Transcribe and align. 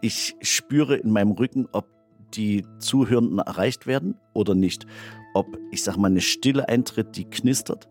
ich 0.00 0.36
spüre 0.40 0.96
in 0.96 1.10
meinem 1.10 1.32
Rücken, 1.32 1.68
ob 1.72 1.86
die 2.34 2.64
Zuhörenden 2.78 3.38
erreicht 3.38 3.86
werden 3.86 4.14
oder 4.34 4.54
nicht. 4.54 4.86
Ob, 5.34 5.58
ich 5.70 5.82
sag 5.82 5.96
mal, 5.96 6.08
eine 6.08 6.20
Stille 6.20 6.68
eintritt, 6.68 7.16
die 7.16 7.24
knistert. 7.24 7.88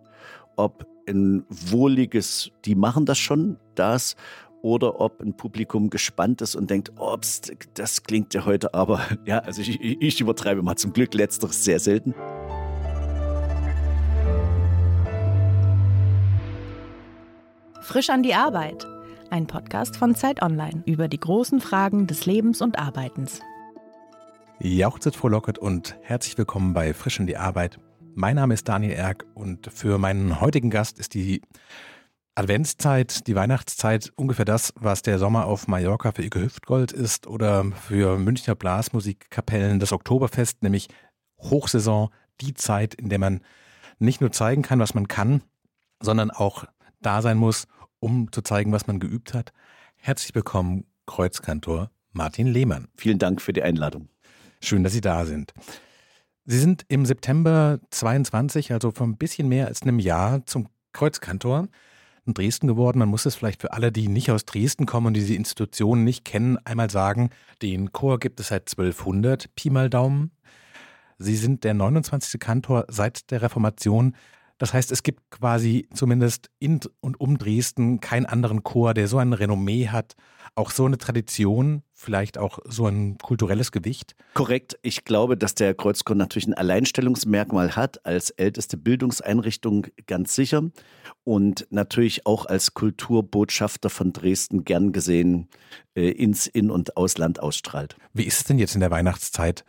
Ob 0.55 0.85
ein 1.07 1.45
wohliges, 1.49 2.51
die 2.65 2.75
machen 2.75 3.05
das 3.05 3.17
schon, 3.17 3.57
das. 3.75 4.15
Oder 4.61 4.99
ob 4.99 5.21
ein 5.21 5.37
Publikum 5.37 5.89
gespannt 5.89 6.41
ist 6.41 6.55
und 6.55 6.69
denkt, 6.69 6.91
oh, 6.97 7.15
das 7.73 8.03
klingt 8.03 8.33
ja 8.33 8.45
heute 8.45 8.73
aber, 8.73 9.01
ja, 9.25 9.39
also 9.39 9.61
ich, 9.61 9.79
ich 9.81 10.19
übertreibe 10.19 10.61
mal 10.61 10.75
zum 10.75 10.91
Glück 10.91 11.13
letzteres 11.13 11.63
sehr 11.63 11.79
selten. 11.79 12.13
Frisch 17.81 18.09
an 18.09 18.21
die 18.21 18.35
Arbeit. 18.35 18.85
Ein 19.31 19.45
Podcast 19.45 19.95
von 19.95 20.15
Zeit 20.15 20.41
Online 20.41 20.81
über 20.87 21.07
die 21.07 21.19
großen 21.19 21.61
Fragen 21.61 22.07
des 22.07 22.25
Lebens 22.25 22.61
und 22.61 22.79
Arbeitens. 22.79 23.41
Jauchzet 24.59 25.15
frohlocket 25.15 25.59
und 25.59 25.95
herzlich 26.01 26.35
willkommen 26.37 26.73
bei 26.73 26.95
Frisch 26.95 27.19
an 27.19 27.27
die 27.27 27.37
Arbeit. 27.37 27.79
Mein 28.15 28.37
Name 28.37 28.55
ist 28.55 28.67
Daniel 28.67 28.93
Erck 28.93 29.25
und 29.35 29.71
für 29.71 29.99
meinen 29.99 30.41
heutigen 30.41 30.71
Gast 30.71 30.97
ist 30.97 31.13
die 31.13 31.41
Adventszeit, 32.33 33.27
die 33.27 33.35
Weihnachtszeit 33.35 34.11
ungefähr 34.15 34.45
das, 34.45 34.73
was 34.79 35.03
der 35.03 35.19
Sommer 35.19 35.45
auf 35.45 35.67
Mallorca 35.67 36.11
für 36.11 36.23
Ike 36.23 36.41
Hüftgold 36.41 36.91
ist 36.91 37.27
oder 37.27 37.65
für 37.65 38.17
Münchner 38.17 38.55
Blasmusikkapellen 38.55 39.79
das 39.79 39.93
Oktoberfest, 39.93 40.63
nämlich 40.63 40.87
Hochsaison, 41.39 42.09
die 42.41 42.55
Zeit, 42.55 42.95
in 42.95 43.09
der 43.09 43.19
man 43.19 43.41
nicht 43.99 44.21
nur 44.21 44.31
zeigen 44.31 44.63
kann, 44.63 44.79
was 44.79 44.95
man 44.95 45.07
kann, 45.07 45.43
sondern 46.01 46.31
auch 46.31 46.65
da 47.01 47.21
sein 47.21 47.37
muss, 47.37 47.67
um 47.99 48.31
zu 48.31 48.41
zeigen, 48.41 48.71
was 48.71 48.87
man 48.87 48.99
geübt 48.99 49.33
hat. 49.33 49.51
Herzlich 49.97 50.33
willkommen, 50.35 50.85
Kreuzkantor 51.05 51.91
Martin 52.11 52.47
Lehmann. 52.47 52.87
Vielen 52.95 53.19
Dank 53.19 53.41
für 53.41 53.53
die 53.53 53.63
Einladung. 53.63 54.09
Schön, 54.61 54.83
dass 54.83 54.93
Sie 54.93 55.01
da 55.01 55.25
sind. 55.25 55.53
Sie 56.45 56.59
sind 56.59 56.83
im 56.87 57.05
September 57.05 57.79
22, 57.91 58.73
also 58.73 58.91
vor 58.91 59.05
ein 59.07 59.17
bisschen 59.17 59.47
mehr 59.47 59.67
als 59.67 59.83
einem 59.83 59.99
Jahr, 59.99 60.45
zum 60.45 60.67
Kreuzkantor 60.93 61.67
in 62.25 62.33
Dresden 62.33 62.67
geworden. 62.67 62.99
Man 62.99 63.09
muss 63.09 63.25
es 63.25 63.35
vielleicht 63.35 63.61
für 63.61 63.73
alle, 63.73 63.91
die 63.91 64.07
nicht 64.07 64.31
aus 64.31 64.45
Dresden 64.45 64.85
kommen 64.85 65.07
und 65.07 65.13
diese 65.13 65.35
Institution 65.35 66.03
nicht 66.03 66.25
kennen, 66.25 66.57
einmal 66.65 66.89
sagen, 66.89 67.29
den 67.61 67.91
Chor 67.91 68.19
gibt 68.19 68.39
es 68.39 68.47
seit 68.47 68.63
1200, 68.71 69.53
Pi 69.55 69.69
mal 69.69 69.89
Daumen. 69.89 70.31
Sie 71.17 71.35
sind 71.35 71.63
der 71.63 71.73
29. 71.73 72.39
Kantor 72.39 72.85
seit 72.87 73.29
der 73.31 73.41
Reformation. 73.41 74.15
Das 74.59 74.73
heißt, 74.73 74.91
es 74.91 75.03
gibt 75.03 75.31
quasi 75.31 75.87
zumindest 75.93 76.51
in 76.59 76.81
und 76.99 77.19
um 77.19 77.37
Dresden 77.37 78.01
keinen 78.01 78.25
anderen 78.25 78.61
Chor, 78.61 78.93
der 78.93 79.07
so 79.07 79.17
ein 79.17 79.33
Renommee 79.33 79.87
hat, 79.87 80.15
auch 80.55 80.71
so 80.71 80.85
eine 80.85 80.97
Tradition, 80.97 81.83
vielleicht 81.93 82.37
auch 82.37 82.59
so 82.65 82.85
ein 82.85 83.17
kulturelles 83.17 83.71
Gewicht. 83.71 84.15
Korrekt. 84.33 84.77
Ich 84.81 85.05
glaube, 85.05 85.37
dass 85.37 85.55
der 85.55 85.73
Kreuzchor 85.73 86.15
natürlich 86.15 86.47
ein 86.47 86.53
Alleinstellungsmerkmal 86.53 87.77
hat, 87.77 88.05
als 88.05 88.31
älteste 88.31 88.75
Bildungseinrichtung 88.75 89.87
ganz 90.07 90.35
sicher 90.35 90.69
und 91.23 91.65
natürlich 91.69 92.25
auch 92.25 92.45
als 92.45 92.73
Kulturbotschafter 92.73 93.89
von 93.89 94.11
Dresden 94.11 94.65
gern 94.65 94.91
gesehen 94.91 95.47
äh, 95.95 96.09
ins 96.09 96.47
In- 96.47 96.71
und 96.71 96.97
Ausland 96.97 97.39
ausstrahlt. 97.39 97.95
Wie 98.13 98.23
ist 98.23 98.39
es 98.39 98.43
denn 98.43 98.59
jetzt 98.59 98.75
in 98.75 98.81
der 98.81 98.91
Weihnachtszeit? 98.91 99.63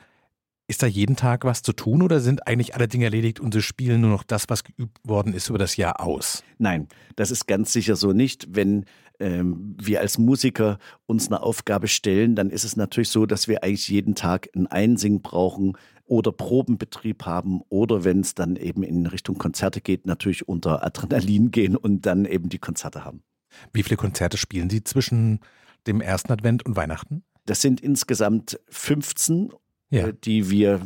Ist 0.70 0.84
da 0.84 0.86
jeden 0.86 1.16
Tag 1.16 1.44
was 1.44 1.62
zu 1.62 1.72
tun 1.72 2.00
oder 2.00 2.20
sind 2.20 2.46
eigentlich 2.46 2.76
alle 2.76 2.86
Dinge 2.86 3.06
erledigt 3.06 3.40
und 3.40 3.52
sie 3.52 3.60
spielen 3.60 4.02
nur 4.02 4.10
noch 4.10 4.22
das, 4.22 4.44
was 4.46 4.62
geübt 4.62 4.98
worden 5.02 5.34
ist 5.34 5.48
über 5.48 5.58
das 5.58 5.76
Jahr 5.76 5.98
aus? 5.98 6.44
Nein, 6.58 6.86
das 7.16 7.32
ist 7.32 7.48
ganz 7.48 7.72
sicher 7.72 7.96
so 7.96 8.12
nicht. 8.12 8.46
Wenn 8.54 8.84
ähm, 9.18 9.76
wir 9.82 9.98
als 9.98 10.16
Musiker 10.16 10.78
uns 11.06 11.26
eine 11.26 11.42
Aufgabe 11.42 11.88
stellen, 11.88 12.36
dann 12.36 12.50
ist 12.50 12.62
es 12.62 12.76
natürlich 12.76 13.08
so, 13.08 13.26
dass 13.26 13.48
wir 13.48 13.64
eigentlich 13.64 13.88
jeden 13.88 14.14
Tag 14.14 14.48
ein 14.54 14.68
Einsingen 14.68 15.22
brauchen 15.22 15.76
oder 16.04 16.30
Probenbetrieb 16.30 17.26
haben 17.26 17.62
oder 17.69 18.04
wenn 18.04 18.20
es 18.20 18.36
dann 18.36 18.54
eben 18.54 18.84
in 18.84 19.06
Richtung 19.06 19.38
Konzerte 19.38 19.80
geht, 19.80 20.06
natürlich 20.06 20.47
unter 20.47 20.84
Adrenalin 20.84 21.50
gehen 21.50 21.75
und 21.75 22.06
dann 22.06 22.25
eben 22.26 22.48
die 22.48 22.60
Konzerte 22.60 23.04
haben. 23.04 23.25
Wie 23.72 23.82
viele 23.82 23.97
Konzerte 23.97 24.36
spielen 24.36 24.70
Sie 24.70 24.84
zwischen 24.84 25.41
dem 25.88 26.00
ersten 26.00 26.30
Advent 26.30 26.64
und 26.64 26.76
Weihnachten? 26.76 27.25
Das 27.47 27.60
sind 27.60 27.80
insgesamt 27.80 28.60
15 28.69 29.50
ja. 29.91 30.09
Äh, 30.09 30.15
die 30.15 30.51
wir 30.51 30.81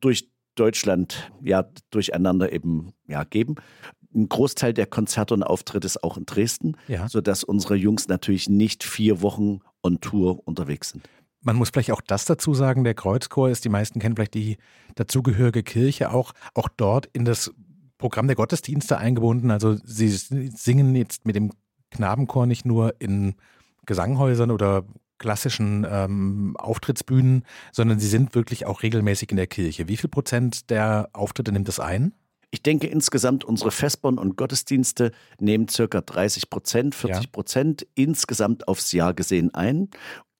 durch 0.00 0.30
Deutschland 0.54 1.30
ja 1.42 1.68
durcheinander 1.90 2.52
eben 2.52 2.92
ja 3.06 3.24
geben. 3.24 3.56
Ein 4.14 4.28
Großteil 4.28 4.74
der 4.74 4.86
Konzerte 4.86 5.34
und 5.34 5.42
Auftritte 5.42 5.86
ist 5.86 6.02
auch 6.02 6.16
in 6.16 6.26
Dresden, 6.26 6.76
ja. 6.88 7.08
sodass 7.08 7.44
unsere 7.44 7.76
Jungs 7.76 8.08
natürlich 8.08 8.48
nicht 8.48 8.82
vier 8.82 9.22
Wochen 9.22 9.60
on 9.82 10.00
Tour 10.00 10.40
unterwegs 10.46 10.90
sind. 10.90 11.08
Man 11.42 11.56
muss 11.56 11.70
vielleicht 11.70 11.92
auch 11.92 12.02
das 12.02 12.24
dazu 12.26 12.52
sagen, 12.52 12.84
der 12.84 12.94
Kreuzchor 12.94 13.48
ist, 13.48 13.64
die 13.64 13.70
meisten 13.70 13.98
kennen 14.00 14.16
vielleicht 14.16 14.34
die 14.34 14.58
dazugehörige 14.96 15.62
Kirche 15.62 16.12
auch, 16.12 16.32
auch 16.54 16.68
dort 16.76 17.06
in 17.12 17.24
das 17.24 17.52
Programm 17.96 18.26
der 18.26 18.36
Gottesdienste 18.36 18.98
eingebunden. 18.98 19.50
Also 19.50 19.76
sie 19.84 20.08
singen 20.08 20.94
jetzt 20.94 21.24
mit 21.24 21.36
dem 21.36 21.52
Knabenchor 21.90 22.46
nicht 22.46 22.66
nur 22.66 22.94
in 22.98 23.36
Gesanghäusern 23.86 24.50
oder 24.50 24.84
klassischen 25.20 25.86
ähm, 25.88 26.56
Auftrittsbühnen, 26.58 27.44
sondern 27.70 28.00
sie 28.00 28.08
sind 28.08 28.34
wirklich 28.34 28.66
auch 28.66 28.82
regelmäßig 28.82 29.30
in 29.30 29.36
der 29.36 29.46
Kirche. 29.46 29.86
Wie 29.86 29.96
viel 29.96 30.10
Prozent 30.10 30.70
der 30.70 31.10
Auftritte 31.12 31.52
nimmt 31.52 31.68
das 31.68 31.78
ein? 31.78 32.12
Ich 32.50 32.64
denke 32.64 32.88
insgesamt 32.88 33.44
unsere 33.44 33.70
Festborn 33.70 34.18
und 34.18 34.36
Gottesdienste 34.36 35.12
nehmen 35.38 35.68
circa 35.68 36.00
30 36.00 36.50
Prozent, 36.50 36.96
40 36.96 37.30
Prozent 37.30 37.82
ja. 37.82 38.06
insgesamt 38.06 38.66
aufs 38.66 38.90
Jahr 38.90 39.14
gesehen 39.14 39.54
ein. 39.54 39.88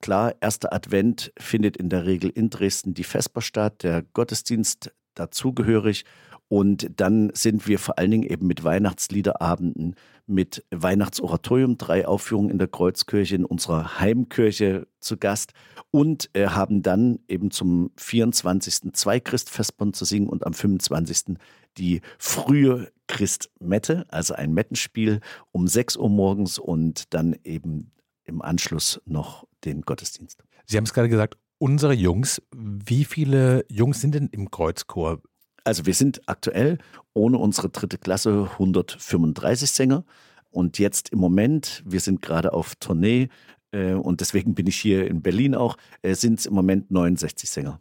Klar, 0.00 0.34
erster 0.40 0.72
Advent 0.72 1.32
findet 1.38 1.76
in 1.76 1.88
der 1.88 2.06
Regel 2.06 2.30
in 2.30 2.50
Dresden 2.50 2.94
die 2.94 3.04
Vesper 3.04 3.42
statt, 3.42 3.84
der 3.84 4.02
Gottesdienst 4.02 4.92
dazugehörig 5.14 6.04
und 6.50 6.90
dann 6.96 7.30
sind 7.32 7.68
wir 7.68 7.78
vor 7.78 7.96
allen 7.96 8.10
Dingen 8.10 8.28
eben 8.28 8.48
mit 8.48 8.64
Weihnachtsliederabenden, 8.64 9.94
mit 10.26 10.64
Weihnachtsoratorium, 10.72 11.78
drei 11.78 12.08
Aufführungen 12.08 12.50
in 12.50 12.58
der 12.58 12.66
Kreuzkirche, 12.66 13.36
in 13.36 13.44
unserer 13.44 14.00
Heimkirche 14.00 14.88
zu 14.98 15.16
Gast 15.16 15.52
und 15.92 16.28
äh, 16.32 16.48
haben 16.48 16.82
dann 16.82 17.20
eben 17.28 17.52
zum 17.52 17.92
24. 17.98 18.92
zwei 18.94 19.20
Christfestbund 19.20 19.94
zu 19.94 20.04
singen 20.04 20.28
und 20.28 20.44
am 20.44 20.52
25. 20.52 21.36
die 21.78 22.00
frühe 22.18 22.90
Christmette, 23.06 24.06
also 24.08 24.34
ein 24.34 24.52
Mettenspiel 24.52 25.20
um 25.52 25.68
6 25.68 25.98
Uhr 25.98 26.10
morgens 26.10 26.58
und 26.58 27.14
dann 27.14 27.36
eben 27.44 27.92
im 28.24 28.42
Anschluss 28.42 29.00
noch 29.04 29.46
den 29.64 29.82
Gottesdienst. 29.82 30.42
Sie 30.66 30.76
haben 30.76 30.84
es 30.84 30.94
gerade 30.94 31.08
gesagt, 31.08 31.38
unsere 31.58 31.92
Jungs. 31.92 32.42
Wie 32.52 33.04
viele 33.04 33.64
Jungs 33.68 34.00
sind 34.00 34.16
denn 34.16 34.28
im 34.32 34.50
Kreuzchor? 34.50 35.22
Also 35.64 35.86
wir 35.86 35.94
sind 35.94 36.22
aktuell 36.26 36.78
ohne 37.14 37.38
unsere 37.38 37.68
dritte 37.68 37.98
Klasse 37.98 38.48
135 38.52 39.70
Sänger. 39.70 40.04
Und 40.50 40.78
jetzt 40.78 41.10
im 41.10 41.18
Moment, 41.18 41.82
wir 41.86 42.00
sind 42.00 42.22
gerade 42.22 42.52
auf 42.52 42.74
Tournee 42.76 43.28
äh, 43.72 43.92
und 43.94 44.20
deswegen 44.20 44.54
bin 44.54 44.66
ich 44.66 44.76
hier 44.76 45.06
in 45.06 45.22
Berlin 45.22 45.54
auch, 45.54 45.76
äh, 46.02 46.14
sind 46.14 46.40
es 46.40 46.46
im 46.46 46.54
Moment 46.54 46.90
69 46.90 47.48
Sänger. 47.48 47.80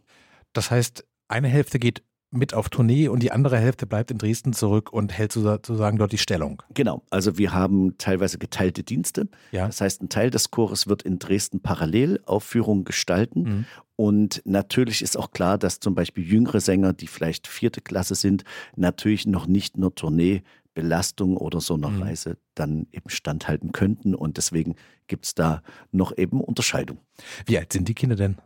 Das 0.52 0.70
heißt, 0.70 1.04
eine 1.28 1.48
Hälfte 1.48 1.78
geht 1.78 2.02
mit 2.32 2.54
auf 2.54 2.68
Tournee 2.68 3.08
und 3.08 3.22
die 3.22 3.32
andere 3.32 3.58
Hälfte 3.58 3.86
bleibt 3.86 4.10
in 4.10 4.18
Dresden 4.18 4.52
zurück 4.52 4.92
und 4.92 5.12
hält 5.12 5.32
sozusagen 5.32 5.98
dort 5.98 6.12
die 6.12 6.18
Stellung. 6.18 6.62
Genau, 6.74 7.02
also 7.10 7.38
wir 7.38 7.52
haben 7.52 7.98
teilweise 7.98 8.38
geteilte 8.38 8.84
Dienste. 8.84 9.28
Ja. 9.50 9.66
Das 9.66 9.80
heißt, 9.80 10.02
ein 10.02 10.08
Teil 10.08 10.30
des 10.30 10.50
Chores 10.50 10.86
wird 10.86 11.02
in 11.02 11.18
Dresden 11.18 11.60
parallel 11.60 12.20
Aufführungen 12.26 12.84
gestalten. 12.84 13.42
Mhm. 13.42 13.64
Und 13.96 14.42
natürlich 14.44 15.02
ist 15.02 15.18
auch 15.18 15.32
klar, 15.32 15.58
dass 15.58 15.80
zum 15.80 15.94
Beispiel 15.94 16.24
jüngere 16.24 16.60
Sänger, 16.60 16.92
die 16.92 17.08
vielleicht 17.08 17.48
vierte 17.48 17.80
Klasse 17.80 18.14
sind, 18.14 18.44
natürlich 18.76 19.26
noch 19.26 19.46
nicht 19.46 19.76
nur 19.76 19.94
Tourneebelastung 19.94 21.36
oder 21.36 21.60
so 21.60 21.74
einer 21.74 21.90
mhm. 21.90 22.02
Reise 22.02 22.36
dann 22.54 22.86
eben 22.92 23.10
standhalten 23.10 23.72
könnten. 23.72 24.14
Und 24.14 24.36
deswegen 24.36 24.76
gibt 25.08 25.26
es 25.26 25.34
da 25.34 25.62
noch 25.90 26.16
eben 26.16 26.40
Unterscheidung. 26.40 26.98
Wie 27.44 27.58
alt 27.58 27.72
sind 27.72 27.88
die 27.88 27.94
Kinder 27.94 28.16
denn? 28.16 28.36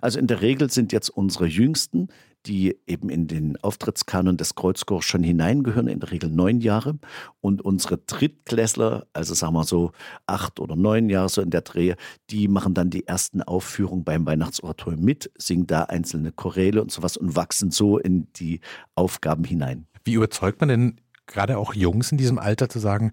Also 0.00 0.18
in 0.18 0.26
der 0.26 0.40
Regel 0.40 0.70
sind 0.70 0.92
jetzt 0.92 1.08
unsere 1.08 1.46
Jüngsten, 1.46 2.08
die 2.46 2.78
eben 2.86 3.08
in 3.08 3.26
den 3.26 3.56
Auftrittskanon 3.62 4.36
des 4.36 4.54
Kreuzchors 4.54 5.04
schon 5.04 5.22
hineingehören, 5.22 5.88
in 5.88 6.00
der 6.00 6.12
Regel 6.12 6.30
neun 6.30 6.60
Jahre. 6.60 6.98
Und 7.40 7.62
unsere 7.62 7.98
Drittklässler, 7.98 9.06
also 9.12 9.34
sagen 9.34 9.54
wir 9.54 9.64
so 9.64 9.92
acht 10.26 10.60
oder 10.60 10.76
neun 10.76 11.08
Jahre 11.08 11.28
so 11.28 11.42
in 11.42 11.50
der 11.50 11.62
Dreh, 11.62 11.94
die 12.30 12.48
machen 12.48 12.74
dann 12.74 12.90
die 12.90 13.06
ersten 13.06 13.42
Aufführungen 13.42 14.04
beim 14.04 14.26
Weihnachtsoratorium 14.26 15.02
mit, 15.02 15.30
singen 15.36 15.66
da 15.66 15.84
einzelne 15.84 16.32
Choräle 16.32 16.80
und 16.82 16.92
sowas 16.92 17.16
und 17.16 17.36
wachsen 17.36 17.70
so 17.70 17.98
in 17.98 18.28
die 18.34 18.60
Aufgaben 18.94 19.44
hinein. 19.44 19.86
Wie 20.04 20.14
überzeugt 20.14 20.60
man 20.60 20.68
denn 20.68 21.00
gerade 21.26 21.58
auch 21.58 21.74
Jungs 21.74 22.12
in 22.12 22.18
diesem 22.18 22.38
Alter 22.38 22.68
zu 22.68 22.78
sagen, 22.78 23.10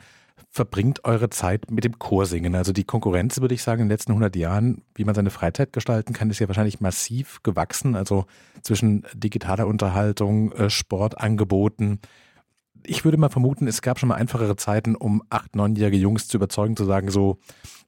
verbringt 0.49 1.03
eure 1.03 1.29
Zeit 1.29 1.71
mit 1.71 1.83
dem 1.83 1.99
Chorsingen? 1.99 2.55
Also 2.55 2.73
die 2.73 2.83
Konkurrenz, 2.83 3.41
würde 3.41 3.55
ich 3.55 3.63
sagen, 3.63 3.81
in 3.81 3.87
den 3.87 3.93
letzten 3.93 4.11
100 4.11 4.35
Jahren, 4.35 4.83
wie 4.95 5.03
man 5.03 5.15
seine 5.15 5.29
Freizeit 5.29 5.73
gestalten 5.73 6.13
kann, 6.13 6.29
ist 6.29 6.39
ja 6.39 6.47
wahrscheinlich 6.47 6.79
massiv 6.79 7.41
gewachsen. 7.43 7.95
Also 7.95 8.25
zwischen 8.61 9.05
digitaler 9.13 9.67
Unterhaltung, 9.67 10.51
äh, 10.53 10.69
Sportangeboten. 10.69 11.99
ich 12.85 13.05
würde 13.05 13.17
mal 13.17 13.29
vermuten, 13.29 13.67
es 13.67 13.81
gab 13.81 13.97
schon 13.97 14.09
mal 14.09 14.15
einfachere 14.15 14.55
Zeiten, 14.57 14.95
um 14.95 15.23
acht, 15.29 15.55
neunjährige 15.55 15.97
Jungs 15.97 16.27
zu 16.27 16.37
überzeugen, 16.37 16.75
zu 16.75 16.85
sagen 16.85 17.09
so, 17.09 17.39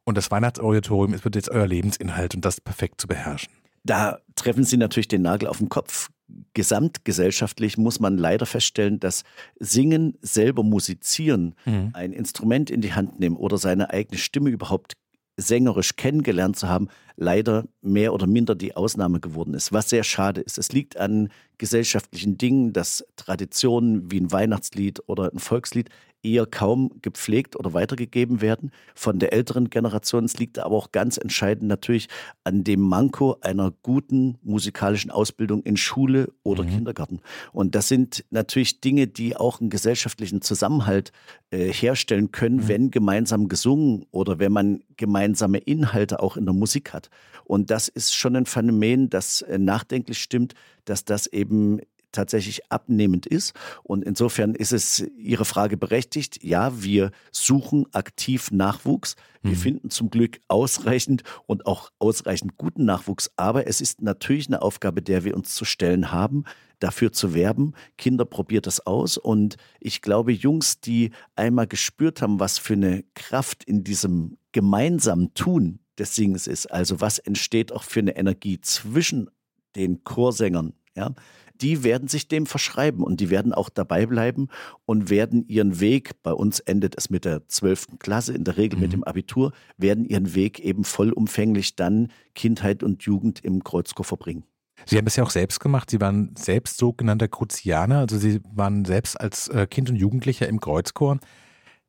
und 0.06 0.18
das 0.18 0.32
Weihnachtsauratorium, 0.32 1.14
es 1.14 1.24
wird 1.26 1.36
jetzt 1.36 1.50
euer 1.50 1.68
Lebensinhalt 1.68 2.36
und 2.36 2.46
das 2.46 2.62
perfekt 2.62 3.02
zu 3.02 3.08
beherrschen. 3.08 3.52
Da 3.84 4.20
treffen 4.36 4.64
Sie 4.64 4.78
natürlich 4.78 5.08
den 5.08 5.22
Nagel 5.22 5.48
auf 5.48 5.58
den 5.58 5.70
Kopf. 5.70 6.10
Gesamtgesellschaftlich 6.54 7.78
muss 7.78 8.00
man 8.00 8.18
leider 8.18 8.46
feststellen, 8.46 9.00
dass 9.00 9.24
Singen, 9.60 10.18
selber 10.22 10.64
musizieren, 10.64 11.56
mhm. 11.66 11.92
ein 11.94 12.14
Instrument 12.14 12.70
in 12.70 12.82
die 12.82 12.94
Hand 12.94 13.20
nehmen 13.20 13.36
oder 13.36 13.58
seine 13.58 13.92
eigene 13.92 14.18
Stimme 14.18 14.50
überhaupt 14.50 14.94
sängerisch 15.38 15.96
kennengelernt 15.98 16.58
zu 16.58 16.70
haben, 16.70 16.88
leider 17.18 17.66
mehr 17.82 18.14
oder 18.14 18.26
minder 18.26 18.56
die 18.56 18.76
Ausnahme 18.76 19.20
geworden 19.20 19.54
ist, 19.54 19.74
was 19.74 19.90
sehr 19.90 20.04
schade 20.04 20.42
ist. 20.42 20.58
Es 20.58 20.72
liegt 20.72 20.98
an 20.98 21.30
gesellschaftlichen 21.58 22.38
Dingen, 22.38 22.74
dass 22.74 23.06
Traditionen 23.16 24.12
wie 24.12 24.20
ein 24.20 24.32
Weihnachtslied 24.32 25.02
oder 25.08 25.32
ein 25.32 25.40
Volkslied 25.40 25.90
eher 26.26 26.46
kaum 26.46 26.90
gepflegt 27.02 27.56
oder 27.56 27.74
weitergegeben 27.74 28.42
werden 28.42 28.72
von 28.96 29.20
der 29.20 29.32
älteren 29.32 29.70
Generation. 29.70 30.26
Es 30.26 30.38
liegt 30.38 30.58
aber 30.60 30.76
auch 30.76 30.92
ganz 30.92 31.18
entscheidend 31.18 31.68
natürlich 31.68 32.08
an 32.44 32.64
dem 32.64 32.82
Manko 32.82 33.38
einer 33.42 33.72
guten 33.84 34.38
musikalischen 34.42 35.12
Ausbildung 35.12 35.62
in 35.64 35.78
Schule 35.78 36.34
oder 36.44 36.64
mhm. 36.64 36.70
Kindergarten. 36.70 37.20
Und 37.54 37.76
das 37.76 37.88
sind 37.88 38.26
natürlich 38.32 38.82
Dinge, 38.82 39.08
die 39.08 39.36
auch 39.36 39.62
einen 39.62 39.70
gesellschaftlichen 39.70 40.42
Zusammenhalt 40.42 41.12
äh, 41.52 41.72
herstellen 41.72 42.32
können, 42.32 42.58
mhm. 42.58 42.68
wenn 42.68 42.92
gemeinsam 42.92 43.48
gesungen 43.48 44.06
oder 44.12 44.40
wenn 44.40 44.52
man 44.52 44.84
gemeinsame 44.98 45.60
Inhalte 45.60 46.22
auch 46.22 46.38
in 46.38 46.46
der 46.46 46.56
Musik 46.56 46.94
hat. 46.94 47.10
Und 47.44 47.70
das 47.70 47.88
ist 47.88 48.16
schon 48.16 48.36
ein 48.36 48.48
Phänomen, 48.48 49.10
das 49.10 49.44
äh, 49.44 49.60
nachdenklich 49.60 50.18
stimmt, 50.20 50.56
dass 50.86 51.06
das 51.06 51.28
eben 51.28 51.80
tatsächlich 52.16 52.72
abnehmend 52.72 53.26
ist. 53.26 53.54
Und 53.84 54.04
insofern 54.04 54.56
ist 54.56 54.74
es 54.74 55.06
Ihre 55.18 55.46
Frage 55.46 55.78
berechtigt. 55.78 56.44
Ja, 56.44 56.82
wir 56.84 57.12
suchen 57.32 57.86
aktiv 57.94 58.52
Nachwuchs. 58.52 59.16
Wir 59.42 59.52
mhm. 59.52 59.58
finden 59.58 59.90
zum 59.90 60.10
Glück 60.10 60.40
ausreichend 60.48 61.24
und 61.46 61.66
auch 61.66 61.92
ausreichend 62.00 62.58
guten 62.58 62.86
Nachwuchs. 62.86 63.32
Aber 63.36 63.68
es 63.68 63.82
ist 63.82 64.02
natürlich 64.02 64.48
eine 64.48 64.62
Aufgabe, 64.62 65.02
der 65.02 65.24
wir 65.24 65.36
uns 65.36 65.54
zu 65.54 65.66
stellen 65.66 66.12
haben, 66.12 66.46
dafür 66.80 67.12
zu 67.12 67.34
werben. 67.34 67.74
Kinder 67.98 68.26
probiert 68.26 68.68
das 68.68 68.86
aus. 68.86 69.18
Und 69.18 69.58
ich 69.80 70.02
glaube, 70.02 70.32
Jungs, 70.32 70.80
die 70.80 71.12
einmal 71.36 71.68
gespürt 71.68 72.22
haben, 72.22 72.40
was 72.40 72.58
für 72.58 72.74
eine 72.74 73.04
Kraft 73.14 73.64
in 73.64 73.84
diesem 73.84 74.38
gemeinsamen 74.52 75.34
Tun 75.34 75.80
des 75.98 76.16
Singens 76.16 76.48
ist, 76.48 76.72
also 76.72 77.02
was 77.02 77.20
entsteht 77.20 77.72
auch 77.72 77.84
für 77.84 78.00
eine 78.00 78.16
Energie 78.18 78.60
zwischen 78.62 79.30
den 79.76 80.04
Chorsängern, 80.04 80.74
ja, 80.96 81.14
die 81.62 81.84
werden 81.84 82.08
sich 82.08 82.28
dem 82.28 82.46
verschreiben 82.46 83.04
und 83.04 83.20
die 83.20 83.30
werden 83.30 83.54
auch 83.54 83.70
dabei 83.70 84.06
bleiben 84.06 84.48
und 84.86 85.10
werden 85.10 85.48
ihren 85.48 85.80
Weg, 85.80 86.22
bei 86.24 86.32
uns 86.32 86.60
endet 86.60 86.96
es 86.98 87.10
mit 87.10 87.26
der 87.26 87.48
12. 87.48 88.00
Klasse, 88.00 88.34
in 88.34 88.44
der 88.44 88.58
Regel 88.58 88.78
mhm. 88.78 88.84
mit 88.84 88.94
dem 88.94 89.04
Abitur, 89.04 89.52
werden 89.78 90.06
ihren 90.06 90.36
Weg 90.36 90.60
eben 90.60 90.84
vollumfänglich 90.84 91.76
dann 91.76 92.10
Kindheit 92.34 92.84
und 92.84 93.04
Jugend 93.04 93.44
im 93.44 93.64
Kreuzchor 93.64 94.06
verbringen. 94.06 94.44
Sie 94.86 94.98
haben 94.98 95.08
es 95.08 95.16
ja 95.16 95.24
auch 95.24 95.30
selbst 95.30 95.60
gemacht. 95.60 95.90
Sie 95.90 96.02
waren 96.02 96.36
selbst 96.38 96.78
sogenannter 96.78 97.28
Kruzianer, 97.28 98.00
also 98.00 98.18
Sie 98.18 98.42
waren 98.54 98.86
selbst 98.86 99.20
als 99.20 99.48
äh, 99.48 99.68
Kind 99.68 99.90
und 99.90 99.96
Jugendlicher 99.96 100.48
im 100.48 100.60
Kreuzchor. 100.60 101.20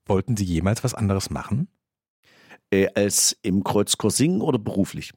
Wollten 0.07 0.37
Sie 0.37 0.45
jemals 0.45 0.85
was 0.85 0.95
anderes 0.95 1.31
machen? 1.31 1.69
Äh, 2.71 2.89
als 2.95 3.37
im 3.43 3.65
Kreuzchor 3.65 4.11
singen 4.11 4.41
oder 4.41 4.59
beruflich? 4.59 5.13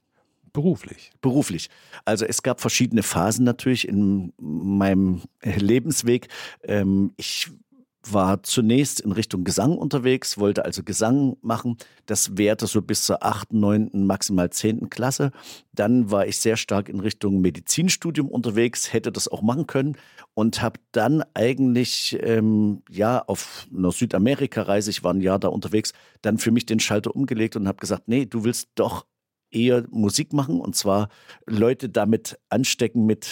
Beruflich. 0.59 1.11
Beruflich. 1.21 1.69
Also 2.03 2.25
es 2.25 2.43
gab 2.43 2.59
verschiedene 2.59 3.01
Phasen 3.01 3.45
natürlich 3.45 3.87
in 3.87 4.33
meinem 4.37 5.21
Lebensweg. 5.41 6.27
Ähm, 6.63 7.13
ich 7.15 7.49
war 8.05 8.43
zunächst 8.43 8.99
in 8.99 9.13
Richtung 9.13 9.45
Gesang 9.45 9.77
unterwegs, 9.77 10.37
wollte 10.37 10.65
also 10.65 10.83
Gesang 10.83 11.37
machen. 11.41 11.77
Das 12.07 12.37
währte 12.37 12.67
so 12.67 12.81
bis 12.81 13.05
zur 13.05 13.23
8., 13.23 13.53
9., 13.53 14.05
maximal 14.05 14.49
10. 14.49 14.89
Klasse. 14.89 15.31
Dann 15.71 16.11
war 16.11 16.27
ich 16.27 16.37
sehr 16.39 16.57
stark 16.57 16.89
in 16.89 16.99
Richtung 16.99 17.39
Medizinstudium 17.39 18.27
unterwegs, 18.27 18.91
hätte 18.91 19.13
das 19.13 19.29
auch 19.29 19.41
machen 19.41 19.65
können 19.65 19.95
und 20.33 20.61
habe 20.61 20.81
dann 20.91 21.23
eigentlich 21.35 22.17
ähm, 22.21 22.81
ja 22.89 23.23
auf 23.25 23.65
einer 23.73 23.93
Südamerika-Reise, 23.93 24.89
ich 24.89 25.05
war 25.05 25.13
ein 25.13 25.21
Jahr 25.21 25.39
da 25.39 25.47
unterwegs, 25.47 25.93
dann 26.21 26.37
für 26.37 26.51
mich 26.51 26.65
den 26.65 26.81
Schalter 26.81 27.15
umgelegt 27.15 27.55
und 27.55 27.65
habe 27.65 27.77
gesagt, 27.77 28.09
nee, 28.09 28.25
du 28.25 28.43
willst 28.43 28.67
doch 28.75 29.05
eher 29.51 29.85
Musik 29.89 30.33
machen 30.33 30.59
und 30.61 30.75
zwar 30.75 31.09
Leute 31.45 31.89
damit 31.89 32.37
anstecken 32.49 33.05
mit 33.05 33.27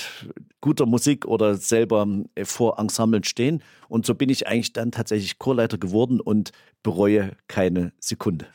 guter 0.62 0.86
Musik 0.86 1.26
oder 1.26 1.56
selber 1.56 2.08
äh, 2.36 2.46
vor 2.46 2.80
Ensemblen 2.80 3.24
stehen. 3.24 3.64
Und 3.88 4.06
so 4.06 4.16
bin 4.16 4.30
ich 4.30 4.48
eigentlich 4.48 4.74
dann 4.74 4.92
tatsächlich 4.92 5.40
Chorleiter 5.40 5.78
geworden 5.78 6.20
und 6.20 6.52
bereue 6.84 7.36
keine 7.48 7.94
Sekunde. 8.00 8.48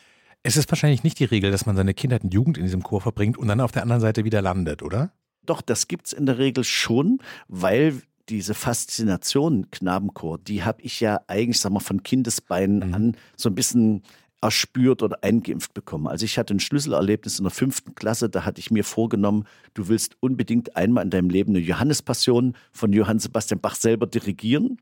Es 0.43 0.57
ist 0.57 0.71
wahrscheinlich 0.71 1.05
nicht 1.05 1.21
die 1.21 1.25
Regel, 1.25 1.51
dass 1.51 1.67
man 1.67 1.77
seine 1.77 1.95
Kindheit 1.95 2.25
und 2.25 2.35
Jugend 2.35 2.59
in 2.59 2.65
diesem 2.65 2.83
Chor 2.83 3.01
verbringt 3.01 3.39
und 3.39 3.47
dann 3.47 3.61
auf 3.61 3.73
der 3.73 3.83
anderen 3.83 4.01
Seite 4.01 4.25
wieder 4.25 4.43
landet, 4.43 4.83
oder? 4.83 5.13
Doch, 5.47 5.61
das 5.61 5.89
gibt 5.89 6.07
es 6.09 6.13
in 6.13 6.27
der 6.27 6.39
Regel 6.39 6.65
schon, 6.65 7.19
weil 7.49 8.03
diese 8.29 8.55
Faszination 8.55 9.71
Knabenchor, 9.71 10.39
die 10.39 10.63
habe 10.63 10.83
ich 10.83 11.01
ja 11.01 11.21
eigentlich, 11.27 11.61
sag 11.61 11.73
mal, 11.73 11.81
von 11.81 12.03
Kindesbeinen 12.03 12.89
mhm. 12.89 12.95
an 12.95 13.17
so 13.37 13.49
ein 13.49 13.55
bisschen 13.55 14.03
erspürt 14.43 15.03
oder 15.03 15.23
eingeimpft 15.23 15.73
bekommen. 15.73 16.09
Also 16.09 16.25
ich 16.25 16.37
hatte 16.37 16.53
ein 16.53 16.61
Schlüsselerlebnis 16.61 17.39
in 17.39 17.45
der 17.45 17.53
fünften 17.53 17.95
Klasse, 17.95 18.29
da 18.29 18.45
hatte 18.45 18.59
ich 18.59 18.71
mir 18.71 18.85
vorgenommen, 18.85 19.47
du 19.75 19.89
willst 19.89 20.17
unbedingt 20.21 20.77
einmal 20.77 21.05
in 21.05 21.11
deinem 21.11 21.31
Leben 21.31 21.53
eine 21.53 21.65
Johannespassion 21.65 22.57
von 22.73 22.93
Johann 22.93 23.21
Sebastian 23.21 23.61
Bach 23.61 23.77
selber 23.77 24.07
dirigieren. 24.07 24.79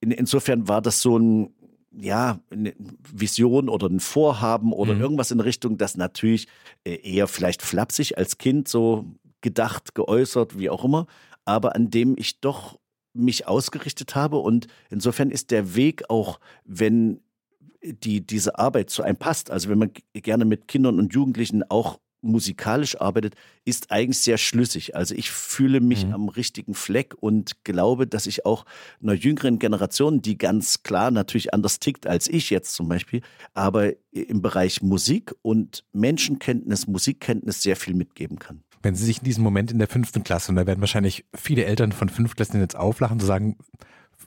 In, 0.00 0.10
insofern 0.10 0.66
war 0.66 0.82
das 0.82 1.00
so 1.00 1.16
ein, 1.16 1.54
ja, 1.96 2.40
eine 2.50 2.74
Vision 3.12 3.68
oder 3.68 3.88
ein 3.88 4.00
Vorhaben 4.00 4.72
oder 4.72 4.94
mhm. 4.94 5.00
irgendwas 5.00 5.30
in 5.30 5.40
Richtung, 5.40 5.78
das 5.78 5.96
natürlich 5.96 6.48
äh, 6.82 6.96
eher 6.96 7.28
vielleicht 7.28 7.62
flapsig 7.62 8.18
als 8.18 8.36
Kind 8.36 8.66
so 8.66 9.06
gedacht, 9.42 9.94
geäußert, 9.94 10.58
wie 10.58 10.70
auch 10.70 10.84
immer, 10.84 11.06
aber 11.44 11.76
an 11.76 11.88
dem 11.90 12.16
ich 12.18 12.40
doch 12.40 12.80
mich 13.12 13.46
ausgerichtet 13.46 14.16
habe 14.16 14.38
und 14.38 14.66
insofern 14.90 15.30
ist 15.30 15.52
der 15.52 15.76
Weg 15.76 16.10
auch, 16.10 16.40
wenn 16.64 17.20
die 17.84 18.26
diese 18.26 18.58
Arbeit 18.58 18.90
zu 18.90 19.02
einem 19.02 19.16
passt, 19.16 19.50
also 19.50 19.68
wenn 19.68 19.78
man 19.78 19.90
gerne 20.14 20.44
mit 20.44 20.68
Kindern 20.68 20.98
und 20.98 21.12
Jugendlichen 21.12 21.62
auch 21.68 21.98
musikalisch 22.24 23.00
arbeitet, 23.00 23.34
ist 23.64 23.90
eigentlich 23.90 24.18
sehr 24.18 24.38
schlüssig. 24.38 24.96
Also 24.96 25.14
ich 25.14 25.30
fühle 25.30 25.80
mich 25.80 26.06
mhm. 26.06 26.14
am 26.14 26.28
richtigen 26.28 26.74
Fleck 26.74 27.14
und 27.20 27.62
glaube, 27.64 28.06
dass 28.06 28.26
ich 28.26 28.46
auch 28.46 28.64
einer 29.02 29.12
jüngeren 29.12 29.58
Generation, 29.58 30.22
die 30.22 30.38
ganz 30.38 30.82
klar 30.82 31.10
natürlich 31.10 31.54
anders 31.54 31.78
tickt 31.78 32.06
als 32.06 32.26
ich 32.28 32.50
jetzt 32.50 32.74
zum 32.74 32.88
Beispiel, 32.88 33.20
aber 33.52 33.92
im 34.10 34.42
Bereich 34.42 34.82
Musik 34.82 35.34
und 35.42 35.84
Menschenkenntnis, 35.92 36.86
Musikkenntnis 36.86 37.62
sehr 37.62 37.76
viel 37.76 37.94
mitgeben 37.94 38.38
kann. 38.38 38.62
Wenn 38.82 38.94
Sie 38.94 39.04
sich 39.04 39.18
in 39.18 39.24
diesem 39.24 39.44
Moment 39.44 39.70
in 39.70 39.78
der 39.78 39.88
fünften 39.88 40.24
Klasse, 40.24 40.52
und 40.52 40.56
da 40.56 40.66
werden 40.66 40.80
wahrscheinlich 40.80 41.24
viele 41.34 41.64
Eltern 41.64 41.92
von 41.92 42.08
Fünftklässlern 42.08 42.60
jetzt 42.60 42.76
auflachen, 42.76 43.18
zu 43.18 43.24
sagen, 43.24 43.56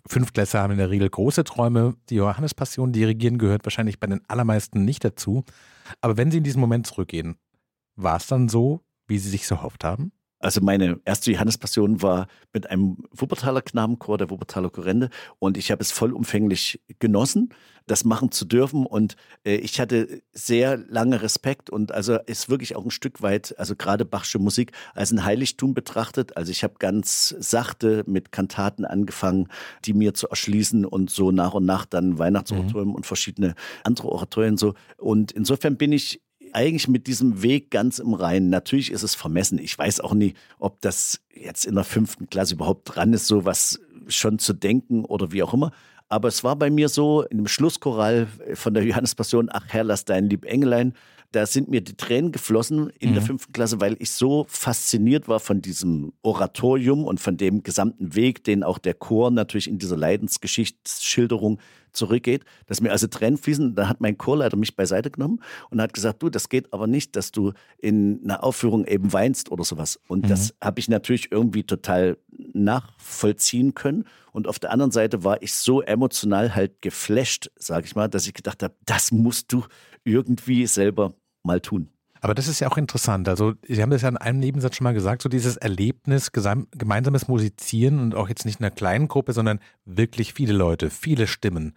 Fünftklässler 0.07 0.61
haben 0.61 0.71
in 0.71 0.77
der 0.77 0.89
Regel 0.89 1.09
große 1.09 1.43
Träume. 1.43 1.95
Die 2.09 2.15
Johannespassion 2.15 2.93
dirigieren 2.93 3.37
gehört 3.37 3.65
wahrscheinlich 3.65 3.99
bei 3.99 4.07
den 4.07 4.21
allermeisten 4.27 4.85
nicht 4.85 5.03
dazu. 5.03 5.43
Aber 6.01 6.17
wenn 6.17 6.31
Sie 6.31 6.37
in 6.37 6.43
diesen 6.43 6.61
Moment 6.61 6.87
zurückgehen, 6.87 7.37
war 7.95 8.17
es 8.17 8.27
dann 8.27 8.49
so, 8.49 8.81
wie 9.07 9.17
Sie 9.17 9.29
sich 9.29 9.47
so 9.47 9.55
erhofft 9.55 9.83
haben? 9.83 10.11
Also 10.39 10.61
meine 10.61 10.99
erste 11.03 11.31
Johannespassion 11.31 12.01
war 12.01 12.27
mit 12.53 12.69
einem 12.69 12.97
Wuppertaler 13.11 13.61
Knabenchor, 13.61 14.17
der 14.17 14.29
Wuppertaler 14.29 14.69
Chorende. 14.69 15.09
Und 15.39 15.57
ich 15.57 15.71
habe 15.71 15.81
es 15.81 15.91
vollumfänglich 15.91 16.79
genossen, 16.99 17.53
das 17.87 18.03
machen 18.03 18.31
zu 18.31 18.45
dürfen. 18.45 18.85
Und 18.85 19.15
äh, 19.43 19.55
ich 19.55 19.79
hatte 19.79 20.21
sehr 20.33 20.77
lange 20.77 21.23
Respekt 21.23 21.69
und 21.71 21.91
also 21.91 22.19
ist 22.27 22.49
wirklich 22.49 22.75
auch 22.75 22.85
ein 22.85 22.91
Stück 22.91 23.23
weit, 23.23 23.57
also 23.57 23.75
gerade 23.75 24.05
Bachsche 24.05 24.37
Musik, 24.37 24.73
als 24.93 25.11
ein 25.11 25.23
Heiligtum 25.23 25.73
betrachtet. 25.73 26.37
Also 26.37 26.51
ich 26.51 26.63
habe 26.63 26.75
ganz 26.77 27.35
sachte 27.39 28.03
mit 28.05 28.31
Kantaten 28.31 28.85
angefangen, 28.85 29.47
die 29.85 29.93
mir 29.93 30.13
zu 30.13 30.29
erschließen 30.29 30.85
und 30.85 31.09
so 31.09 31.31
nach 31.31 31.55
und 31.55 31.65
nach 31.65 31.85
dann 31.85 32.19
Weihnachtsoratorien 32.19 32.89
mhm. 32.89 32.95
und 32.95 33.05
verschiedene 33.07 33.55
andere 33.83 34.09
Oratorien 34.09 34.57
so. 34.57 34.75
Und 34.97 35.31
insofern 35.31 35.77
bin 35.77 35.91
ich 35.91 36.21
eigentlich 36.53 36.87
mit 36.87 37.07
diesem 37.07 37.41
Weg 37.41 37.71
ganz 37.71 37.99
im 37.99 38.13
Reinen. 38.13 38.49
Natürlich 38.49 38.91
ist 38.91 39.03
es 39.03 39.15
vermessen. 39.15 39.59
Ich 39.59 39.77
weiß 39.77 39.99
auch 39.99 40.13
nie, 40.13 40.33
ob 40.59 40.81
das 40.81 41.21
jetzt 41.33 41.65
in 41.65 41.75
der 41.75 41.83
fünften 41.83 42.29
Klasse 42.29 42.55
überhaupt 42.55 42.95
dran 42.95 43.13
ist, 43.13 43.27
sowas 43.27 43.79
schon 44.07 44.39
zu 44.39 44.53
denken 44.53 45.05
oder 45.05 45.31
wie 45.31 45.43
auch 45.43 45.53
immer. 45.53 45.71
Aber 46.09 46.29
es 46.29 46.43
war 46.43 46.55
bei 46.55 46.69
mir 46.69 46.89
so, 46.89 47.23
in 47.23 47.37
dem 47.37 47.47
Schlusschoral 47.47 48.27
von 48.53 48.73
der 48.73 48.83
Johannespassion, 48.83 49.49
ach 49.51 49.65
Herr, 49.67 49.83
lass 49.83 50.05
dein 50.05 50.29
lieb 50.29 50.45
Engelein, 50.45 50.93
Da 51.33 51.45
sind 51.45 51.67
mir 51.67 51.81
die 51.81 51.97
Tränen 51.97 52.31
geflossen 52.31 52.89
in 52.99 53.09
mhm. 53.09 53.13
der 53.15 53.23
fünften 53.23 53.51
Klasse, 53.51 53.81
weil 53.81 53.97
ich 53.99 54.11
so 54.11 54.45
fasziniert 54.47 55.27
war 55.27 55.41
von 55.41 55.61
diesem 55.61 56.13
Oratorium 56.21 57.03
und 57.03 57.19
von 57.19 57.35
dem 57.35 57.63
gesamten 57.63 58.15
Weg, 58.15 58.45
den 58.45 58.63
auch 58.63 58.77
der 58.77 58.93
Chor 58.93 59.29
natürlich 59.31 59.67
in 59.67 59.77
dieser 59.77 59.97
Leidensgeschichtsschilderung 59.97 61.59
zurückgeht, 61.97 62.45
dass 62.67 62.81
mir 62.81 62.91
also 62.91 63.07
Tränen 63.07 63.37
fließen. 63.37 63.75
Da 63.75 63.89
hat 63.89 64.01
mein 64.01 64.17
Chorleiter 64.17 64.57
mich 64.57 64.75
beiseite 64.75 65.11
genommen 65.11 65.41
und 65.69 65.81
hat 65.81 65.93
gesagt, 65.93 66.23
du, 66.23 66.29
das 66.29 66.49
geht 66.49 66.71
aber 66.73 66.87
nicht, 66.87 67.15
dass 67.15 67.31
du 67.31 67.53
in 67.77 68.21
einer 68.23 68.43
Aufführung 68.43 68.85
eben 68.85 69.11
weinst 69.11 69.51
oder 69.51 69.63
sowas. 69.63 69.99
Und 70.07 70.25
mhm. 70.25 70.29
das 70.29 70.53
habe 70.61 70.79
ich 70.79 70.87
natürlich 70.87 71.31
irgendwie 71.31 71.63
total 71.63 72.17
nachvollziehen 72.53 73.73
können. 73.73 74.05
Und 74.31 74.47
auf 74.47 74.59
der 74.59 74.71
anderen 74.71 74.91
Seite 74.91 75.23
war 75.23 75.41
ich 75.41 75.53
so 75.53 75.81
emotional 75.81 76.55
halt 76.55 76.81
geflasht, 76.81 77.49
sage 77.57 77.85
ich 77.85 77.95
mal, 77.95 78.07
dass 78.07 78.27
ich 78.27 78.33
gedacht 78.33 78.63
habe, 78.63 78.75
das 78.85 79.11
musst 79.11 79.51
du 79.51 79.65
irgendwie 80.03 80.67
selber 80.67 81.13
mal 81.43 81.59
tun. 81.59 81.89
Aber 82.21 82.33
das 82.33 82.47
ist 82.47 82.59
ja 82.59 82.69
auch 82.69 82.77
interessant. 82.77 83.27
Also, 83.29 83.53
Sie 83.67 83.81
haben 83.81 83.89
das 83.89 84.01
ja 84.01 84.09
in 84.09 84.17
einem 84.17 84.39
Nebensatz 84.39 84.75
schon 84.75 84.85
mal 84.85 84.93
gesagt, 84.93 85.21
so 85.21 85.29
dieses 85.29 85.57
Erlebnis, 85.57 86.31
gemeinsames 86.31 87.27
Musizieren 87.27 87.99
und 87.99 88.15
auch 88.15 88.29
jetzt 88.29 88.45
nicht 88.45 88.59
in 88.59 88.65
einer 88.65 88.75
kleinen 88.75 89.07
Gruppe, 89.07 89.33
sondern 89.33 89.59
wirklich 89.85 90.33
viele 90.33 90.53
Leute, 90.53 90.89
viele 90.89 91.27
Stimmen, 91.27 91.73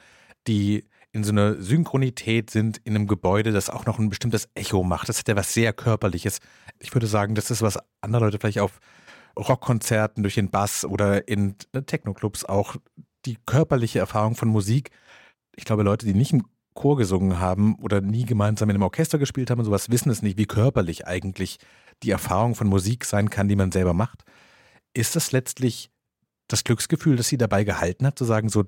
die 0.46 0.84
in 1.12 1.24
so 1.24 1.32
einer 1.32 1.60
Synchronität 1.60 2.50
sind 2.50 2.78
in 2.84 2.94
einem 2.94 3.06
Gebäude, 3.06 3.52
das 3.52 3.68
auch 3.68 3.84
noch 3.84 3.98
ein 3.98 4.08
bestimmtes 4.08 4.48
Echo 4.54 4.84
macht. 4.84 5.08
Das 5.08 5.18
hat 5.18 5.28
ja 5.28 5.36
was 5.36 5.52
sehr 5.52 5.72
Körperliches. 5.72 6.38
Ich 6.78 6.94
würde 6.94 7.08
sagen, 7.08 7.34
das 7.34 7.50
ist 7.50 7.62
was 7.62 7.78
andere 8.00 8.24
Leute 8.24 8.38
vielleicht 8.38 8.60
auf 8.60 8.78
Rockkonzerten 9.36 10.22
durch 10.22 10.36
den 10.36 10.50
Bass 10.50 10.84
oder 10.84 11.26
in 11.26 11.56
Technoclubs 11.86 12.44
auch 12.44 12.76
die 13.26 13.38
körperliche 13.44 13.98
Erfahrung 13.98 14.36
von 14.36 14.48
Musik. 14.48 14.90
Ich 15.56 15.64
glaube, 15.64 15.82
Leute, 15.82 16.06
die 16.06 16.14
nicht 16.14 16.32
im 16.32 16.44
Chor 16.74 16.96
gesungen 16.96 17.40
haben 17.40 17.74
oder 17.76 18.00
nie 18.00 18.24
gemeinsam 18.24 18.70
in 18.70 18.76
einem 18.76 18.84
Orchester 18.84 19.18
gespielt 19.18 19.50
haben 19.50 19.58
und 19.58 19.64
sowas, 19.64 19.90
wissen 19.90 20.10
es 20.10 20.22
nicht, 20.22 20.38
wie 20.38 20.46
körperlich 20.46 21.06
eigentlich 21.06 21.58
die 22.02 22.10
Erfahrung 22.10 22.54
von 22.54 22.68
Musik 22.68 23.04
sein 23.04 23.30
kann, 23.30 23.48
die 23.48 23.56
man 23.56 23.72
selber 23.72 23.92
macht. 23.92 24.24
Ist 24.94 25.16
das 25.16 25.32
letztlich 25.32 25.90
das 26.48 26.64
Glücksgefühl, 26.64 27.16
das 27.16 27.28
sie 27.28 27.38
dabei 27.38 27.64
gehalten 27.64 28.06
hat, 28.06 28.18
zu 28.18 28.24
sagen, 28.24 28.48
so, 28.48 28.64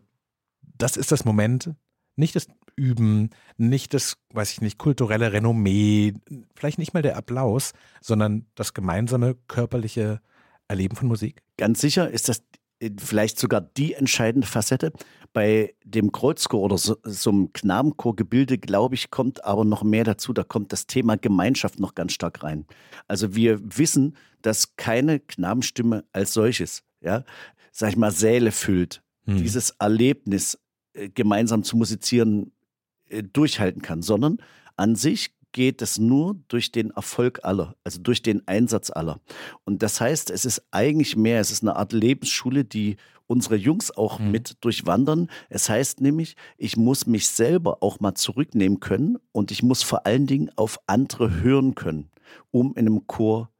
das 0.60 0.96
ist 0.96 1.12
das 1.12 1.24
Moment, 1.24 1.74
nicht 2.16 2.36
das 2.36 2.46
Üben, 2.76 3.30
nicht 3.56 3.94
das, 3.94 4.16
weiß 4.32 4.52
ich 4.52 4.60
nicht, 4.60 4.78
kulturelle 4.78 5.32
Renommee, 5.32 6.14
vielleicht 6.54 6.78
nicht 6.78 6.94
mal 6.94 7.02
der 7.02 7.16
Applaus, 7.16 7.72
sondern 8.00 8.46
das 8.54 8.74
gemeinsame 8.74 9.36
körperliche 9.48 10.20
Erleben 10.68 10.96
von 10.96 11.08
Musik? 11.08 11.42
Ganz 11.56 11.80
sicher 11.80 12.10
ist 12.10 12.28
das 12.28 12.42
vielleicht 12.98 13.38
sogar 13.38 13.60
die 13.60 13.94
entscheidende 13.94 14.46
Facette. 14.46 14.92
Bei 15.32 15.74
dem 15.84 16.12
Kreuzchor 16.12 16.60
oder 16.60 16.78
so, 16.78 16.96
so 17.04 17.30
einem 17.30 17.52
Knabenchorgebilde, 17.52 18.58
glaube 18.58 18.94
ich, 18.94 19.10
kommt 19.10 19.44
aber 19.44 19.64
noch 19.64 19.82
mehr 19.82 20.04
dazu. 20.04 20.32
Da 20.32 20.44
kommt 20.44 20.72
das 20.72 20.86
Thema 20.86 21.16
Gemeinschaft 21.16 21.80
noch 21.80 21.94
ganz 21.94 22.12
stark 22.12 22.42
rein. 22.42 22.66
Also 23.08 23.34
wir 23.34 23.60
wissen, 23.78 24.16
dass 24.42 24.76
keine 24.76 25.20
Knabenstimme 25.20 26.04
als 26.12 26.32
solches, 26.32 26.82
ja, 27.00 27.24
sag 27.70 27.90
ich 27.90 27.96
mal, 27.96 28.10
Säle 28.10 28.52
füllt. 28.52 29.02
Hm. 29.24 29.38
Dieses 29.38 29.70
Erlebnis, 29.78 30.58
äh, 30.94 31.08
gemeinsam 31.08 31.62
zu 31.62 31.76
musizieren, 31.76 32.52
äh, 33.08 33.22
durchhalten 33.22 33.80
kann, 33.80 34.02
sondern 34.02 34.38
an 34.76 34.96
sich 34.96 35.34
geht 35.52 35.82
es 35.82 35.98
nur 35.98 36.36
durch 36.48 36.72
den 36.72 36.90
Erfolg 36.90 37.40
aller, 37.44 37.76
also 37.84 38.00
durch 38.00 38.22
den 38.22 38.46
Einsatz 38.48 38.90
aller. 38.90 39.20
Und 39.64 39.82
das 39.82 40.00
heißt, 40.00 40.30
es 40.30 40.44
ist 40.44 40.62
eigentlich 40.70 41.16
mehr, 41.16 41.40
es 41.40 41.50
ist 41.50 41.62
eine 41.62 41.76
Art 41.76 41.92
Lebensschule, 41.92 42.64
die 42.64 42.96
unsere 43.26 43.56
Jungs 43.56 43.90
auch 43.90 44.18
mhm. 44.18 44.30
mit 44.30 44.56
durchwandern. 44.60 45.28
Es 45.48 45.68
heißt 45.68 46.00
nämlich, 46.00 46.36
ich 46.58 46.76
muss 46.76 47.06
mich 47.06 47.28
selber 47.28 47.82
auch 47.82 48.00
mal 48.00 48.14
zurücknehmen 48.14 48.80
können 48.80 49.16
und 49.32 49.50
ich 49.50 49.62
muss 49.62 49.82
vor 49.82 50.06
allen 50.06 50.26
Dingen 50.26 50.50
auf 50.56 50.78
andere 50.86 51.40
hören 51.40 51.74
können, 51.74 52.10
um 52.50 52.74
in 52.74 52.86
einem 52.86 53.06
Chor 53.06 53.50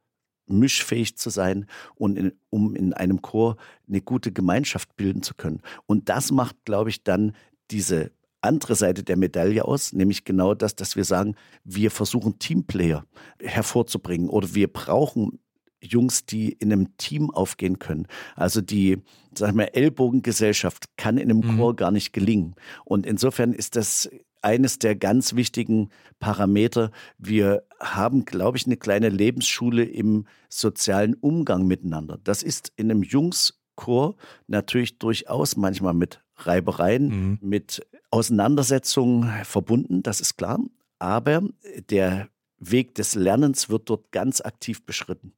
mischfähig 0.45 1.17
zu 1.17 1.29
sein 1.29 1.65
und 1.95 2.17
in, 2.17 2.33
um 2.49 2.75
in 2.75 2.93
einem 2.93 3.21
Chor 3.21 3.57
eine 3.87 4.01
gute 4.01 4.31
Gemeinschaft 4.31 4.95
bilden 4.95 5.23
zu 5.23 5.33
können. 5.33 5.61
Und 5.85 6.09
das 6.09 6.31
macht, 6.31 6.65
glaube 6.65 6.89
ich, 6.89 7.03
dann 7.03 7.33
diese 7.71 8.11
andere 8.43 8.75
Seite 8.75 9.03
der 9.03 9.17
Medaille 9.17 9.65
aus, 9.65 9.93
nämlich 9.93 10.25
genau 10.25 10.53
das, 10.53 10.75
dass 10.75 10.95
wir 10.95 11.05
sagen, 11.05 11.35
wir 11.63 11.91
versuchen 11.91 12.39
Teamplayer 12.39 13.05
hervorzubringen 13.39 14.29
oder 14.29 14.53
wir 14.53 14.71
brauchen 14.71 15.39
Jungs, 15.81 16.25
die 16.25 16.53
in 16.53 16.71
einem 16.71 16.97
Team 16.97 17.29
aufgehen 17.29 17.79
können. 17.79 18.07
Also 18.35 18.61
die, 18.61 18.99
sag 19.37 19.53
mal, 19.53 19.69
Ellbogengesellschaft 19.73 20.97
kann 20.97 21.17
in 21.17 21.29
einem 21.29 21.39
mhm. 21.39 21.57
Chor 21.57 21.75
gar 21.75 21.91
nicht 21.91 22.13
gelingen. 22.13 22.55
Und 22.85 23.05
insofern 23.05 23.53
ist 23.53 23.75
das 23.75 24.09
eines 24.41 24.79
der 24.79 24.95
ganz 24.95 25.35
wichtigen 25.35 25.89
Parameter. 26.19 26.91
Wir 27.17 27.63
haben, 27.79 28.25
glaube 28.25 28.57
ich, 28.57 28.65
eine 28.65 28.77
kleine 28.77 29.09
Lebensschule 29.09 29.83
im 29.83 30.25
sozialen 30.49 31.15
Umgang 31.15 31.65
miteinander. 31.65 32.19
Das 32.23 32.43
ist 32.43 32.71
in 32.75 32.91
einem 32.91 33.03
Jungschor 33.03 34.15
natürlich 34.47 34.99
durchaus 34.99 35.55
manchmal 35.55 35.93
mit 35.93 36.22
Reibereien, 36.35 37.07
mhm. 37.07 37.39
mit 37.41 37.85
Auseinandersetzungen 38.11 39.31
verbunden, 39.43 40.03
das 40.03 40.21
ist 40.21 40.37
klar. 40.37 40.59
Aber 40.99 41.43
der 41.89 42.29
Weg 42.59 42.95
des 42.95 43.15
Lernens 43.15 43.69
wird 43.69 43.89
dort 43.89 44.11
ganz 44.11 44.41
aktiv 44.41 44.85
beschritten. 44.85 45.33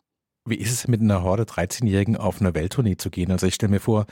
Wie 0.48 0.56
ist 0.56 0.72
es 0.72 0.88
mit 0.88 1.02
einer 1.02 1.24
Horde 1.24 1.44
13-Jährigen 1.44 2.18
auf 2.18 2.40
einer 2.40 2.54
Welttournee 2.54 2.98
zu 2.98 3.10
gehen? 3.10 3.32
Also 3.32 3.48
ich 3.48 3.56
stelle 3.56 3.72
mir 3.72 3.80
vor, 3.80 4.06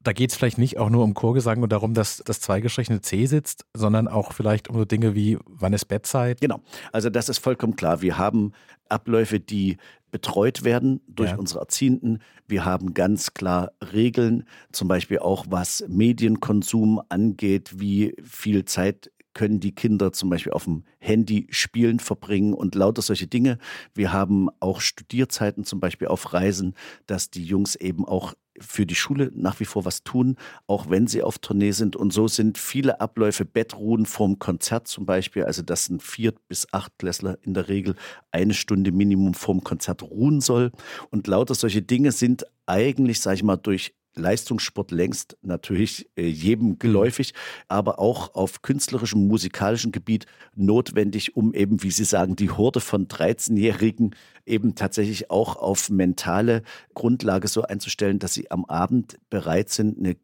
da 0.00 0.12
geht 0.12 0.30
es 0.30 0.36
vielleicht 0.36 0.58
nicht 0.58 0.78
auch 0.78 0.90
nur 0.90 1.04
um 1.04 1.14
Chorgesang 1.14 1.62
und 1.62 1.70
darum, 1.70 1.94
dass 1.94 2.22
das 2.24 2.40
zweigestrichene 2.40 3.02
C 3.02 3.26
sitzt, 3.26 3.66
sondern 3.74 4.08
auch 4.08 4.32
vielleicht 4.32 4.68
um 4.68 4.76
so 4.76 4.84
Dinge 4.84 5.14
wie, 5.14 5.38
wann 5.44 5.72
ist 5.72 5.84
Bettzeit? 5.86 6.40
Genau, 6.40 6.60
also 6.90 7.10
das 7.10 7.28
ist 7.28 7.38
vollkommen 7.38 7.76
klar. 7.76 8.02
Wir 8.02 8.18
haben 8.18 8.52
Abläufe, 8.88 9.40
die 9.40 9.76
betreut 10.12 10.62
werden 10.62 11.00
durch 11.08 11.30
ja. 11.30 11.36
unsere 11.36 11.60
Erziehenden. 11.60 12.20
Wir 12.46 12.64
haben 12.64 12.94
ganz 12.94 13.34
klar 13.34 13.72
Regeln, 13.92 14.44
zum 14.70 14.86
Beispiel 14.86 15.18
auch 15.18 15.46
was 15.48 15.84
Medienkonsum 15.88 17.00
angeht, 17.08 17.80
wie 17.80 18.14
viel 18.22 18.64
Zeit 18.64 19.10
können 19.34 19.60
die 19.60 19.74
Kinder 19.74 20.12
zum 20.12 20.30
Beispiel 20.30 20.52
auf 20.52 20.64
dem 20.64 20.84
Handy 20.98 21.46
spielen 21.50 21.98
verbringen 21.98 22.54
und 22.54 22.74
lauter 22.74 23.02
solche 23.02 23.26
Dinge. 23.26 23.58
Wir 23.94 24.12
haben 24.12 24.48
auch 24.60 24.80
Studierzeiten 24.80 25.64
zum 25.64 25.80
Beispiel 25.80 26.08
auf 26.08 26.32
Reisen, 26.32 26.74
dass 27.06 27.30
die 27.30 27.44
Jungs 27.44 27.74
eben 27.76 28.04
auch 28.04 28.34
für 28.60 28.86
die 28.86 28.94
Schule 28.94 29.30
nach 29.34 29.60
wie 29.60 29.64
vor 29.64 29.84
was 29.84 30.04
tun, 30.04 30.36
auch 30.66 30.90
wenn 30.90 31.06
sie 31.06 31.22
auf 31.22 31.38
Tournee 31.38 31.72
sind. 31.72 31.96
Und 31.96 32.12
so 32.12 32.28
sind 32.28 32.58
viele 32.58 33.00
Abläufe, 33.00 33.44
Bettruhen 33.44 34.06
vorm 34.06 34.38
Konzert 34.38 34.88
zum 34.88 35.06
Beispiel, 35.06 35.44
also 35.44 35.62
dass 35.62 35.88
ein 35.88 36.00
Viert- 36.00 36.46
bis 36.48 36.66
Achtklässler 36.72 37.38
in 37.42 37.54
der 37.54 37.68
Regel 37.68 37.94
eine 38.30 38.54
Stunde 38.54 38.92
Minimum 38.92 39.34
vorm 39.34 39.64
Konzert 39.64 40.02
ruhen 40.02 40.40
soll. 40.40 40.70
Und 41.10 41.26
lauter 41.26 41.54
solche 41.54 41.82
Dinge 41.82 42.12
sind 42.12 42.44
eigentlich, 42.66 43.20
sage 43.20 43.36
ich 43.36 43.42
mal, 43.42 43.56
durch 43.56 43.94
Leistungssport 44.14 44.90
längst 44.90 45.36
natürlich 45.42 46.08
äh, 46.16 46.26
jedem 46.26 46.68
mhm. 46.68 46.78
geläufig, 46.78 47.34
aber 47.68 47.98
auch 47.98 48.34
auf 48.34 48.62
künstlerischem, 48.62 49.26
musikalischem 49.26 49.92
Gebiet 49.92 50.26
notwendig, 50.54 51.36
um 51.36 51.54
eben, 51.54 51.82
wie 51.82 51.90
Sie 51.90 52.04
sagen, 52.04 52.36
die 52.36 52.50
Horde 52.50 52.80
von 52.80 53.08
13-Jährigen 53.08 54.14
eben 54.46 54.74
tatsächlich 54.74 55.30
auch 55.30 55.56
auf 55.56 55.90
mentale 55.90 56.62
Grundlage 56.94 57.48
so 57.48 57.62
einzustellen, 57.62 58.18
dass 58.18 58.34
sie 58.34 58.50
am 58.50 58.64
Abend 58.64 59.18
bereit 59.30 59.70
sind, 59.70 59.98
eine 59.98 60.16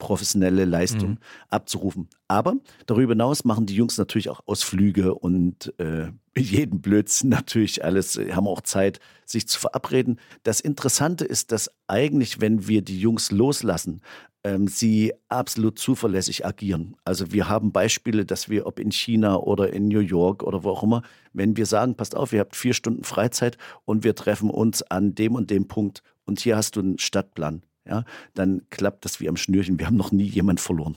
professionelle 0.00 0.64
Leistung 0.64 1.10
mhm. 1.10 1.18
abzurufen. 1.48 2.08
Aber 2.26 2.56
darüber 2.86 3.12
hinaus 3.12 3.44
machen 3.44 3.66
die 3.66 3.76
Jungs 3.76 3.98
natürlich 3.98 4.28
auch 4.28 4.40
Ausflüge 4.46 5.14
und 5.14 5.72
äh, 5.78 6.08
jeden 6.36 6.80
Blödsinn 6.80 7.28
natürlich 7.28 7.84
alles, 7.84 8.16
äh, 8.16 8.32
haben 8.32 8.48
auch 8.48 8.62
Zeit, 8.62 8.98
sich 9.24 9.46
zu 9.46 9.60
verabreden. 9.60 10.18
Das 10.42 10.60
Interessante 10.60 11.24
ist, 11.24 11.52
dass 11.52 11.70
eigentlich, 11.86 12.40
wenn 12.40 12.66
wir 12.66 12.82
die 12.82 12.98
Jungs 12.98 13.30
loslassen, 13.30 14.00
ähm, 14.42 14.68
sie 14.68 15.12
absolut 15.28 15.78
zuverlässig 15.78 16.46
agieren. 16.46 16.96
Also 17.04 17.30
wir 17.30 17.48
haben 17.48 17.72
Beispiele, 17.72 18.24
dass 18.24 18.48
wir, 18.48 18.66
ob 18.66 18.80
in 18.80 18.90
China 18.90 19.36
oder 19.36 19.72
in 19.72 19.88
New 19.88 20.00
York 20.00 20.42
oder 20.42 20.64
wo 20.64 20.70
auch 20.70 20.82
immer, 20.82 21.02
wenn 21.32 21.56
wir 21.56 21.66
sagen, 21.66 21.94
passt 21.94 22.16
auf, 22.16 22.32
ihr 22.32 22.40
habt 22.40 22.56
vier 22.56 22.74
Stunden 22.74 23.04
Freizeit 23.04 23.58
und 23.84 24.02
wir 24.02 24.14
treffen 24.14 24.50
uns 24.50 24.82
an 24.82 25.14
dem 25.14 25.34
und 25.34 25.50
dem 25.50 25.68
Punkt 25.68 26.02
und 26.24 26.40
hier 26.40 26.56
hast 26.56 26.76
du 26.76 26.80
einen 26.80 26.98
Stadtplan 26.98 27.62
ja, 27.90 28.04
dann 28.34 28.62
klappt 28.70 29.04
das 29.04 29.20
wie 29.20 29.28
am 29.28 29.36
Schnürchen. 29.36 29.78
Wir 29.78 29.86
haben 29.86 29.96
noch 29.96 30.12
nie 30.12 30.24
jemand 30.24 30.60
verloren. 30.60 30.96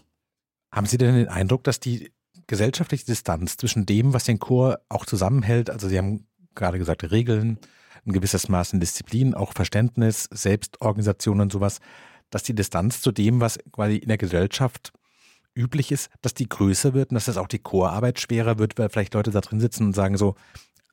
Haben 0.71 0.88
Sie 0.88 0.97
denn 0.97 1.15
den 1.15 1.27
Eindruck, 1.27 1.63
dass 1.63 1.79
die 1.79 2.12
gesellschaftliche 2.47 3.05
Distanz 3.05 3.57
zwischen 3.57 3.85
dem, 3.85 4.13
was 4.13 4.23
den 4.23 4.39
Chor 4.39 4.79
auch 4.89 5.05
zusammenhält, 5.05 5.69
also 5.69 5.88
Sie 5.88 5.97
haben 5.97 6.27
gerade 6.55 6.77
gesagt, 6.77 7.09
Regeln, 7.12 7.57
ein 8.05 8.13
gewisses 8.13 8.50
Maß 8.50 8.73
an 8.73 8.79
Disziplin, 8.79 9.33
auch 9.33 9.53
Verständnis, 9.53 10.27
Selbstorganisation 10.31 11.41
und 11.41 11.51
sowas, 11.51 11.79
dass 12.29 12.43
die 12.43 12.55
Distanz 12.55 13.01
zu 13.01 13.12
dem, 13.12 13.39
was 13.39 13.59
quasi 13.71 13.97
in 13.97 14.07
der 14.07 14.17
Gesellschaft 14.17 14.91
üblich 15.55 15.91
ist, 15.91 16.09
dass 16.21 16.33
die 16.33 16.50
größer 16.50 16.93
wird 16.93 17.12
und 17.12 17.15
dass 17.15 17.25
das 17.25 17.38
auch 17.38 17.47
die 17.47 17.59
Chorarbeit 17.59 18.19
schwerer 18.19 18.57
wird, 18.57 18.77
weil 18.77 18.89
vielleicht 18.89 19.13
Leute 19.13 19.31
da 19.31 19.41
drin 19.41 19.59
sitzen 19.59 19.85
und 19.85 19.93
sagen 19.93 20.17
so, 20.17 20.35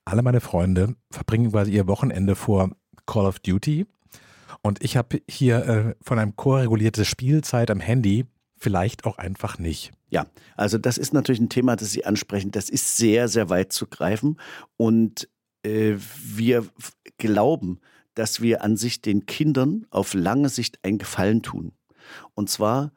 alle 0.04 0.22
meine 0.22 0.40
Freunde 0.40 0.96
verbringen 1.10 1.50
quasi 1.50 1.72
ihr 1.72 1.86
Wochenende 1.86 2.34
vor 2.34 2.70
Call 3.06 3.26
of 3.26 3.38
Duty 3.40 3.86
und 4.62 4.82
ich 4.82 4.96
habe 4.96 5.22
hier 5.28 5.66
äh, 5.66 5.94
von 6.02 6.18
einem 6.18 6.36
Chor 6.36 6.60
regulierte 6.60 7.04
Spielzeit 7.04 7.70
am 7.70 7.80
Handy 7.80 8.26
vielleicht 8.56 9.06
auch 9.06 9.18
einfach 9.18 9.58
nicht. 9.58 9.92
Ja, 10.10 10.26
also 10.56 10.76
das 10.76 10.98
ist 10.98 11.14
natürlich 11.14 11.40
ein 11.40 11.48
Thema, 11.48 11.76
das 11.76 11.92
Sie 11.92 12.04
ansprechen. 12.04 12.50
Das 12.50 12.68
ist 12.68 12.96
sehr, 12.96 13.28
sehr 13.28 13.48
weit 13.48 13.72
zu 13.72 13.86
greifen. 13.86 14.38
Und 14.76 15.28
äh, 15.62 15.94
wir 15.96 16.66
glauben, 17.16 17.80
dass 18.14 18.42
wir 18.42 18.62
an 18.62 18.76
sich 18.76 19.00
den 19.00 19.24
Kindern 19.24 19.86
auf 19.90 20.14
lange 20.14 20.50
Sicht 20.50 20.78
einen 20.84 20.98
Gefallen 20.98 21.42
tun. 21.42 21.72
Und 22.34 22.50
zwar 22.50 22.92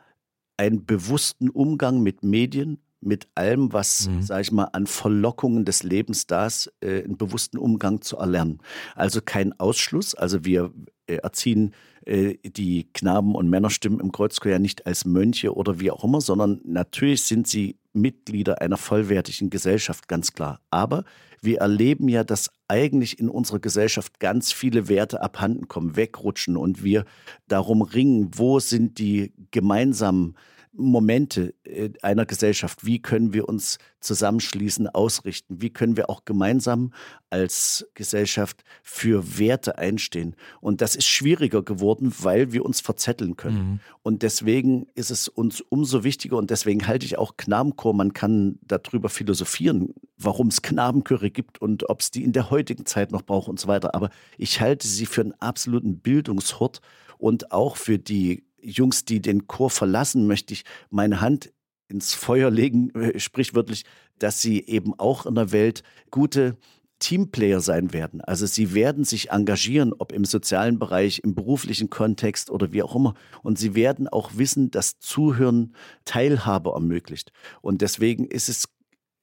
einen 0.57 0.85
bewussten 0.85 1.49
Umgang 1.49 2.01
mit 2.01 2.23
Medien, 2.23 2.79
mit 2.99 3.27
allem, 3.35 3.73
was, 3.73 4.07
mhm. 4.07 4.21
sage 4.21 4.41
ich 4.41 4.51
mal, 4.51 4.69
an 4.73 4.87
Verlockungen 4.87 5.65
des 5.65 5.83
Lebens 5.83 6.25
da 6.25 6.47
ist, 6.47 6.71
äh, 6.81 7.03
einen 7.03 7.17
bewussten 7.17 7.57
Umgang 7.57 8.01
zu 8.01 8.17
erlernen. 8.17 8.59
Also 8.95 9.21
kein 9.21 9.57
Ausschluss. 9.59 10.15
Also 10.15 10.45
wir 10.45 10.73
erziehen 11.07 11.73
äh, 12.05 12.35
die 12.43 12.87
Knaben- 12.93 13.35
und 13.35 13.49
Männerstimmen 13.49 13.99
im 13.99 14.11
Kreuzchor 14.11 14.51
ja 14.51 14.59
nicht 14.59 14.85
als 14.85 15.05
Mönche 15.05 15.55
oder 15.55 15.79
wie 15.79 15.91
auch 15.91 16.03
immer, 16.03 16.21
sondern 16.21 16.61
natürlich 16.63 17.23
sind 17.23 17.47
sie 17.47 17.77
Mitglieder 17.93 18.61
einer 18.61 18.77
vollwertigen 18.77 19.49
Gesellschaft, 19.49 20.07
ganz 20.07 20.33
klar. 20.33 20.59
Aber 20.69 21.05
wir 21.41 21.59
erleben 21.59 22.07
ja, 22.09 22.23
dass 22.23 22.49
eigentlich 22.67 23.19
in 23.19 23.29
unserer 23.29 23.59
Gesellschaft 23.59 24.19
ganz 24.19 24.51
viele 24.51 24.87
Werte 24.87 25.21
abhanden 25.21 25.67
kommen, 25.67 25.95
wegrutschen 25.95 26.57
und 26.57 26.83
wir 26.83 27.05
darum 27.47 27.81
ringen, 27.81 28.31
wo 28.35 28.59
sind 28.59 28.97
die 28.97 29.33
gemeinsamen 29.51 30.35
Momente 30.75 31.53
äh, 31.63 31.91
einer 32.01 32.25
Gesellschaft. 32.25 32.85
Wie 32.85 32.99
können 32.99 33.33
wir 33.33 33.47
uns 33.47 33.77
zusammenschließen, 33.99 34.87
ausrichten? 34.87 35.61
Wie 35.61 35.69
können 35.69 35.95
wir 35.95 36.09
auch 36.09 36.25
gemeinsam 36.25 36.93
als 37.29 37.87
Gesellschaft 37.93 38.63
für 38.81 39.37
Werte 39.37 39.77
einstehen? 39.77 40.35
Und 40.61 40.81
das 40.81 40.95
ist 40.95 41.05
schwieriger 41.05 41.63
geworden, 41.63 42.13
weil 42.19 42.51
wir 42.51 42.65
uns 42.65 42.81
verzetteln 42.81 43.37
können. 43.37 43.57
Mhm. 43.57 43.79
Und 44.01 44.23
deswegen 44.23 44.87
ist 44.95 45.11
es 45.11 45.27
uns 45.27 45.61
umso 45.61 46.03
wichtiger 46.03 46.37
und 46.37 46.49
deswegen 46.49 46.87
halte 46.87 47.05
ich 47.05 47.17
auch 47.17 47.37
Knabenchor, 47.37 47.93
man 47.93 48.13
kann 48.13 48.59
darüber 48.61 49.09
philosophieren, 49.09 49.93
warum 50.17 50.47
es 50.47 50.61
Knabenchöre 50.61 51.29
gibt 51.29 51.61
und 51.61 51.89
ob 51.89 52.01
es 52.01 52.11
die 52.11 52.23
in 52.23 52.33
der 52.33 52.49
heutigen 52.49 52.85
Zeit 52.85 53.11
noch 53.11 53.21
braucht 53.21 53.47
und 53.47 53.59
so 53.59 53.67
weiter. 53.67 53.93
Aber 53.93 54.09
ich 54.37 54.59
halte 54.59 54.87
sie 54.87 55.05
für 55.05 55.21
einen 55.21 55.33
absoluten 55.39 55.99
Bildungshort 55.99 56.81
und 57.19 57.51
auch 57.51 57.77
für 57.77 57.99
die 57.99 58.43
Jungs, 58.63 59.05
die 59.05 59.21
den 59.21 59.47
Chor 59.47 59.69
verlassen, 59.69 60.27
möchte 60.27 60.53
ich 60.53 60.63
meine 60.89 61.21
Hand 61.21 61.51
ins 61.87 62.13
Feuer 62.13 62.49
legen, 62.49 62.89
äh, 62.95 63.19
sprichwörtlich, 63.19 63.85
dass 64.19 64.41
sie 64.41 64.65
eben 64.65 64.97
auch 64.97 65.25
in 65.25 65.35
der 65.35 65.51
Welt 65.51 65.83
gute 66.11 66.57
Teamplayer 66.99 67.59
sein 67.59 67.91
werden. 67.91 68.21
Also 68.21 68.45
sie 68.45 68.73
werden 68.73 69.03
sich 69.03 69.31
engagieren, 69.31 69.91
ob 69.91 70.13
im 70.13 70.23
sozialen 70.23 70.79
Bereich, 70.79 71.19
im 71.19 71.35
beruflichen 71.35 71.89
Kontext 71.89 72.49
oder 72.49 72.71
wie 72.71 72.81
auch 72.81 72.95
immer. 72.95 73.13
Und 73.41 73.59
sie 73.59 73.75
werden 73.75 74.07
auch 74.07 74.31
wissen, 74.35 74.71
dass 74.71 74.99
Zuhören 74.99 75.75
Teilhabe 76.05 76.71
ermöglicht. 76.71 77.33
Und 77.61 77.81
deswegen 77.81 78.25
ist 78.25 78.47
es 78.47 78.69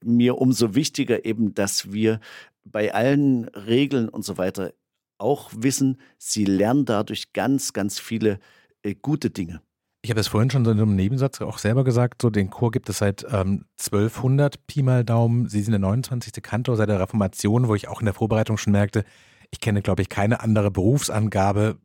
mir 0.04 0.36
umso 0.36 0.74
wichtiger 0.74 1.24
eben, 1.24 1.54
dass 1.54 1.92
wir 1.92 2.20
bei 2.64 2.92
allen 2.92 3.46
Regeln 3.48 4.08
und 4.10 4.24
so 4.24 4.36
weiter 4.36 4.74
auch 5.16 5.50
wissen, 5.54 5.98
sie 6.18 6.44
lernen 6.44 6.84
dadurch 6.84 7.32
ganz, 7.32 7.72
ganz 7.72 7.98
viele 7.98 8.40
äh, 8.82 8.94
gute 8.94 9.30
Dinge. 9.30 9.62
Ich 10.02 10.10
habe 10.10 10.20
es 10.20 10.28
vorhin 10.28 10.50
schon 10.50 10.64
so 10.64 10.70
in 10.70 10.80
einem 10.80 10.96
Nebensatz 10.96 11.42
auch 11.42 11.58
selber 11.58 11.84
gesagt, 11.84 12.22
so 12.22 12.30
den 12.30 12.48
Chor 12.48 12.70
gibt 12.70 12.88
es 12.88 12.98
seit 12.98 13.24
ähm, 13.24 13.66
1200 13.78 14.66
Pi 14.66 14.82
mal 14.82 15.04
Daumen. 15.04 15.48
Sie 15.48 15.62
sind 15.62 15.72
der 15.72 15.78
29. 15.78 16.42
Kantor 16.42 16.76
seit 16.76 16.88
der 16.88 17.00
Reformation, 17.00 17.68
wo 17.68 17.74
ich 17.74 17.88
auch 17.88 18.00
in 18.00 18.06
der 18.06 18.14
Vorbereitung 18.14 18.56
schon 18.56 18.72
merkte, 18.72 19.04
ich 19.50 19.60
kenne, 19.60 19.82
glaube 19.82 20.00
ich, 20.00 20.08
keine 20.08 20.40
andere 20.40 20.70
Berufsangabe 20.70 21.78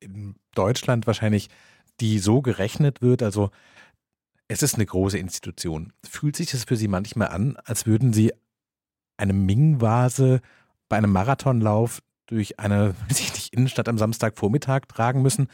in 0.00 0.36
Deutschland 0.54 1.06
wahrscheinlich, 1.06 1.48
die 2.00 2.18
so 2.20 2.40
gerechnet 2.40 3.02
wird. 3.02 3.22
Also 3.22 3.50
es 4.46 4.62
ist 4.62 4.76
eine 4.76 4.86
große 4.86 5.18
Institution. 5.18 5.92
Fühlt 6.08 6.36
sich 6.36 6.50
das 6.50 6.64
für 6.64 6.76
Sie 6.76 6.88
manchmal 6.88 7.28
an, 7.28 7.58
als 7.64 7.86
würden 7.86 8.12
Sie 8.12 8.32
eine 9.18 9.32
Ming-Vase 9.32 10.40
bei 10.88 10.96
einem 10.96 11.12
Marathonlauf 11.12 12.00
durch 12.26 12.58
eine, 12.58 12.94
nicht, 13.08 13.52
Innenstadt 13.52 13.88
am 13.88 13.98
Samstagvormittag 13.98 14.82
tragen 14.88 15.20
müssen? 15.20 15.48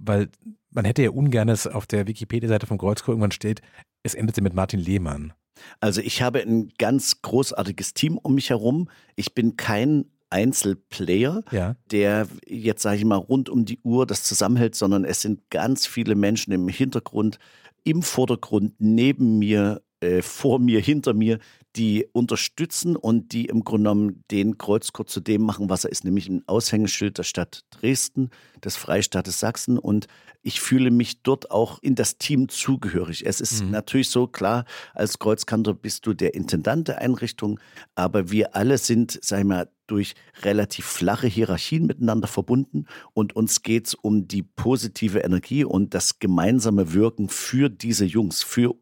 Weil 0.00 0.28
man 0.70 0.84
hätte 0.84 1.02
ja 1.02 1.10
ungern 1.10 1.48
es 1.48 1.66
auf 1.66 1.86
der 1.86 2.06
Wikipedia-Seite 2.06 2.66
vom 2.66 2.78
Kreuzchor 2.78 3.12
irgendwann 3.12 3.32
steht, 3.32 3.60
es 4.02 4.14
endete 4.14 4.40
mit 4.40 4.54
Martin 4.54 4.80
Lehmann. 4.80 5.32
Also 5.80 6.00
ich 6.00 6.22
habe 6.22 6.40
ein 6.40 6.70
ganz 6.78 7.22
großartiges 7.22 7.94
Team 7.94 8.18
um 8.18 8.34
mich 8.34 8.50
herum. 8.50 8.88
Ich 9.16 9.34
bin 9.34 9.56
kein 9.56 10.06
Einzelplayer, 10.30 11.42
ja. 11.50 11.76
der 11.90 12.28
jetzt, 12.46 12.82
sage 12.82 12.98
ich 12.98 13.04
mal, 13.04 13.16
rund 13.16 13.48
um 13.48 13.64
die 13.64 13.80
Uhr 13.82 14.06
das 14.06 14.22
zusammenhält, 14.22 14.74
sondern 14.74 15.04
es 15.04 15.20
sind 15.20 15.50
ganz 15.50 15.86
viele 15.86 16.14
Menschen 16.14 16.52
im 16.52 16.68
Hintergrund, 16.68 17.38
im 17.82 18.02
Vordergrund, 18.02 18.74
neben 18.78 19.38
mir, 19.38 19.82
äh, 20.00 20.22
vor 20.22 20.60
mir, 20.60 20.80
hinter 20.80 21.14
mir, 21.14 21.40
die 21.76 22.06
unterstützen 22.12 22.96
und 22.96 23.32
die 23.32 23.46
im 23.46 23.64
Grunde 23.64 23.90
genommen 23.90 24.24
den 24.30 24.58
Kreuzchor 24.58 25.06
zu 25.06 25.20
dem 25.20 25.42
machen, 25.42 25.68
was 25.68 25.84
er 25.84 25.92
ist, 25.92 26.04
nämlich 26.04 26.28
ein 26.28 26.42
Aushängeschild 26.46 27.18
der 27.18 27.22
Stadt 27.22 27.64
Dresden, 27.70 28.30
des 28.64 28.76
Freistaates 28.76 29.38
Sachsen. 29.38 29.78
Und 29.78 30.06
ich 30.42 30.60
fühle 30.60 30.90
mich 30.90 31.22
dort 31.22 31.50
auch 31.50 31.78
in 31.80 31.94
das 31.94 32.18
Team 32.18 32.48
zugehörig. 32.48 33.24
Es 33.24 33.40
ist 33.40 33.64
mhm. 33.64 33.70
natürlich 33.70 34.10
so 34.10 34.26
klar, 34.26 34.64
als 34.94 35.18
Kreuzkantor 35.18 35.74
bist 35.74 36.06
du 36.06 36.14
der 36.14 36.34
Intendant 36.34 36.88
der 36.88 36.98
Einrichtung, 36.98 37.60
aber 37.94 38.30
wir 38.30 38.56
alle 38.56 38.78
sind, 38.78 39.18
sag 39.22 39.40
ich 39.40 39.44
mal, 39.44 39.68
durch 39.90 40.14
relativ 40.42 40.86
flache 40.86 41.26
Hierarchien 41.26 41.86
miteinander 41.86 42.28
verbunden 42.28 42.86
und 43.12 43.34
uns 43.34 43.62
geht 43.62 43.88
es 43.88 43.94
um 43.94 44.28
die 44.28 44.42
positive 44.42 45.20
Energie 45.20 45.64
und 45.64 45.94
das 45.94 46.18
gemeinsame 46.18 46.92
Wirken 46.92 47.28
für 47.28 47.68
diese 47.68 48.04
Jungs, 48.04 48.42
für 48.42 48.74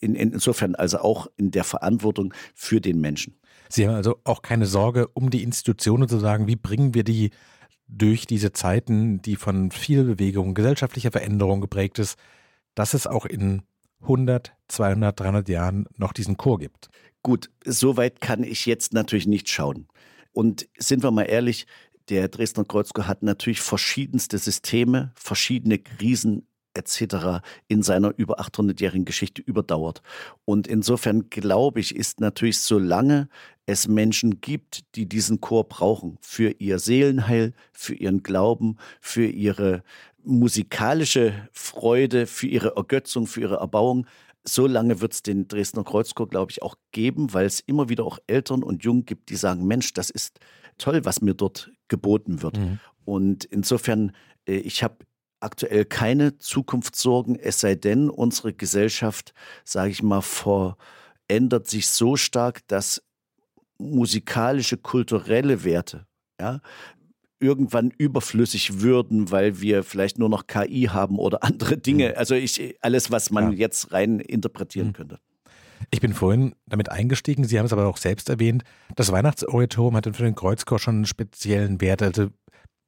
in, 0.00 0.14
insofern 0.14 0.74
also 0.74 0.98
auch 0.98 1.28
in 1.36 1.50
der 1.50 1.64
Verantwortung 1.64 2.34
für 2.54 2.80
den 2.80 3.00
Menschen. 3.00 3.38
Sie 3.68 3.86
haben 3.86 3.94
also 3.94 4.18
auch 4.24 4.42
keine 4.42 4.66
Sorge 4.66 5.08
um 5.08 5.30
die 5.30 5.42
Institutionen 5.42 6.08
zu 6.08 6.18
sagen, 6.18 6.46
wie 6.46 6.56
bringen 6.56 6.94
wir 6.94 7.04
die 7.04 7.30
durch 7.86 8.26
diese 8.26 8.52
Zeiten, 8.52 9.22
die 9.22 9.36
von 9.36 9.70
viel 9.70 10.04
Bewegung, 10.04 10.54
gesellschaftlicher 10.54 11.10
Veränderung 11.10 11.60
geprägt 11.60 11.98
ist, 11.98 12.18
dass 12.74 12.94
es 12.94 13.06
auch 13.06 13.24
in 13.24 13.62
100, 14.02 14.52
200, 14.68 15.18
300 15.18 15.48
Jahren 15.48 15.86
noch 15.96 16.12
diesen 16.12 16.36
Chor 16.36 16.58
gibt. 16.58 16.88
Gut, 17.22 17.50
so 17.64 17.96
weit 17.96 18.20
kann 18.20 18.42
ich 18.42 18.66
jetzt 18.66 18.92
natürlich 18.92 19.26
nicht 19.26 19.48
schauen. 19.48 19.88
Und 20.38 20.68
sind 20.78 21.02
wir 21.02 21.10
mal 21.10 21.24
ehrlich, 21.24 21.66
der 22.10 22.28
Dresdner 22.28 22.64
Kreuzchor 22.64 23.08
hat 23.08 23.24
natürlich 23.24 23.60
verschiedenste 23.60 24.38
Systeme, 24.38 25.10
verschiedene 25.16 25.80
Krisen 25.80 26.46
etc. 26.74 27.42
in 27.66 27.82
seiner 27.82 28.16
über 28.16 28.38
800-jährigen 28.38 29.04
Geschichte 29.04 29.42
überdauert. 29.42 30.00
Und 30.44 30.68
insofern 30.68 31.28
glaube 31.28 31.80
ich, 31.80 31.96
ist 31.96 32.20
natürlich, 32.20 32.60
solange 32.60 33.28
es 33.66 33.88
Menschen 33.88 34.40
gibt, 34.40 34.84
die 34.94 35.08
diesen 35.08 35.40
Chor 35.40 35.68
brauchen, 35.68 36.18
für 36.20 36.54
ihr 36.60 36.78
Seelenheil, 36.78 37.52
für 37.72 37.96
ihren 37.96 38.22
Glauben, 38.22 38.76
für 39.00 39.26
ihre 39.26 39.82
musikalische 40.22 41.48
Freude, 41.50 42.28
für 42.28 42.46
ihre 42.46 42.76
Ergötzung, 42.76 43.26
für 43.26 43.40
ihre 43.40 43.56
Erbauung, 43.56 44.06
so 44.48 44.66
lange 44.66 45.00
wird 45.00 45.12
es 45.12 45.22
den 45.22 45.48
Dresdner 45.48 45.84
Kreuzchor, 45.84 46.28
glaube 46.28 46.50
ich, 46.50 46.62
auch 46.62 46.76
geben, 46.92 47.32
weil 47.34 47.46
es 47.46 47.60
immer 47.60 47.88
wieder 47.88 48.04
auch 48.04 48.18
Eltern 48.26 48.62
und 48.62 48.84
Jungen 48.84 49.04
gibt, 49.04 49.30
die 49.30 49.36
sagen, 49.36 49.66
Mensch, 49.66 49.92
das 49.92 50.10
ist 50.10 50.40
toll, 50.78 51.04
was 51.04 51.20
mir 51.20 51.34
dort 51.34 51.70
geboten 51.88 52.42
wird. 52.42 52.58
Mhm. 52.58 52.80
Und 53.04 53.44
insofern, 53.44 54.12
äh, 54.46 54.56
ich 54.56 54.82
habe 54.82 54.96
aktuell 55.40 55.84
keine 55.84 56.38
Zukunftssorgen, 56.38 57.36
es 57.36 57.60
sei 57.60 57.74
denn, 57.74 58.10
unsere 58.10 58.52
Gesellschaft, 58.52 59.34
sage 59.64 59.90
ich 59.90 60.02
mal, 60.02 60.22
verändert 60.22 61.68
sich 61.68 61.88
so 61.88 62.16
stark, 62.16 62.66
dass 62.68 63.02
musikalische, 63.78 64.76
kulturelle 64.76 65.62
Werte, 65.64 66.06
ja, 66.40 66.60
irgendwann 67.40 67.90
überflüssig 67.96 68.80
würden, 68.80 69.30
weil 69.30 69.60
wir 69.60 69.84
vielleicht 69.84 70.18
nur 70.18 70.28
noch 70.28 70.46
KI 70.46 70.88
haben 70.90 71.18
oder 71.18 71.44
andere 71.44 71.76
Dinge. 71.76 72.10
Mhm. 72.10 72.14
Also 72.16 72.34
ich, 72.34 72.76
alles, 72.80 73.10
was 73.10 73.30
man 73.30 73.52
ja. 73.52 73.58
jetzt 73.58 73.92
rein 73.92 74.20
interpretieren 74.20 74.88
mhm. 74.88 74.92
könnte. 74.92 75.18
Ich 75.90 76.00
bin 76.00 76.12
vorhin 76.12 76.54
damit 76.66 76.90
eingestiegen, 76.90 77.44
Sie 77.44 77.58
haben 77.58 77.66
es 77.66 77.72
aber 77.72 77.86
auch 77.86 77.96
selbst 77.96 78.28
erwähnt, 78.28 78.64
das 78.96 79.12
Weihnachtsoratorium 79.12 79.96
hat 79.96 80.04
für 80.16 80.24
den 80.24 80.34
Kreuzchor 80.34 80.78
schon 80.78 80.96
einen 80.96 81.06
speziellen 81.06 81.80
Wert. 81.80 82.02
Also 82.02 82.22
ein 82.24 82.32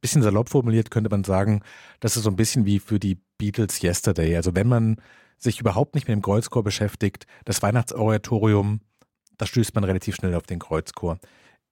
bisschen 0.00 0.22
salopp 0.22 0.48
formuliert 0.48 0.90
könnte 0.90 1.08
man 1.08 1.24
sagen, 1.24 1.62
das 2.00 2.16
ist 2.16 2.24
so 2.24 2.30
ein 2.30 2.36
bisschen 2.36 2.66
wie 2.66 2.78
für 2.78 2.98
die 2.98 3.18
Beatles 3.38 3.82
Yesterday. 3.82 4.36
Also 4.36 4.54
wenn 4.54 4.68
man 4.68 4.96
sich 5.38 5.60
überhaupt 5.60 5.94
nicht 5.94 6.08
mit 6.08 6.14
dem 6.14 6.22
Kreuzchor 6.22 6.62
beschäftigt, 6.62 7.26
das 7.44 7.62
Weihnachtsoratorium, 7.62 8.80
da 9.38 9.46
stößt 9.46 9.74
man 9.74 9.84
relativ 9.84 10.16
schnell 10.16 10.34
auf 10.34 10.42
den 10.42 10.58
Kreuzchor. 10.58 11.18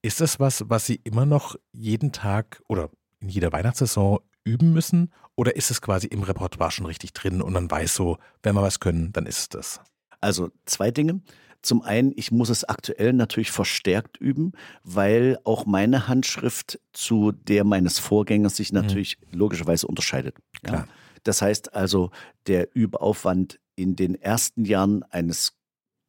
Ist 0.03 0.21
das 0.21 0.39
was, 0.39 0.65
was 0.69 0.87
Sie 0.87 1.01
immer 1.05 1.27
noch 1.27 1.57
jeden 1.73 2.13
Tag 2.13 2.63
oder 2.69 2.91
in 3.21 3.29
jeder 3.29 3.53
Weihnachtssaison 3.53 4.21
üben 4.45 4.73
müssen? 4.73 5.13
Oder 5.35 5.57
ist 5.57 5.71
es 5.71 5.81
quasi 5.81 6.07
im 6.07 6.23
Repertoire 6.23 6.71
schon 6.71 6.87
richtig 6.87 7.13
drin 7.13 7.43
und 7.43 7.53
man 7.53 7.71
weiß 7.71 7.95
so, 7.95 8.19
wenn 8.43 8.55
wir 8.55 8.63
was 8.63 8.81
können, 8.81 9.13
dann 9.13 9.27
ist 9.27 9.39
es 9.39 9.49
das? 9.49 9.81
Also 10.21 10.51
zwei 10.67 10.91
Dinge. 10.91 11.21
Zum 11.63 11.83
einen, 11.83 12.13
ich 12.17 12.31
muss 12.31 12.51
es 12.51 12.65
aktuell 12.65 13.13
natürlich 13.13 13.51
verstärkt 13.51 14.17
üben, 14.17 14.53
weil 14.85 15.39
auch 15.45 15.67
meine 15.67 16.07
Handschrift 16.07 16.81
zu 16.93 17.33
der 17.33 17.65
meines 17.65 17.99
Vorgängers 17.99 18.57
sich 18.57 18.73
mhm. 18.73 18.81
natürlich 18.81 19.19
mhm. 19.21 19.39
logischerweise 19.39 19.87
unterscheidet. 19.87 20.37
Ja. 20.65 20.87
Das 21.25 21.43
heißt 21.43 21.75
also, 21.75 22.11
der 22.47 22.75
Übeaufwand 22.75 23.59
in 23.75 23.97
den 23.97 24.15
ersten 24.15 24.65
Jahren 24.65 25.03
eines 25.05 25.55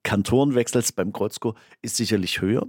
Kantorenwechsels 0.03 0.91
beim 0.91 1.13
Kreuzchor 1.13 1.55
ist 1.81 1.97
sicherlich 1.97 2.41
höher. 2.41 2.67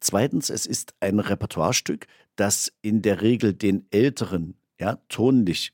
Zweitens, 0.00 0.50
es 0.50 0.66
ist 0.66 0.94
ein 1.00 1.18
Repertoirestück, 1.18 2.06
das 2.36 2.72
in 2.82 3.02
der 3.02 3.22
Regel 3.22 3.54
den 3.54 3.86
Älteren 3.90 4.56
ja, 4.78 4.98
tonlich 5.08 5.72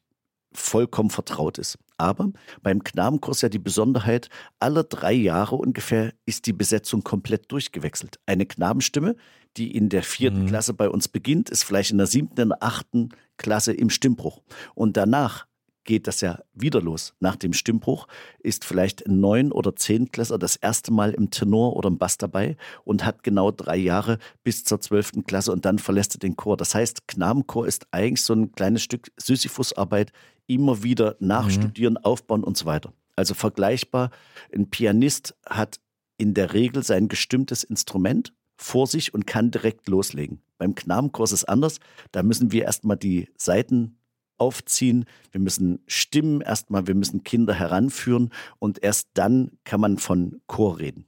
vollkommen 0.52 1.10
vertraut 1.10 1.58
ist. 1.58 1.78
Aber 1.96 2.32
beim 2.62 2.82
Knabenkurs 2.82 3.42
ja 3.42 3.48
die 3.48 3.58
Besonderheit, 3.58 4.28
alle 4.58 4.84
drei 4.84 5.12
Jahre 5.12 5.56
ungefähr 5.56 6.12
ist 6.26 6.46
die 6.46 6.52
Besetzung 6.52 7.04
komplett 7.04 7.50
durchgewechselt. 7.52 8.18
Eine 8.26 8.46
Knabenstimme, 8.46 9.16
die 9.56 9.74
in 9.74 9.88
der 9.88 10.02
vierten 10.02 10.42
mhm. 10.42 10.46
Klasse 10.48 10.74
bei 10.74 10.88
uns 10.88 11.08
beginnt, 11.08 11.50
ist 11.50 11.62
vielleicht 11.62 11.92
in 11.92 11.98
der 11.98 12.06
siebten, 12.06 12.40
in 12.40 12.48
der 12.48 12.62
achten 12.62 13.10
Klasse 13.36 13.72
im 13.72 13.90
Stimmbruch. 13.90 14.42
Und 14.74 14.96
danach 14.96 15.46
geht 15.84 16.06
das 16.06 16.20
ja 16.20 16.40
wieder 16.54 16.80
los. 16.80 17.14
Nach 17.20 17.36
dem 17.36 17.52
Stimmbruch 17.52 18.06
ist 18.38 18.64
vielleicht 18.64 19.06
ein 19.06 19.20
neun- 19.20 19.52
oder 19.52 19.74
zehntklässler 19.74 20.38
das 20.38 20.56
erste 20.56 20.92
Mal 20.92 21.12
im 21.12 21.30
Tenor 21.30 21.76
oder 21.76 21.88
im 21.88 21.98
Bass 21.98 22.18
dabei 22.18 22.56
und 22.84 23.04
hat 23.04 23.22
genau 23.22 23.50
drei 23.50 23.76
Jahre 23.76 24.18
bis 24.44 24.64
zur 24.64 24.80
zwölften 24.80 25.24
Klasse 25.24 25.52
und 25.52 25.64
dann 25.64 25.78
verlässt 25.78 26.16
er 26.16 26.20
den 26.20 26.36
Chor. 26.36 26.56
Das 26.56 26.74
heißt, 26.74 27.08
Knabenchor 27.08 27.66
ist 27.66 27.86
eigentlich 27.90 28.22
so 28.22 28.34
ein 28.34 28.52
kleines 28.52 28.82
Stück 28.82 29.10
Sisyphusarbeit, 29.16 30.12
immer 30.46 30.82
wieder 30.82 31.16
nachstudieren, 31.20 31.94
mhm. 31.94 32.04
aufbauen 32.04 32.44
und 32.44 32.56
so 32.56 32.66
weiter. 32.66 32.92
Also 33.16 33.34
vergleichbar, 33.34 34.10
ein 34.54 34.70
Pianist 34.70 35.34
hat 35.46 35.80
in 36.18 36.34
der 36.34 36.52
Regel 36.52 36.82
sein 36.82 37.08
gestimmtes 37.08 37.64
Instrument 37.64 38.32
vor 38.56 38.86
sich 38.86 39.12
und 39.12 39.26
kann 39.26 39.50
direkt 39.50 39.88
loslegen. 39.88 40.40
Beim 40.58 40.74
Knabenkurs 40.74 41.32
ist 41.32 41.40
es 41.40 41.44
anders. 41.44 41.80
Da 42.12 42.22
müssen 42.22 42.52
wir 42.52 42.62
erstmal 42.64 42.96
die 42.96 43.28
Seiten 43.36 43.98
aufziehen, 44.42 45.04
wir 45.30 45.40
müssen 45.40 45.80
Stimmen 45.86 46.40
erstmal, 46.40 46.86
wir 46.86 46.94
müssen 46.94 47.22
Kinder 47.24 47.54
heranführen 47.54 48.30
und 48.58 48.82
erst 48.82 49.08
dann 49.14 49.52
kann 49.64 49.80
man 49.80 49.98
von 49.98 50.40
Chor 50.46 50.78
reden. 50.78 51.06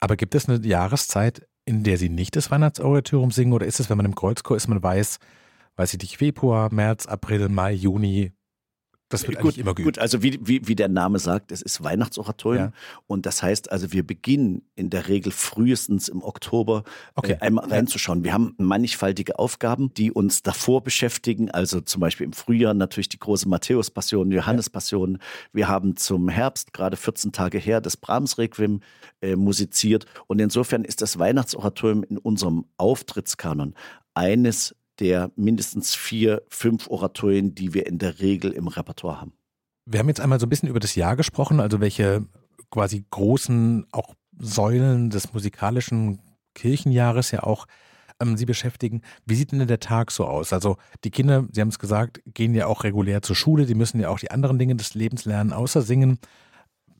Aber 0.00 0.16
gibt 0.16 0.34
es 0.34 0.48
eine 0.48 0.64
Jahreszeit, 0.66 1.46
in 1.64 1.84
der 1.84 1.98
Sie 1.98 2.08
nicht 2.08 2.36
das 2.36 2.50
Weihnachtsoratorium 2.50 3.30
singen 3.30 3.52
oder 3.52 3.66
ist 3.66 3.80
es, 3.80 3.90
wenn 3.90 3.96
man 3.96 4.06
im 4.06 4.14
Kreuzchor 4.14 4.56
ist, 4.56 4.68
man 4.68 4.82
weiß, 4.82 5.18
weiß 5.76 5.94
ich 5.94 6.00
nicht, 6.00 6.16
Februar, 6.18 6.72
März, 6.72 7.06
April, 7.06 7.48
Mai, 7.48 7.72
Juni, 7.72 8.32
das 9.12 9.28
wird 9.28 9.40
gut, 9.40 9.58
immer 9.58 9.74
geübt. 9.74 9.96
Gut, 9.96 9.98
also 9.98 10.22
wie, 10.22 10.40
wie, 10.42 10.66
wie 10.66 10.74
der 10.74 10.88
Name 10.88 11.18
sagt, 11.18 11.52
es 11.52 11.62
ist 11.62 11.84
Weihnachtsoratorium. 11.84 12.66
Ja. 12.66 12.72
Und 13.06 13.26
das 13.26 13.42
heißt 13.42 13.70
also, 13.70 13.92
wir 13.92 14.06
beginnen 14.06 14.62
in 14.74 14.90
der 14.90 15.08
Regel 15.08 15.32
frühestens 15.32 16.08
im 16.08 16.22
Oktober 16.22 16.84
okay. 17.14 17.32
äh, 17.32 17.38
einmal 17.40 17.68
reinzuschauen. 17.68 18.24
Wir 18.24 18.32
haben 18.32 18.54
mannigfaltige 18.58 19.38
Aufgaben, 19.38 19.92
die 19.94 20.10
uns 20.10 20.42
davor 20.42 20.82
beschäftigen. 20.82 21.50
Also 21.50 21.80
zum 21.80 22.00
Beispiel 22.00 22.24
im 22.24 22.32
Frühjahr 22.32 22.74
natürlich 22.74 23.08
die 23.08 23.18
große 23.18 23.48
Matthäus-Passion, 23.48 24.32
Johannes-Passion. 24.32 25.18
Wir 25.52 25.68
haben 25.68 25.96
zum 25.96 26.28
Herbst, 26.28 26.72
gerade 26.72 26.96
14 26.96 27.32
Tage 27.32 27.58
her, 27.58 27.80
das 27.80 27.96
Brahms-Requiem 27.96 28.80
äh, 29.20 29.36
musiziert. 29.36 30.06
Und 30.26 30.40
insofern 30.40 30.84
ist 30.84 31.02
das 31.02 31.18
Weihnachtsoratorium 31.18 32.02
in 32.04 32.18
unserem 32.18 32.64
Auftrittskanon 32.78 33.74
eines 34.14 34.74
der 35.02 35.32
mindestens 35.34 35.94
vier, 35.96 36.42
fünf 36.48 36.88
Oratorien, 36.88 37.56
die 37.56 37.74
wir 37.74 37.86
in 37.86 37.98
der 37.98 38.20
Regel 38.20 38.52
im 38.52 38.68
Repertoire 38.68 39.20
haben. 39.20 39.32
Wir 39.84 39.98
haben 39.98 40.08
jetzt 40.08 40.20
einmal 40.20 40.38
so 40.38 40.46
ein 40.46 40.48
bisschen 40.48 40.68
über 40.68 40.78
das 40.78 40.94
Jahr 40.94 41.16
gesprochen, 41.16 41.58
also 41.58 41.80
welche 41.80 42.24
quasi 42.70 43.04
großen 43.10 43.86
auch 43.90 44.14
Säulen 44.38 45.10
des 45.10 45.32
musikalischen 45.34 46.20
Kirchenjahres 46.54 47.32
ja 47.32 47.42
auch 47.42 47.66
ähm, 48.20 48.36
Sie 48.36 48.46
beschäftigen. 48.46 49.02
Wie 49.26 49.34
sieht 49.34 49.50
denn 49.50 49.66
der 49.66 49.80
Tag 49.80 50.12
so 50.12 50.24
aus? 50.24 50.52
Also 50.52 50.76
die 51.02 51.10
Kinder, 51.10 51.46
Sie 51.50 51.60
haben 51.60 51.68
es 51.68 51.80
gesagt, 51.80 52.22
gehen 52.26 52.54
ja 52.54 52.66
auch 52.66 52.84
regulär 52.84 53.22
zur 53.22 53.34
Schule, 53.34 53.66
die 53.66 53.74
müssen 53.74 54.00
ja 54.00 54.08
auch 54.08 54.20
die 54.20 54.30
anderen 54.30 54.58
Dinge 54.58 54.76
des 54.76 54.94
Lebens 54.94 55.24
lernen, 55.24 55.52
außer 55.52 55.82
singen. 55.82 56.18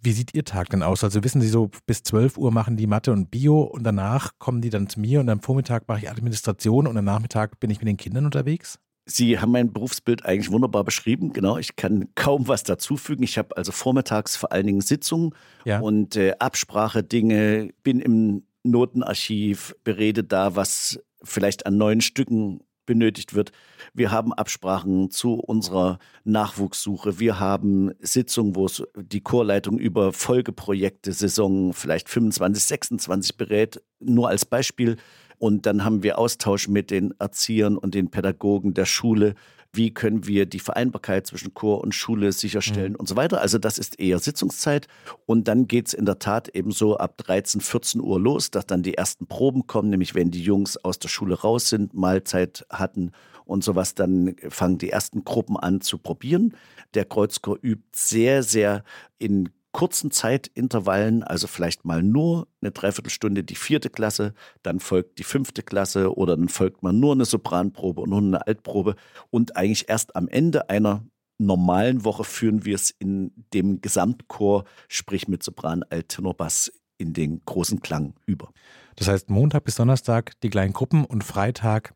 Wie 0.05 0.13
sieht 0.13 0.35
Ihr 0.35 0.45
Tag 0.45 0.69
denn 0.71 0.83
aus? 0.83 1.05
Also 1.05 1.23
wissen 1.23 1.41
Sie 1.41 1.49
so, 1.49 1.71
bis 1.87 2.03
12 2.03 2.37
Uhr 2.37 2.51
machen 2.51 2.77
die 2.77 2.89
Mathe 2.89 3.13
und 3.13 3.31
Bio 3.31 3.63
und 3.63 3.85
danach 3.85 4.33
kommen 4.39 4.61
die 4.61 4.71
dann 4.71 4.89
zu 4.89 4.99
mir 4.99 5.21
und 5.21 5.29
am 5.29 5.41
Vormittag 5.41 5.87
mache 5.87 6.01
ich 6.01 6.11
Administration 6.11 6.89
und 6.89 6.97
am 6.97 7.05
Nachmittag 7.05 7.61
bin 7.61 7.71
ich 7.71 7.79
mit 7.79 7.87
den 7.87 7.97
Kindern 7.97 8.25
unterwegs? 8.25 8.81
Sie 9.05 9.39
haben 9.39 9.53
mein 9.53 9.73
Berufsbild 9.73 10.25
eigentlich 10.25 10.51
wunderbar 10.51 10.85
beschrieben. 10.85 11.33
Genau, 11.33 11.57
ich 11.57 11.77
kann 11.77 12.09
kaum 12.15 12.49
was 12.49 12.65
dazufügen. 12.65 13.23
Ich 13.23 13.39
habe 13.39 13.57
also 13.57 13.73
vormittags 13.73 14.37
vor 14.37 14.53
allen 14.53 14.67
Dingen 14.67 14.81
Sitzungen 14.81 15.35
ja. 15.65 15.81
und 15.81 16.17
äh, 16.17 16.35
Absprache, 16.39 17.03
Dinge, 17.03 17.71
bin 17.83 18.01
im 18.01 18.45
Notenarchiv, 18.65 19.75
berede 19.85 20.25
da, 20.25 20.57
was 20.57 21.01
vielleicht 21.23 21.67
an 21.67 21.77
neuen 21.77 22.01
Stücken 22.01 22.61
benötigt 22.87 23.35
wird. 23.35 23.53
Wir 23.95 24.11
haben 24.11 24.33
Absprachen 24.33 25.11
zu 25.11 25.35
unserer 25.35 25.99
Nachwuchssuche. 26.25 27.19
Wir 27.19 27.39
haben 27.39 27.93
Sitzungen, 28.01 28.57
wo 28.57 28.69
die 28.97 29.23
Chorleitung 29.23 29.79
über 29.79 30.13
Folgeprojekte, 30.13 31.13
Saison 31.13 31.73
vielleicht 31.73 32.09
25, 32.09 32.65
26 32.65 33.37
berät. 33.37 33.83
Nur 34.01 34.29
als 34.29 34.45
Beispiel. 34.45 34.97
Und 35.39 35.67
dann 35.67 35.85
haben 35.85 36.03
wir 36.03 36.19
Austausch 36.19 36.69
mit 36.69 36.91
den 36.91 37.15
Erziehern 37.19 37.77
und 37.77 37.95
den 37.95 38.11
Pädagogen 38.11 38.75
der 38.75 38.87
Schule 38.87 39.35
wie 39.73 39.93
können 39.93 40.27
wir 40.27 40.47
die 40.47 40.61
Vereinbarkeit 40.61 41.27
zwischen 41.27 41.55
Chor 41.55 41.81
und 41.81 41.95
Schule 41.95 42.33
sicherstellen 42.33 42.93
mhm. 42.93 42.99
und 42.99 43.09
so 43.09 43.17
weiter. 43.17 43.41
Also 43.41 43.59
das 43.59 43.79
ist 43.79 43.99
eher 43.99 44.19
Sitzungszeit. 44.19 44.87
Und 45.25 45.49
dann 45.49 45.67
geht 45.67 45.89
es 45.89 45.95
in 45.95 46.05
der 46.05 46.19
Tat 46.19 46.49
eben 46.49 46.73
so 46.73 46.99
ab 46.99 47.17
13, 47.19 47.61
14 47.61 48.01
Uhr 48.01 48.21
los, 48.21 48.51
dass 48.51 48.67
dann 48.67 48.83
die 48.83 48.95
ersten 48.95 49.27
Proben 49.27 49.67
kommen, 49.67 49.91
nämlich 49.91 50.15
wenn 50.15 50.31
die 50.31 50.43
Jungs 50.43 50.77
aus 50.77 50.99
der 50.99 51.09
Schule 51.09 51.41
raus 51.41 51.69
sind, 51.69 51.95
Mahlzeit 51.95 52.67
hatten 52.71 53.13
und 53.45 53.65
sowas, 53.65 53.95
dann 53.95 54.37
fangen 54.49 54.79
die 54.79 54.91
ersten 54.91 55.25
Gruppen 55.25 55.57
an 55.57 55.81
zu 55.81 55.99
probieren. 55.99 56.55
Der 56.95 57.05
Kreuzchor 57.05 57.59
übt 57.63 57.85
sehr, 57.95 58.43
sehr 58.43 58.85
in 59.19 59.49
kurzen 59.73 60.11
Zeitintervallen, 60.11 61.23
also 61.23 61.47
vielleicht 61.47 61.85
mal 61.85 62.03
nur 62.03 62.47
eine 62.61 62.71
Dreiviertelstunde 62.71 63.43
die 63.43 63.55
vierte 63.55 63.91
Klasse, 63.91 64.35
dann 64.63 64.81
folgt 64.81 65.19
die 65.19 65.25
fünfte 65.25 65.63
Klasse 65.63 66.15
oder 66.17 66.37
dann 66.37 66.49
folgt 66.49 66.83
man 66.83 67.01
nur 67.01 67.13
eine 67.13 67.25
Sopranprobe 67.25 68.03
und 68.03 68.11
nur 68.11 68.21
eine 68.21 68.47
Altprobe 68.47 68.97
und 69.31 69.57
eigentlich 69.57 69.89
erst 69.89 70.15
am 70.15 70.29
Ende 70.29 70.69
einer 70.71 71.05
normalen 71.39 72.05
Woche 72.05 72.25
führen 72.25 72.65
wir 72.65 72.75
es 72.75 72.91
in 72.91 73.33
dem 73.53 73.81
Gesamtchor, 73.81 74.65
sprich 74.89 75.29
mit 75.29 75.43
Sopran, 75.43 75.85
Alt, 75.91 76.11
Tenor, 76.11 76.37
Bass 76.37 76.73
in 76.99 77.13
den 77.13 77.41
großen 77.45 77.81
Klang 77.81 78.15
über. 78.27 78.53
Das 78.97 79.09
heißt 79.09 79.31
Montag 79.31 79.65
bis 79.65 79.75
Donnerstag 79.75 80.41
die 80.43 80.51
kleinen 80.51 80.73
Gruppen 80.73 81.05
und 81.05 81.25
Freitag 81.25 81.95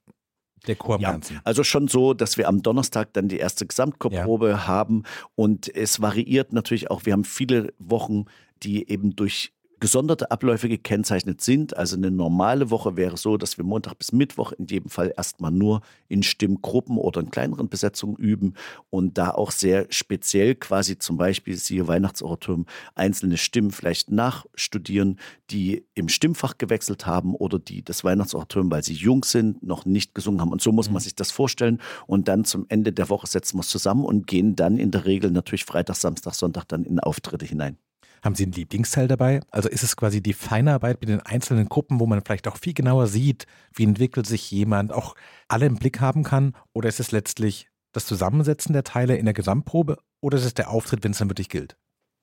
der 0.66 0.76
Chor 0.76 0.96
im 0.96 1.02
ja, 1.02 1.12
Ganzen. 1.12 1.40
Also 1.44 1.64
schon 1.64 1.88
so, 1.88 2.14
dass 2.14 2.36
wir 2.36 2.48
am 2.48 2.62
Donnerstag 2.62 3.12
dann 3.12 3.28
die 3.28 3.38
erste 3.38 3.66
Gesamtchorprobe 3.66 4.50
ja. 4.50 4.66
haben 4.66 5.04
und 5.34 5.74
es 5.74 6.00
variiert 6.00 6.52
natürlich 6.52 6.90
auch. 6.90 7.04
Wir 7.04 7.12
haben 7.12 7.24
viele 7.24 7.72
Wochen, 7.78 8.24
die 8.62 8.88
eben 8.90 9.14
durch 9.16 9.52
gesonderte 9.80 10.30
Abläufe 10.30 10.68
gekennzeichnet 10.68 11.40
sind. 11.40 11.76
Also 11.76 11.96
eine 11.96 12.10
normale 12.10 12.70
Woche 12.70 12.96
wäre 12.96 13.16
so, 13.16 13.36
dass 13.36 13.58
wir 13.58 13.64
Montag 13.64 13.98
bis 13.98 14.12
Mittwoch 14.12 14.52
in 14.52 14.66
jedem 14.66 14.90
Fall 14.90 15.12
erstmal 15.16 15.50
nur 15.50 15.82
in 16.08 16.22
Stimmgruppen 16.22 16.96
oder 16.96 17.20
in 17.20 17.30
kleineren 17.30 17.68
Besetzungen 17.68 18.16
üben 18.16 18.54
und 18.90 19.18
da 19.18 19.30
auch 19.30 19.50
sehr 19.50 19.86
speziell 19.90 20.54
quasi 20.54 20.98
zum 20.98 21.16
Beispiel 21.16 21.56
siehe 21.56 21.86
Weihnachtsoratorium 21.86 22.66
einzelne 22.94 23.36
Stimmen 23.36 23.70
vielleicht 23.70 24.10
nachstudieren, 24.10 25.18
die 25.50 25.84
im 25.94 26.08
Stimmfach 26.08 26.58
gewechselt 26.58 27.06
haben 27.06 27.34
oder 27.34 27.58
die 27.58 27.84
das 27.84 28.04
Weihnachtsoratorium, 28.04 28.70
weil 28.70 28.82
sie 28.82 28.94
jung 28.94 29.24
sind, 29.24 29.62
noch 29.62 29.84
nicht 29.84 30.14
gesungen 30.14 30.40
haben. 30.40 30.52
Und 30.52 30.62
so 30.62 30.72
muss 30.72 30.88
man 30.88 30.96
mhm. 30.96 31.04
sich 31.04 31.14
das 31.14 31.30
vorstellen. 31.30 31.80
Und 32.06 32.28
dann 32.28 32.44
zum 32.44 32.66
Ende 32.68 32.92
der 32.92 33.08
Woche 33.08 33.26
setzen 33.26 33.56
wir 33.58 33.60
es 33.60 33.68
zusammen 33.68 34.04
und 34.04 34.26
gehen 34.26 34.56
dann 34.56 34.78
in 34.78 34.90
der 34.90 35.04
Regel 35.04 35.30
natürlich 35.30 35.64
Freitag, 35.64 35.96
Samstag, 35.96 36.34
Sonntag 36.34 36.66
dann 36.68 36.84
in 36.84 36.98
Auftritte 37.00 37.44
hinein. 37.44 37.76
Haben 38.22 38.34
Sie 38.34 38.44
einen 38.44 38.52
Lieblingsteil 38.52 39.08
dabei? 39.08 39.40
Also 39.50 39.68
ist 39.68 39.82
es 39.82 39.96
quasi 39.96 40.22
die 40.22 40.32
Feinarbeit 40.32 41.00
mit 41.00 41.08
den 41.08 41.20
einzelnen 41.20 41.68
Gruppen, 41.68 42.00
wo 42.00 42.06
man 42.06 42.22
vielleicht 42.22 42.48
auch 42.48 42.56
viel 42.56 42.74
genauer 42.74 43.06
sieht, 43.06 43.46
wie 43.74 43.84
entwickelt 43.84 44.26
sich 44.26 44.50
jemand, 44.50 44.92
auch 44.92 45.14
alle 45.48 45.66
im 45.66 45.76
Blick 45.76 46.00
haben 46.00 46.22
kann? 46.22 46.54
Oder 46.72 46.88
ist 46.88 47.00
es 47.00 47.12
letztlich 47.12 47.68
das 47.92 48.06
Zusammensetzen 48.06 48.72
der 48.72 48.84
Teile 48.84 49.16
in 49.16 49.24
der 49.24 49.34
Gesamtprobe? 49.34 49.98
Oder 50.20 50.38
ist 50.38 50.44
es 50.44 50.54
der 50.54 50.70
Auftritt, 50.70 51.04
wenn 51.04 51.12
es 51.12 51.18
dann 51.18 51.30
wirklich 51.30 51.48
gilt? 51.48 51.76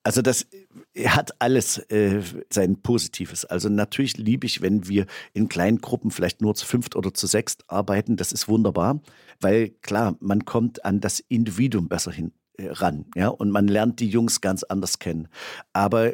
Also 0.06 0.22
das 0.22 0.46
hat 1.06 1.42
alles 1.42 1.78
äh, 1.78 2.22
sein 2.52 2.82
Positives. 2.82 3.46
Also 3.46 3.70
natürlich 3.70 4.18
liebe 4.18 4.46
ich, 4.46 4.62
wenn 4.62 4.88
wir 4.88 5.06
in 5.34 5.48
kleinen 5.48 5.80
Gruppen 5.80 6.12
vielleicht 6.12 6.42
nur 6.42 6.56
zu 6.56 6.66
fünft 6.66 6.98
oder 6.98 7.14
zu 7.14 7.26
sechst 7.26 7.70
arbeiten. 7.70 8.18
Das 8.18 8.34
ist 8.34 8.50
wunderbar, 8.50 9.02
weil 9.40 9.70
klar, 9.82 10.18
man 10.20 10.44
kommt 10.44 10.84
an 10.84 11.00
das 11.00 11.22
Individuum 11.22 11.88
besser 11.88 12.12
hin. 12.12 12.34
Äh, 12.58 12.70
ran, 12.70 13.06
ja, 13.16 13.30
und 13.30 13.50
man 13.52 13.68
lernt 13.68 14.00
die 14.00 14.10
Jungs 14.10 14.42
ganz 14.42 14.64
anders 14.64 15.00
kennen. 15.00 15.28
Aber 15.74 16.14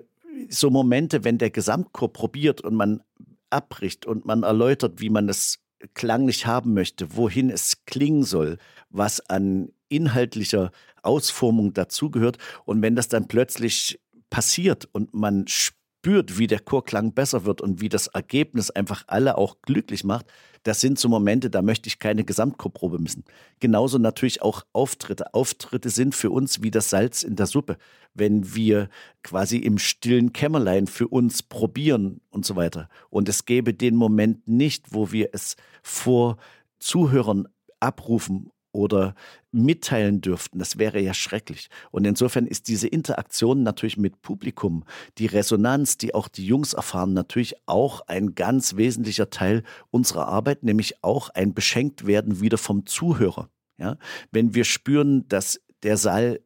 so 0.49 0.69
Momente, 0.69 1.23
wenn 1.23 1.37
der 1.37 1.49
Gesamtchor 1.49 2.13
probiert 2.13 2.61
und 2.61 2.75
man 2.75 3.01
abbricht 3.49 4.05
und 4.05 4.25
man 4.25 4.43
erläutert, 4.43 5.01
wie 5.01 5.09
man 5.09 5.27
es 5.27 5.59
klanglich 5.93 6.45
haben 6.45 6.73
möchte, 6.73 7.15
wohin 7.15 7.49
es 7.49 7.85
klingen 7.85 8.23
soll, 8.23 8.57
was 8.89 9.21
an 9.29 9.71
inhaltlicher 9.89 10.71
Ausformung 11.03 11.73
dazugehört. 11.73 12.37
Und 12.65 12.81
wenn 12.81 12.95
das 12.95 13.07
dann 13.07 13.27
plötzlich 13.27 13.99
passiert 14.29 14.87
und 14.91 15.13
man 15.13 15.47
spürt, 15.47 15.78
wie 16.03 16.47
der 16.47 16.59
Chorklang 16.59 17.13
besser 17.13 17.45
wird 17.45 17.61
und 17.61 17.81
wie 17.81 17.89
das 17.89 18.07
Ergebnis 18.07 18.69
einfach 18.71 19.03
alle 19.07 19.37
auch 19.37 19.57
glücklich 19.61 20.03
macht, 20.03 20.27
das 20.63 20.81
sind 20.81 20.99
so 20.99 21.07
Momente, 21.07 21.49
da 21.49 21.61
möchte 21.61 21.87
ich 21.87 21.99
keine 21.99 22.23
Gesamtchorprobe 22.23 22.99
missen. 22.99 23.23
Genauso 23.59 23.97
natürlich 23.97 24.41
auch 24.41 24.63
Auftritte. 24.73 25.33
Auftritte 25.33 25.89
sind 25.89 26.15
für 26.15 26.31
uns 26.31 26.61
wie 26.61 26.71
das 26.71 26.89
Salz 26.89 27.23
in 27.23 27.35
der 27.35 27.45
Suppe. 27.45 27.77
Wenn 28.13 28.55
wir 28.55 28.89
quasi 29.23 29.57
im 29.57 29.77
stillen 29.77 30.33
Kämmerlein 30.33 30.87
für 30.87 31.07
uns 31.07 31.43
probieren 31.43 32.21
und 32.29 32.45
so 32.45 32.55
weiter. 32.55 32.89
Und 33.09 33.29
es 33.29 33.45
gäbe 33.45 33.73
den 33.73 33.95
Moment 33.95 34.47
nicht, 34.47 34.93
wo 34.93 35.11
wir 35.11 35.29
es 35.33 35.55
vor 35.81 36.37
Zuhörern 36.79 37.47
abrufen 37.79 38.51
oder 38.71 39.15
mitteilen 39.51 40.21
dürften. 40.21 40.59
Das 40.59 40.77
wäre 40.77 40.99
ja 40.99 41.13
schrecklich. 41.13 41.69
Und 41.91 42.05
insofern 42.05 42.45
ist 42.45 42.67
diese 42.67 42.87
Interaktion 42.87 43.63
natürlich 43.63 43.97
mit 43.97 44.21
Publikum, 44.21 44.83
die 45.17 45.25
Resonanz, 45.25 45.97
die 45.97 46.13
auch 46.13 46.27
die 46.27 46.45
Jungs 46.45 46.73
erfahren, 46.73 47.13
natürlich 47.13 47.55
auch 47.65 48.01
ein 48.07 48.35
ganz 48.35 48.75
wesentlicher 48.75 49.29
Teil 49.29 49.63
unserer 49.89 50.27
Arbeit, 50.27 50.63
nämlich 50.63 51.03
auch 51.03 51.29
ein 51.29 51.53
Beschenktwerden 51.53 52.41
wieder 52.41 52.57
vom 52.57 52.85
Zuhörer. 52.85 53.49
Ja? 53.77 53.97
Wenn 54.31 54.53
wir 54.53 54.65
spüren, 54.65 55.27
dass 55.27 55.59
der 55.83 55.97
Saal 55.97 56.39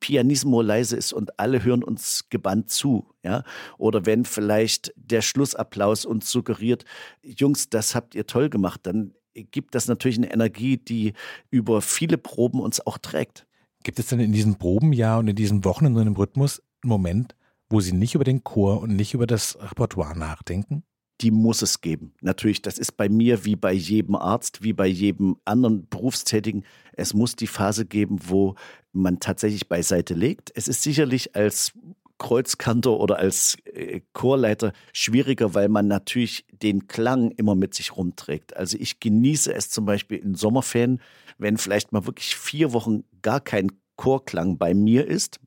Pianismo 0.00 0.62
leise 0.62 0.96
ist 0.96 1.12
und 1.12 1.38
alle 1.38 1.62
hören 1.62 1.84
uns 1.84 2.26
gebannt 2.30 2.70
zu, 2.70 3.06
ja? 3.22 3.44
Oder 3.76 4.06
wenn 4.06 4.24
vielleicht 4.24 4.92
der 4.96 5.20
Schlussapplaus 5.20 6.06
uns 6.06 6.30
suggeriert, 6.30 6.84
Jungs, 7.22 7.68
das 7.68 7.94
habt 7.94 8.14
ihr 8.14 8.26
toll 8.26 8.48
gemacht, 8.48 8.80
dann 8.84 9.12
gibt 9.44 9.74
das 9.74 9.88
natürlich 9.88 10.18
eine 10.18 10.32
Energie, 10.32 10.76
die 10.76 11.12
über 11.50 11.82
viele 11.82 12.18
Proben 12.18 12.60
uns 12.60 12.84
auch 12.86 12.98
trägt. 12.98 13.46
Gibt 13.82 13.98
es 13.98 14.06
denn 14.08 14.20
in 14.20 14.32
diesem 14.32 14.56
Probenjahr 14.56 15.18
und 15.18 15.28
in 15.28 15.36
diesen 15.36 15.64
Wochen 15.64 15.86
in 15.86 15.94
so 15.94 16.00
einem 16.00 16.16
Rhythmus 16.16 16.62
einen 16.82 16.90
Moment, 16.90 17.34
wo 17.70 17.80
Sie 17.80 17.92
nicht 17.92 18.14
über 18.14 18.24
den 18.24 18.44
Chor 18.44 18.82
und 18.82 18.94
nicht 18.94 19.14
über 19.14 19.26
das 19.26 19.58
Repertoire 19.60 20.18
nachdenken? 20.18 20.82
Die 21.20 21.30
muss 21.30 21.62
es 21.62 21.80
geben. 21.80 22.14
Natürlich, 22.20 22.62
das 22.62 22.78
ist 22.78 22.96
bei 22.96 23.08
mir 23.08 23.44
wie 23.44 23.56
bei 23.56 23.72
jedem 23.72 24.16
Arzt, 24.16 24.62
wie 24.62 24.72
bei 24.72 24.86
jedem 24.86 25.36
anderen 25.44 25.86
Berufstätigen. 25.88 26.64
Es 26.92 27.14
muss 27.14 27.36
die 27.36 27.46
Phase 27.46 27.84
geben, 27.84 28.18
wo 28.22 28.54
man 28.92 29.20
tatsächlich 29.20 29.68
beiseite 29.68 30.14
legt. 30.14 30.50
Es 30.54 30.66
ist 30.66 30.82
sicherlich 30.82 31.36
als 31.36 31.72
Kreuzkantor 32.20 33.00
oder 33.00 33.18
als 33.18 33.56
äh, 33.64 34.02
Chorleiter 34.12 34.72
schwieriger, 34.92 35.54
weil 35.54 35.68
man 35.68 35.88
natürlich 35.88 36.44
den 36.52 36.86
Klang 36.86 37.32
immer 37.32 37.56
mit 37.56 37.74
sich 37.74 37.96
rumträgt. 37.96 38.56
Also 38.56 38.76
ich 38.78 39.00
genieße 39.00 39.52
es 39.52 39.70
zum 39.70 39.86
Beispiel 39.86 40.18
in 40.18 40.34
Sommerferien, 40.36 41.00
wenn 41.38 41.56
vielleicht 41.56 41.90
mal 41.92 42.06
wirklich 42.06 42.36
vier 42.36 42.72
Wochen 42.72 43.04
gar 43.22 43.40
kein 43.40 43.72
Chorklang 43.96 44.58
bei 44.58 44.74
mir 44.74 45.06
ist, 45.06 45.40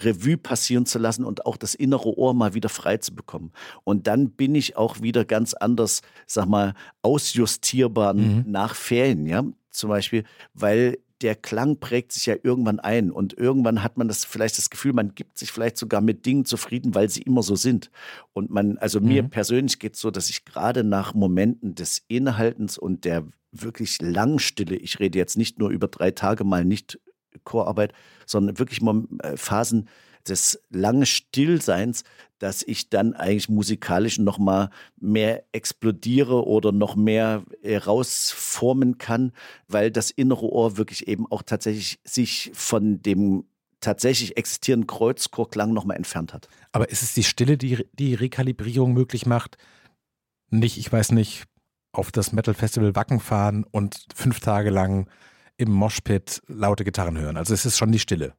Revue 0.00 0.36
passieren 0.36 0.86
zu 0.86 0.98
lassen 0.98 1.24
und 1.24 1.46
auch 1.46 1.56
das 1.56 1.74
innere 1.74 2.16
Ohr 2.18 2.34
mal 2.34 2.54
wieder 2.54 2.68
frei 2.68 2.96
zu 2.96 3.14
bekommen. 3.14 3.52
Und 3.84 4.06
dann 4.06 4.30
bin 4.30 4.54
ich 4.54 4.76
auch 4.76 5.00
wieder 5.02 5.24
ganz 5.24 5.54
anders, 5.54 6.02
sag 6.26 6.46
mal, 6.46 6.74
ausjustierbar 7.02 8.14
mhm. 8.14 8.44
nach 8.46 8.74
Ferien, 8.74 9.26
ja, 9.26 9.44
zum 9.70 9.90
Beispiel, 9.90 10.24
weil 10.54 10.98
der 11.22 11.34
Klang 11.36 11.78
prägt 11.78 12.12
sich 12.12 12.26
ja 12.26 12.34
irgendwann 12.42 12.80
ein 12.80 13.10
und 13.10 13.32
irgendwann 13.34 13.82
hat 13.82 13.96
man 13.96 14.08
das 14.08 14.24
vielleicht 14.24 14.58
das 14.58 14.70
Gefühl, 14.70 14.92
man 14.92 15.14
gibt 15.14 15.38
sich 15.38 15.52
vielleicht 15.52 15.76
sogar 15.76 16.00
mit 16.00 16.26
Dingen 16.26 16.44
zufrieden, 16.44 16.94
weil 16.94 17.08
sie 17.08 17.22
immer 17.22 17.42
so 17.42 17.56
sind. 17.56 17.90
Und 18.32 18.50
man, 18.50 18.78
also 18.78 19.00
mhm. 19.00 19.08
mir 19.08 19.22
persönlich 19.22 19.78
geht 19.78 19.94
es 19.94 20.00
so, 20.00 20.10
dass 20.10 20.30
ich 20.30 20.44
gerade 20.44 20.84
nach 20.84 21.14
Momenten 21.14 21.74
des 21.74 22.02
Innehaltens 22.08 22.78
und 22.78 23.04
der 23.04 23.26
wirklich 23.52 24.00
langen 24.00 24.38
Stille, 24.38 24.76
ich 24.76 24.98
rede 24.98 25.18
jetzt 25.18 25.36
nicht 25.36 25.58
nur 25.58 25.70
über 25.70 25.88
drei 25.88 26.10
Tage 26.10 26.44
mal 26.44 26.64
nicht 26.64 26.98
Chorarbeit, 27.44 27.92
sondern 28.26 28.58
wirklich 28.58 28.80
äh, 28.82 29.36
Phasen 29.36 29.88
des 30.28 30.60
langen 30.70 31.06
Stillseins, 31.06 32.04
dass 32.38 32.62
ich 32.62 32.88
dann 32.88 33.14
eigentlich 33.14 33.48
musikalisch 33.48 34.18
noch 34.18 34.38
mal 34.38 34.70
mehr 34.98 35.44
explodiere 35.52 36.46
oder 36.46 36.72
noch 36.72 36.96
mehr 36.96 37.44
rausformen 37.64 38.98
kann, 38.98 39.32
weil 39.68 39.90
das 39.90 40.10
innere 40.10 40.46
Ohr 40.50 40.76
wirklich 40.76 41.06
eben 41.06 41.30
auch 41.30 41.42
tatsächlich 41.42 42.00
sich 42.04 42.50
von 42.54 43.00
dem 43.02 43.44
tatsächlich 43.80 44.36
existierenden 44.36 44.86
Kreuzchorklang 44.86 45.72
noch 45.72 45.84
mal 45.84 45.94
entfernt 45.94 46.32
hat. 46.32 46.48
Aber 46.72 46.88
ist 46.90 47.02
es 47.02 47.14
die 47.14 47.24
Stille, 47.24 47.58
die 47.58 47.86
die 47.92 48.14
Rekalibrierung 48.14 48.92
möglich 48.92 49.26
macht? 49.26 49.56
Nicht, 50.50 50.78
ich 50.78 50.92
weiß 50.92 51.12
nicht, 51.12 51.44
auf 51.92 52.10
das 52.10 52.32
Metal 52.32 52.54
Festival 52.54 52.94
Wacken 52.94 53.20
fahren 53.20 53.64
und 53.70 54.06
fünf 54.14 54.40
Tage 54.40 54.70
lang 54.70 55.08
im 55.56 55.70
Moshpit 55.70 56.42
laute 56.46 56.84
Gitarren 56.84 57.18
hören. 57.18 57.36
Also 57.36 57.54
es 57.54 57.66
ist 57.66 57.76
schon 57.76 57.92
die 57.92 57.98
Stille. 57.98 58.34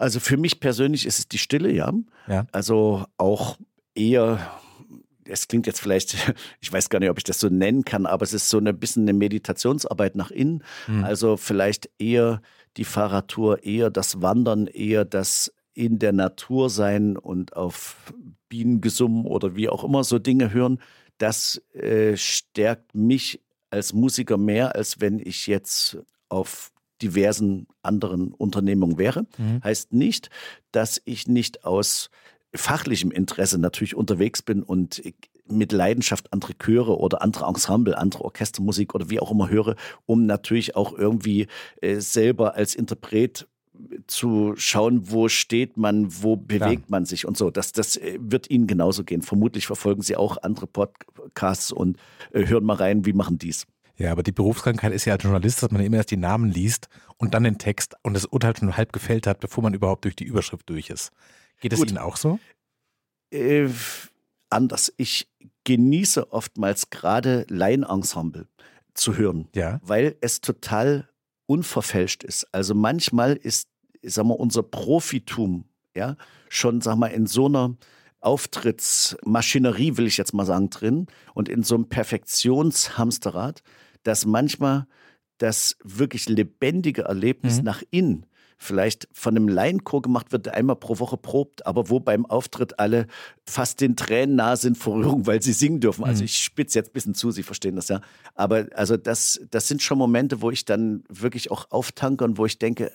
Also 0.00 0.18
für 0.18 0.38
mich 0.38 0.60
persönlich 0.60 1.04
ist 1.04 1.18
es 1.18 1.28
die 1.28 1.38
Stille, 1.38 1.70
ja. 1.70 1.92
ja. 2.26 2.46
Also 2.52 3.04
auch 3.18 3.58
eher, 3.94 4.38
es 5.24 5.46
klingt 5.46 5.66
jetzt 5.66 5.80
vielleicht, 5.80 6.16
ich 6.60 6.72
weiß 6.72 6.88
gar 6.88 7.00
nicht, 7.00 7.10
ob 7.10 7.18
ich 7.18 7.24
das 7.24 7.38
so 7.38 7.48
nennen 7.48 7.84
kann, 7.84 8.06
aber 8.06 8.22
es 8.22 8.32
ist 8.32 8.48
so 8.48 8.58
ein 8.58 8.78
bisschen 8.78 9.02
eine 9.02 9.12
Meditationsarbeit 9.12 10.16
nach 10.16 10.30
innen. 10.30 10.64
Mhm. 10.86 11.04
Also 11.04 11.36
vielleicht 11.36 11.90
eher 11.98 12.40
die 12.78 12.84
Fahrradtour, 12.84 13.62
eher 13.62 13.90
das 13.90 14.22
Wandern, 14.22 14.68
eher 14.68 15.04
das 15.04 15.52
in 15.74 15.98
der 15.98 16.12
Natur 16.12 16.70
sein 16.70 17.18
und 17.18 17.54
auf 17.54 18.14
Bienengesumm 18.48 19.26
oder 19.26 19.54
wie 19.54 19.68
auch 19.68 19.84
immer 19.84 20.02
so 20.02 20.18
Dinge 20.18 20.52
hören. 20.52 20.80
Das 21.18 21.62
äh, 21.74 22.16
stärkt 22.16 22.94
mich 22.94 23.42
als 23.68 23.92
Musiker 23.92 24.38
mehr, 24.38 24.74
als 24.74 25.00
wenn 25.00 25.18
ich 25.18 25.46
jetzt 25.46 25.98
auf 26.30 26.72
diversen 27.02 27.66
anderen 27.82 28.32
Unternehmungen 28.32 28.98
wäre. 28.98 29.26
Mhm. 29.38 29.62
Heißt 29.62 29.92
nicht, 29.92 30.30
dass 30.72 31.00
ich 31.04 31.26
nicht 31.28 31.64
aus 31.64 32.10
fachlichem 32.54 33.10
Interesse 33.10 33.58
natürlich 33.58 33.94
unterwegs 33.94 34.42
bin 34.42 34.62
und 34.62 35.02
mit 35.46 35.72
Leidenschaft 35.72 36.32
andere 36.32 36.54
Chöre 36.54 36.98
oder 36.98 37.22
andere 37.22 37.46
Ensemble, 37.46 37.96
andere 37.96 38.24
Orchestermusik 38.24 38.94
oder 38.94 39.10
wie 39.10 39.20
auch 39.20 39.30
immer 39.30 39.50
höre, 39.50 39.76
um 40.06 40.26
natürlich 40.26 40.76
auch 40.76 40.96
irgendwie 40.96 41.46
äh, 41.80 42.00
selber 42.00 42.54
als 42.54 42.74
Interpret 42.74 43.48
zu 44.06 44.54
schauen, 44.56 45.10
wo 45.10 45.28
steht 45.28 45.76
man, 45.76 46.08
wo 46.22 46.36
bewegt 46.36 46.82
ja. 46.82 46.88
man 46.88 47.04
sich 47.04 47.26
und 47.26 47.36
so. 47.36 47.50
Das, 47.50 47.72
das 47.72 47.96
äh, 47.96 48.18
wird 48.20 48.50
Ihnen 48.50 48.66
genauso 48.66 49.04
gehen. 49.04 49.22
Vermutlich 49.22 49.66
verfolgen 49.66 50.02
Sie 50.02 50.16
auch 50.16 50.36
andere 50.42 50.66
Podcasts 50.66 51.72
und 51.72 51.98
äh, 52.32 52.46
hören 52.46 52.64
mal 52.64 52.76
rein, 52.76 53.06
wie 53.06 53.12
machen 53.12 53.38
dies. 53.38 53.66
Ja, 54.00 54.12
aber 54.12 54.22
die 54.22 54.32
Berufskrankheit 54.32 54.94
ist 54.94 55.04
ja 55.04 55.12
als 55.12 55.22
Journalist, 55.24 55.62
dass 55.62 55.70
man 55.70 55.82
immer 55.82 55.98
erst 55.98 56.10
die 56.10 56.16
Namen 56.16 56.50
liest 56.50 56.88
und 57.18 57.34
dann 57.34 57.44
den 57.44 57.58
Text 57.58 57.96
und 58.02 58.14
das 58.14 58.24
Urteil 58.24 58.56
schon 58.56 58.74
halb 58.74 58.94
gefällt 58.94 59.26
hat, 59.26 59.40
bevor 59.40 59.62
man 59.62 59.74
überhaupt 59.74 60.06
durch 60.06 60.16
die 60.16 60.24
Überschrift 60.24 60.70
durch 60.70 60.88
ist. 60.88 61.12
Geht 61.60 61.74
es 61.74 61.80
Ihnen 61.80 61.98
auch 61.98 62.16
so? 62.16 62.38
Äh, 63.30 63.68
anders. 64.48 64.90
Ich 64.96 65.28
genieße 65.64 66.32
oftmals 66.32 66.88
gerade 66.88 67.44
Laienensemble 67.50 68.48
zu 68.94 69.18
hören, 69.18 69.48
ja. 69.54 69.80
weil 69.82 70.16
es 70.22 70.40
total 70.40 71.06
unverfälscht 71.44 72.24
ist. 72.24 72.46
Also 72.52 72.74
manchmal 72.74 73.36
ist, 73.36 73.68
sag 74.02 74.24
mal, 74.24 74.32
unser 74.32 74.62
Profitum 74.62 75.66
ja 75.94 76.16
schon, 76.48 76.80
sag 76.80 76.96
mal, 76.96 77.08
in 77.08 77.26
so 77.26 77.46
einer 77.46 77.76
Auftrittsmaschinerie, 78.20 79.98
will 79.98 80.06
ich 80.06 80.16
jetzt 80.16 80.32
mal 80.32 80.46
sagen, 80.46 80.70
drin 80.70 81.06
und 81.34 81.50
in 81.50 81.62
so 81.62 81.74
einem 81.74 81.90
Perfektionshamsterrad, 81.90 83.62
dass 84.02 84.26
manchmal 84.26 84.86
das 85.38 85.76
wirklich 85.82 86.28
lebendige 86.28 87.02
Erlebnis 87.02 87.58
mhm. 87.58 87.64
nach 87.64 87.82
innen 87.90 88.26
vielleicht 88.62 89.08
von 89.12 89.34
einem 89.34 89.48
Laienchor 89.48 90.02
gemacht 90.02 90.32
wird, 90.32 90.44
der 90.44 90.54
einmal 90.54 90.76
pro 90.76 90.98
Woche 90.98 91.16
probt, 91.16 91.66
aber 91.66 91.88
wo 91.88 91.98
beim 91.98 92.26
Auftritt 92.26 92.78
alle 92.78 93.06
fast 93.48 93.80
den 93.80 93.96
Tränen 93.96 94.36
nah 94.36 94.54
sind 94.54 94.76
vor 94.76 94.96
Rührung, 94.96 95.26
weil 95.26 95.40
sie 95.42 95.54
singen 95.54 95.80
dürfen. 95.80 96.04
Also 96.04 96.20
mhm. 96.20 96.26
ich 96.26 96.40
spitze 96.40 96.78
jetzt 96.78 96.90
ein 96.90 96.92
bisschen 96.92 97.14
zu, 97.14 97.30
Sie 97.30 97.42
verstehen 97.42 97.74
das 97.74 97.88
ja. 97.88 98.02
Aber 98.34 98.66
also 98.74 98.98
das, 98.98 99.40
das 99.50 99.66
sind 99.66 99.82
schon 99.82 99.96
Momente, 99.96 100.42
wo 100.42 100.50
ich 100.50 100.66
dann 100.66 101.04
wirklich 101.08 101.50
auch 101.50 101.70
auftanke 101.70 102.22
und 102.22 102.36
wo 102.36 102.44
ich 102.44 102.58
denke, 102.58 102.92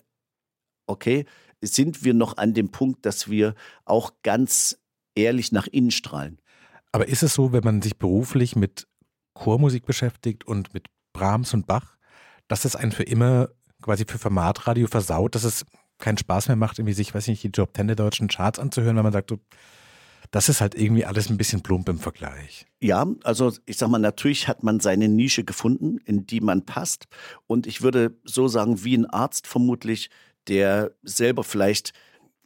okay, 0.86 1.26
sind 1.62 2.04
wir 2.04 2.14
noch 2.14 2.38
an 2.38 2.54
dem 2.54 2.70
Punkt, 2.70 3.04
dass 3.04 3.28
wir 3.28 3.56
auch 3.86 4.14
ganz 4.22 4.78
ehrlich 5.16 5.52
nach 5.52 5.66
innen 5.66 5.92
strahlen. 5.92 6.40
Aber 6.92 7.08
ist 7.08 7.24
es 7.24 7.34
so, 7.34 7.54
wenn 7.54 7.64
man 7.64 7.82
sich 7.82 7.98
beruflich 7.98 8.56
mit 8.56 8.88
Chormusik 9.34 9.86
beschäftigt 9.86 10.46
und 10.46 10.76
mit 10.76 10.88
Brahms 11.16 11.54
und 11.54 11.66
Bach, 11.66 11.96
dass 12.48 12.66
es 12.66 12.76
einen 12.76 12.92
für 12.92 13.04
immer 13.04 13.50
quasi 13.82 14.06
für 14.08 14.20
Formatradio 14.20 14.88
versaut, 14.88 15.36
dass 15.36 15.44
es 15.44 15.66
keinen 15.98 16.18
Spaß 16.18 16.50
mehr 16.50 16.58
macht, 16.58 16.78
irgendwie 16.78 16.94
sich, 16.94 17.16
weiß 17.16 17.24
ich 17.24 17.30
nicht, 17.30 17.44
die 17.44 17.60
Job 17.60 17.72
10 17.76 17.88
der 17.88 17.96
deutschen 17.96 18.28
Charts 18.28 18.60
anzuhören, 18.60 18.96
weil 18.98 19.04
man 19.04 19.14
sagt, 19.14 19.30
so, 19.30 19.40
das 20.32 20.50
ist 20.50 20.60
halt 20.60 20.76
irgendwie 20.76 21.06
alles 21.06 21.30
ein 21.30 21.38
bisschen 21.38 21.62
plump 21.62 21.88
im 21.88 22.00
Vergleich. 22.00 22.66
Ja, 22.82 23.08
also 23.24 23.54
ich 23.66 23.78
sag 23.78 23.90
mal, 23.90 24.00
natürlich 24.00 24.48
hat 24.48 24.64
man 24.64 24.80
seine 24.80 25.08
Nische 25.08 25.44
gefunden, 25.44 25.98
in 26.00 26.26
die 26.26 26.42
man 26.42 26.66
passt. 26.66 27.08
Und 27.48 27.68
ich 27.68 27.82
würde 27.82 28.18
so 28.24 28.48
sagen, 28.48 28.84
wie 28.84 28.98
ein 28.98 29.06
Arzt 29.06 29.48
vermutlich, 29.48 30.10
der 30.48 30.92
selber 31.04 31.44
vielleicht, 31.44 31.94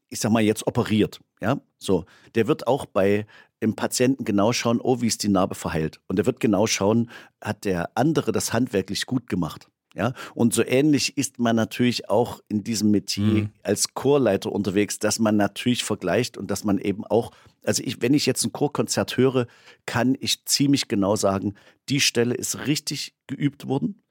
ich 0.09 0.19
sag 0.19 0.31
mal, 0.31 0.43
jetzt 0.43 0.67
operiert. 0.67 1.19
Ja, 1.41 1.59
so. 1.77 2.05
Der 2.35 2.47
wird 2.47 2.67
auch 2.67 2.85
bei 2.85 3.25
im 3.59 3.75
Patienten 3.75 4.25
genau 4.25 4.53
schauen, 4.53 4.79
oh, 4.81 5.01
wie 5.01 5.07
ist 5.07 5.23
die 5.23 5.29
Narbe 5.29 5.55
verheilt. 5.55 5.99
Und 6.07 6.19
er 6.19 6.25
wird 6.25 6.39
genau 6.39 6.67
schauen, 6.67 7.09
hat 7.41 7.65
der 7.65 7.91
andere 7.95 8.31
das 8.31 8.53
handwerklich 8.53 9.05
gut 9.05 9.27
gemacht. 9.27 9.69
Ja, 9.95 10.13
und 10.35 10.53
so 10.53 10.63
ähnlich 10.63 11.17
ist 11.17 11.39
man 11.39 11.55
natürlich 11.55 12.09
auch 12.09 12.41
in 12.47 12.63
diesem 12.63 12.91
Metier 12.91 13.23
mhm. 13.23 13.49
als 13.63 13.95
Chorleiter 13.95 14.51
unterwegs, 14.51 14.99
dass 14.99 15.17
man 15.17 15.35
natürlich 15.35 15.83
vergleicht 15.83 16.37
und 16.37 16.51
dass 16.51 16.63
man 16.63 16.77
eben 16.77 17.05
auch, 17.05 17.31
also 17.63 17.81
ich, 17.83 17.99
wenn 17.99 18.13
ich 18.13 18.27
jetzt 18.27 18.45
ein 18.45 18.51
Chorkonzert 18.51 19.17
höre, 19.17 19.47
kann 19.87 20.15
ich 20.19 20.45
ziemlich 20.45 20.87
genau 20.87 21.15
sagen, 21.15 21.55
die 21.89 21.99
Stelle 21.99 22.35
ist 22.35 22.67
richtig 22.67 23.15
geübt 23.25 23.67
worden. 23.67 24.03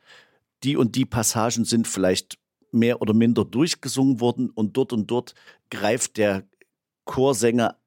Die 0.64 0.76
und 0.76 0.96
die 0.96 1.06
Passagen 1.06 1.64
sind 1.64 1.86
vielleicht 1.86 2.38
mehr 2.72 3.00
oder 3.00 3.14
minder 3.14 3.44
durchgesungen 3.44 4.20
worden 4.20 4.50
und 4.50 4.76
dort 4.76 4.92
und 4.92 5.08
dort 5.10 5.34
greift 5.70 6.16
der 6.16 6.42
Chorsänger 7.04 7.77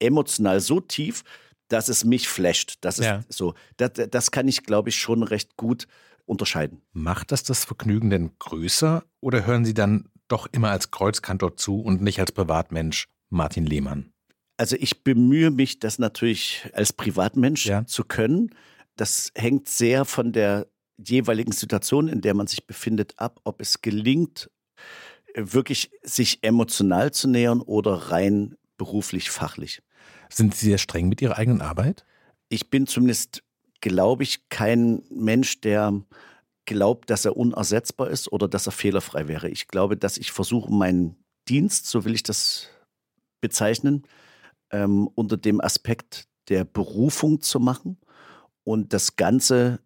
emotional 0.00 0.60
so 0.60 0.80
tief, 0.80 1.22
dass 1.68 1.88
es 1.88 2.04
mich 2.04 2.28
flasht. 2.28 2.78
Das 2.80 2.98
ist 2.98 3.06
ja. 3.06 3.24
so. 3.28 3.54
Das, 3.76 3.92
das 4.10 4.30
kann 4.30 4.48
ich, 4.48 4.64
glaube 4.64 4.88
ich, 4.88 4.96
schon 4.96 5.22
recht 5.22 5.56
gut 5.56 5.86
unterscheiden. 6.26 6.82
Macht 6.92 7.32
das 7.32 7.42
das 7.42 7.64
Vergnügen 7.64 8.10
denn 8.10 8.32
größer 8.38 9.04
oder 9.20 9.46
hören 9.46 9.64
Sie 9.64 9.74
dann 9.74 10.08
doch 10.28 10.46
immer 10.52 10.70
als 10.70 10.90
Kreuzkantor 10.90 11.56
zu 11.56 11.80
und 11.80 12.02
nicht 12.02 12.20
als 12.20 12.32
Privatmensch 12.32 13.08
Martin 13.28 13.66
Lehmann? 13.66 14.12
Also 14.56 14.76
ich 14.78 15.02
bemühe 15.02 15.50
mich, 15.50 15.78
das 15.78 15.98
natürlich 15.98 16.68
als 16.74 16.92
Privatmensch 16.92 17.66
ja. 17.66 17.86
zu 17.86 18.04
können. 18.04 18.54
Das 18.96 19.32
hängt 19.34 19.68
sehr 19.68 20.04
von 20.04 20.32
der 20.32 20.66
jeweiligen 20.98 21.52
Situation, 21.52 22.08
in 22.08 22.20
der 22.20 22.34
man 22.34 22.46
sich 22.46 22.66
befindet, 22.66 23.14
ab, 23.18 23.40
ob 23.44 23.60
es 23.60 23.80
gelingt, 23.80 24.50
wirklich 25.34 25.90
sich 26.02 26.42
emotional 26.42 27.12
zu 27.12 27.28
nähern 27.28 27.60
oder 27.60 27.94
rein 27.94 28.56
beruflich, 28.76 29.30
fachlich. 29.30 29.82
Sind 30.32 30.54
Sie 30.54 30.66
sehr 30.66 30.78
streng 30.78 31.08
mit 31.08 31.20
Ihrer 31.20 31.38
eigenen 31.38 31.60
Arbeit? 31.60 32.04
Ich 32.48 32.70
bin 32.70 32.86
zumindest, 32.86 33.42
glaube 33.80 34.22
ich, 34.22 34.48
kein 34.48 35.02
Mensch, 35.10 35.60
der 35.60 36.02
glaubt, 36.64 37.10
dass 37.10 37.24
er 37.24 37.36
unersetzbar 37.36 38.10
ist 38.10 38.30
oder 38.30 38.48
dass 38.48 38.66
er 38.66 38.72
fehlerfrei 38.72 39.28
wäre. 39.28 39.48
Ich 39.48 39.68
glaube, 39.68 39.96
dass 39.96 40.16
ich 40.16 40.32
versuche, 40.32 40.72
meinen 40.72 41.16
Dienst, 41.48 41.86
so 41.86 42.04
will 42.04 42.14
ich 42.14 42.22
das 42.22 42.68
bezeichnen, 43.40 44.04
ähm, 44.70 45.08
unter 45.14 45.36
dem 45.36 45.60
Aspekt 45.60 46.28
der 46.48 46.64
Berufung 46.64 47.40
zu 47.40 47.58
machen 47.58 47.98
und 48.64 48.92
das 48.92 49.16
Ganze 49.16 49.80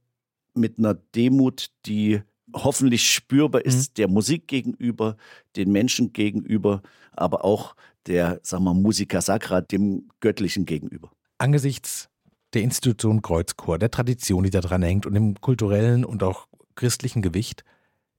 mit 0.54 0.78
einer 0.78 0.94
Demut, 0.94 1.70
die 1.86 2.22
hoffentlich 2.54 3.10
spürbar 3.10 3.64
ist, 3.64 3.90
mhm. 3.90 3.94
der 3.94 4.08
Musik 4.08 4.48
gegenüber, 4.48 5.16
den 5.56 5.72
Menschen 5.72 6.12
gegenüber, 6.12 6.82
aber 7.12 7.44
auch 7.44 7.74
der, 8.06 8.40
sagen 8.42 8.64
wir, 8.64 8.74
Musica 8.74 9.20
Sacra, 9.20 9.60
dem 9.60 10.10
Göttlichen 10.20 10.66
gegenüber. 10.66 11.10
Angesichts 11.38 12.08
der 12.54 12.62
Institution 12.62 13.22
Kreuzchor, 13.22 13.78
der 13.78 13.90
Tradition, 13.90 14.44
die 14.44 14.50
da 14.50 14.60
dran 14.60 14.82
hängt 14.82 15.06
und 15.06 15.14
dem 15.14 15.40
kulturellen 15.40 16.04
und 16.04 16.22
auch 16.22 16.46
christlichen 16.76 17.22
Gewicht, 17.22 17.64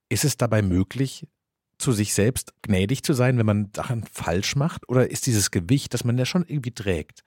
ist 0.09 0.25
es 0.25 0.37
dabei 0.37 0.61
möglich, 0.61 1.27
zu 1.77 1.91
sich 1.91 2.13
selbst 2.13 2.53
gnädig 2.61 3.03
zu 3.03 3.13
sein, 3.13 3.37
wenn 3.37 3.45
man 3.45 3.69
Sachen 3.75 4.03
falsch 4.11 4.55
macht? 4.55 4.87
Oder 4.89 5.09
ist 5.09 5.25
dieses 5.25 5.51
Gewicht, 5.51 5.93
das 5.93 6.03
man 6.03 6.17
ja 6.17 6.25
schon 6.25 6.45
irgendwie 6.47 6.71
trägt, 6.71 7.23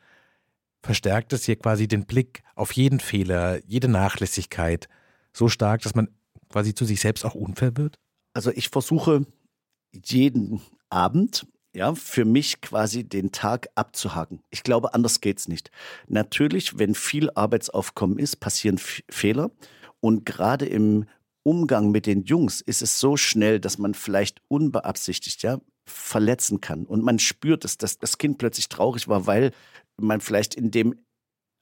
verstärkt 0.83 1.33
es 1.33 1.45
hier 1.45 1.57
quasi 1.57 1.89
den 1.89 2.07
Blick 2.07 2.43
auf 2.55 2.73
jeden 2.73 3.01
Fehler, 3.01 3.61
jede 3.67 3.89
Nachlässigkeit 3.89 4.89
so 5.33 5.49
stark, 5.49 5.83
dass 5.83 5.95
man 5.95 6.09
quasi 6.49 6.75
zu 6.75 6.85
sich 6.85 7.01
selbst 7.01 7.25
auch 7.25 7.35
unfair 7.35 7.77
wird? 7.77 7.99
Also 8.33 8.51
ich 8.53 8.69
versuche 8.69 9.27
jeden 9.93 10.61
Abend 10.89 11.47
ja, 11.79 11.95
für 11.95 12.25
mich 12.25 12.61
quasi 12.61 13.05
den 13.05 13.31
Tag 13.31 13.69
abzuhaken. 13.77 14.43
Ich 14.51 14.65
glaube, 14.65 14.95
anders 14.95 15.21
geht 15.21 15.39
es 15.39 15.47
nicht. 15.47 15.71
Natürlich, 16.09 16.77
wenn 16.77 16.97
viel 16.97 17.31
Arbeitsaufkommen 17.31 18.19
ist, 18.19 18.41
passieren 18.41 18.79
Fehler. 18.79 19.53
Und 20.01 20.27
gerade 20.27 20.67
im 20.67 21.07
Umgang 21.45 21.93
mit 21.93 22.07
den 22.07 22.25
Jungs 22.25 22.61
ist 22.61 22.83
es 22.83 22.99
so 22.99 23.17
schnell, 23.17 23.61
dass 23.61 23.79
man 23.79 23.95
vielleicht 23.95 24.43
unbeabsichtigt, 24.49 25.43
ja, 25.45 25.61
verletzen 25.87 26.61
kann. 26.61 26.85
Und 26.85 27.05
man 27.05 27.21
spürt 27.21 27.65
es, 27.65 27.79
dass 27.79 27.99
das 27.99 28.19
Kind 28.19 28.39
plötzlich 28.39 28.69
traurig 28.69 29.07
war, 29.07 29.29
weil 29.29 29.53
man 29.97 30.21
vielleicht 30.21 30.57
in 30.57 30.73
dem 30.73 30.97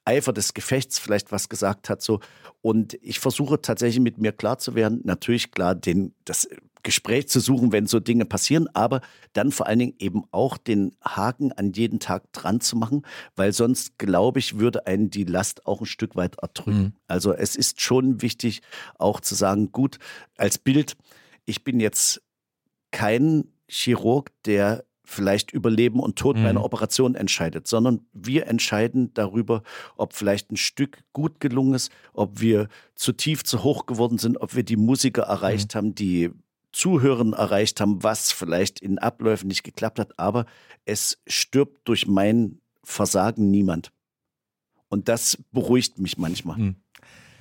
Eifer 0.07 0.33
des 0.33 0.55
Gefechts 0.55 0.99
vielleicht 0.99 1.33
was 1.33 1.49
gesagt 1.49 1.91
hat. 1.91 2.01
So. 2.01 2.21
Und 2.63 2.95
ich 3.03 3.21
versuche 3.21 3.61
tatsächlich 3.61 4.01
mit 4.01 4.19
mir 4.19 4.33
klar 4.33 4.59
zu 4.59 4.75
werden, 4.75 5.01
natürlich 5.05 5.51
klar, 5.51 5.75
den, 5.75 6.15
das 6.25 6.49
Gespräch 6.87 7.29
zu 7.29 7.41
suchen, 7.41 7.73
wenn 7.73 7.89
so 7.89 7.99
Dinge 7.99 8.27
passieren, 8.27 8.69
aber 8.73 9.01
dann 9.33 9.51
vor 9.51 9.67
allen 9.67 9.81
Dingen 9.81 9.95
eben 9.99 10.23
auch 10.31 10.57
den 10.57 10.95
Haken 11.05 11.51
an 11.51 11.73
jeden 11.73 11.99
Tag 11.99 12.33
dran 12.33 12.61
zu 12.61 12.77
machen, 12.77 13.03
weil 13.35 13.53
sonst, 13.53 13.99
glaube 13.99 14.39
ich, 14.39 14.61
würde 14.61 14.87
einen 14.87 15.11
die 15.11 15.25
Last 15.25 15.67
auch 15.67 15.81
ein 15.81 15.87
Stück 15.87 16.15
weit 16.15 16.37
erdrücken. 16.41 16.81
Mhm. 16.81 16.93
Also 17.09 17.33
es 17.33 17.57
ist 17.57 17.81
schon 17.81 18.23
wichtig, 18.23 18.63
auch 18.99 19.21
zu 19.21 19.35
sagen, 19.35 19.73
gut, 19.73 19.99
als 20.37 20.59
Bild, 20.59 20.97
ich 21.45 21.65
bin 21.65 21.81
jetzt 21.81 22.23
kein 22.93 23.49
Chirurg, 23.67 24.31
der 24.45 24.85
vielleicht 25.07 25.53
über 25.53 25.71
Leben 25.71 26.01
und 26.01 26.17
Tod 26.17 26.37
mhm. 26.37 26.43
bei 26.43 26.51
einer 26.51 26.65
Operation 26.65 27.15
entscheidet, 27.15 27.67
sondern 27.67 28.01
wir 28.13 28.47
entscheiden 28.49 29.15
darüber, 29.15 29.63
ob 29.97 30.13
vielleicht 30.13 30.51
ein 30.51 30.57
Stück 30.57 31.03
gut 31.13 31.41
gelungen 31.41 31.75
ist, 31.75 31.91
ob 32.13 32.41
wir 32.41 32.69
zu 32.95 33.13
tief, 33.13 33.45
zu 33.45 33.63
hoch 33.63 33.87
geworden 33.87 34.19
sind, 34.19 34.37
ob 34.37 34.55
wir 34.55 34.65
die 34.65 34.77
Musiker 34.77 35.23
erreicht 35.23 35.75
mhm. 35.75 35.79
haben, 35.79 35.95
die 35.95 36.31
Zuhören 36.73 37.33
erreicht 37.33 37.81
haben, 37.81 38.03
was 38.03 38.33
vielleicht 38.33 38.81
in 38.81 38.99
Abläufen 38.99 39.49
nicht 39.49 39.63
geklappt 39.63 39.99
hat, 39.99 40.19
aber 40.19 40.45
es 40.85 41.19
stirbt 41.27 41.89
durch 41.89 42.07
mein 42.07 42.61
Versagen 42.85 43.51
niemand. 43.51 43.93
Und 44.89 45.09
das 45.09 45.39
beruhigt 45.53 45.99
mich 45.99 46.19
manchmal. 46.19 46.59
Mhm. 46.59 46.77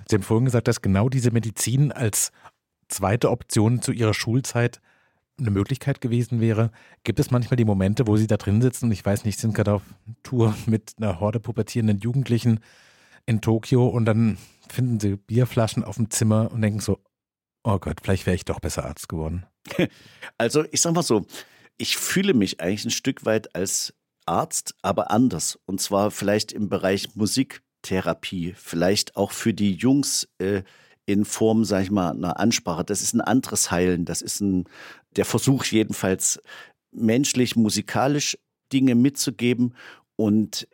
Sie 0.07 0.15
haben 0.15 0.23
vorhin 0.23 0.45
gesagt, 0.45 0.67
dass 0.67 0.81
genau 0.81 1.09
diese 1.09 1.31
Medizin 1.31 1.91
als 1.91 2.31
zweite 2.87 3.29
Option 3.31 3.81
zu 3.81 3.91
Ihrer 3.91 4.13
Schulzeit 4.13 4.81
eine 5.39 5.51
Möglichkeit 5.51 6.01
gewesen 6.01 6.39
wäre. 6.39 6.71
Gibt 7.03 7.19
es 7.19 7.31
manchmal 7.31 7.57
die 7.57 7.65
Momente, 7.65 8.07
wo 8.07 8.17
Sie 8.17 8.27
da 8.27 8.37
drin 8.37 8.61
sitzen 8.61 8.85
und 8.85 8.91
ich 8.91 9.05
weiß 9.05 9.25
nicht, 9.25 9.39
sind 9.39 9.53
gerade 9.53 9.73
auf 9.73 9.83
Tour 10.23 10.55
mit 10.65 10.93
einer 10.97 11.19
Horde 11.19 11.39
pubertierenden 11.39 11.99
Jugendlichen 11.99 12.59
in 13.25 13.41
Tokio 13.41 13.87
und 13.87 14.05
dann 14.05 14.37
finden 14.69 14.99
Sie 14.99 15.15
Bierflaschen 15.15 15.83
auf 15.83 15.95
dem 15.95 16.09
Zimmer 16.09 16.51
und 16.51 16.61
denken 16.61 16.79
so, 16.79 16.99
oh 17.63 17.79
Gott, 17.79 17.99
vielleicht 18.01 18.25
wäre 18.25 18.35
ich 18.35 18.45
doch 18.45 18.59
besser 18.59 18.85
Arzt 18.85 19.09
geworden. 19.09 19.45
Also 20.37 20.65
ich 20.71 20.81
sag 20.81 20.93
mal 20.93 21.01
so, 21.01 21.25
ich 21.77 21.97
fühle 21.97 22.33
mich 22.33 22.59
eigentlich 22.59 22.85
ein 22.85 22.91
Stück 22.91 23.25
weit 23.25 23.55
als 23.55 23.93
Arzt, 24.25 24.75
aber 24.81 25.11
anders. 25.11 25.59
Und 25.65 25.81
zwar 25.81 26.11
vielleicht 26.11 26.51
im 26.51 26.69
Bereich 26.69 27.15
Musiktherapie, 27.15 28.53
vielleicht 28.55 29.15
auch 29.15 29.31
für 29.31 29.53
die 29.53 29.73
Jungs. 29.73 30.27
Äh, 30.37 30.63
in 31.05 31.25
Form, 31.25 31.65
sag 31.65 31.83
ich 31.83 31.91
mal, 31.91 32.11
einer 32.11 32.39
Ansprache. 32.39 32.83
Das 32.83 33.01
ist 33.01 33.13
ein 33.13 33.21
anderes 33.21 33.71
Heilen. 33.71 34.05
Das 34.05 34.21
ist 34.21 34.41
ein, 34.41 34.65
der 35.15 35.25
Versuch 35.25 35.63
jedenfalls 35.65 36.41
menschlich, 36.91 37.55
musikalisch 37.55 38.37
Dinge 38.71 38.95
mitzugeben 38.95 39.75
und 40.15 40.67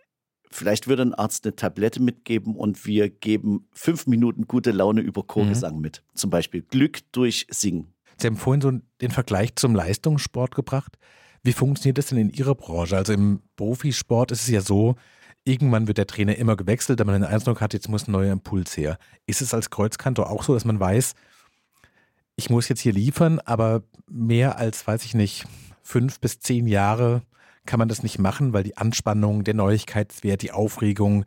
vielleicht 0.50 0.88
würde 0.88 1.04
ein 1.04 1.14
Arzt 1.14 1.46
eine 1.46 1.56
Tablette 1.56 2.02
mitgeben 2.02 2.56
und 2.56 2.86
wir 2.86 3.10
geben 3.10 3.68
fünf 3.74 4.08
Minuten 4.08 4.48
gute 4.48 4.72
Laune 4.72 5.02
über 5.02 5.24
Chorgesang 5.24 5.76
mhm. 5.76 5.82
mit. 5.82 6.04
Zum 6.14 6.30
Beispiel 6.30 6.62
Glück 6.62 7.00
durch 7.12 7.48
Singen. 7.50 7.94
Sie 8.18 8.28
haben 8.28 8.38
vorhin 8.38 8.62
so 8.62 8.72
den 9.02 9.12
Vergleich 9.12 9.56
zum 9.56 9.76
Leistungssport 9.76 10.54
gebracht. 10.54 10.98
Wie 11.44 11.54
funktioniert 11.54 11.98
das 11.98 12.08
denn 12.08 12.20
in 12.20 12.30
Ihrer 12.30 12.54
Branche? 12.54 12.96
Also 12.96 13.14
im 13.14 13.42
Profisport 13.56 14.32
ist 14.32 14.44
es 14.44 14.50
ja 14.50 14.62
so, 14.62 14.96
irgendwann 15.44 15.88
wird 15.88 15.98
der 15.98 16.08
Trainer 16.08 16.36
immer 16.36 16.56
gewechselt, 16.56 17.00
da 17.00 17.04
man 17.04 17.22
den 17.22 17.30
Eindruck 17.30 17.62
hat, 17.62 17.74
jetzt 17.74 17.90
muss 17.90 18.08
ein 18.08 18.12
neuer 18.12 18.32
Impuls 18.32 18.78
her. 18.78 18.98
Ist 19.26 19.42
es 19.42 19.54
als 19.54 19.70
Kreuzkantor 19.70 20.30
auch 20.30 20.44
so, 20.44 20.54
dass 20.54 20.66
man 20.66 20.80
weiß, 20.80 21.14
ich 22.36 22.50
muss 22.50 22.70
jetzt 22.70 22.82
hier 22.82 22.94
liefern, 22.94 23.40
aber 23.40 23.84
mehr 24.10 24.58
als, 24.58 24.86
weiß 24.86 25.06
ich 25.06 25.14
nicht, 25.14 25.46
fünf 25.82 26.20
bis 26.20 26.40
zehn 26.40 26.68
Jahre 26.68 27.24
kann 27.66 27.80
man 27.80 27.90
das 27.90 28.04
nicht 28.04 28.20
machen, 28.20 28.54
weil 28.54 28.64
die 28.64 28.78
Anspannung, 28.78 29.44
der 29.44 29.54
Neuigkeitswert, 29.54 30.42
die 30.42 30.52
Aufregung, 30.52 31.26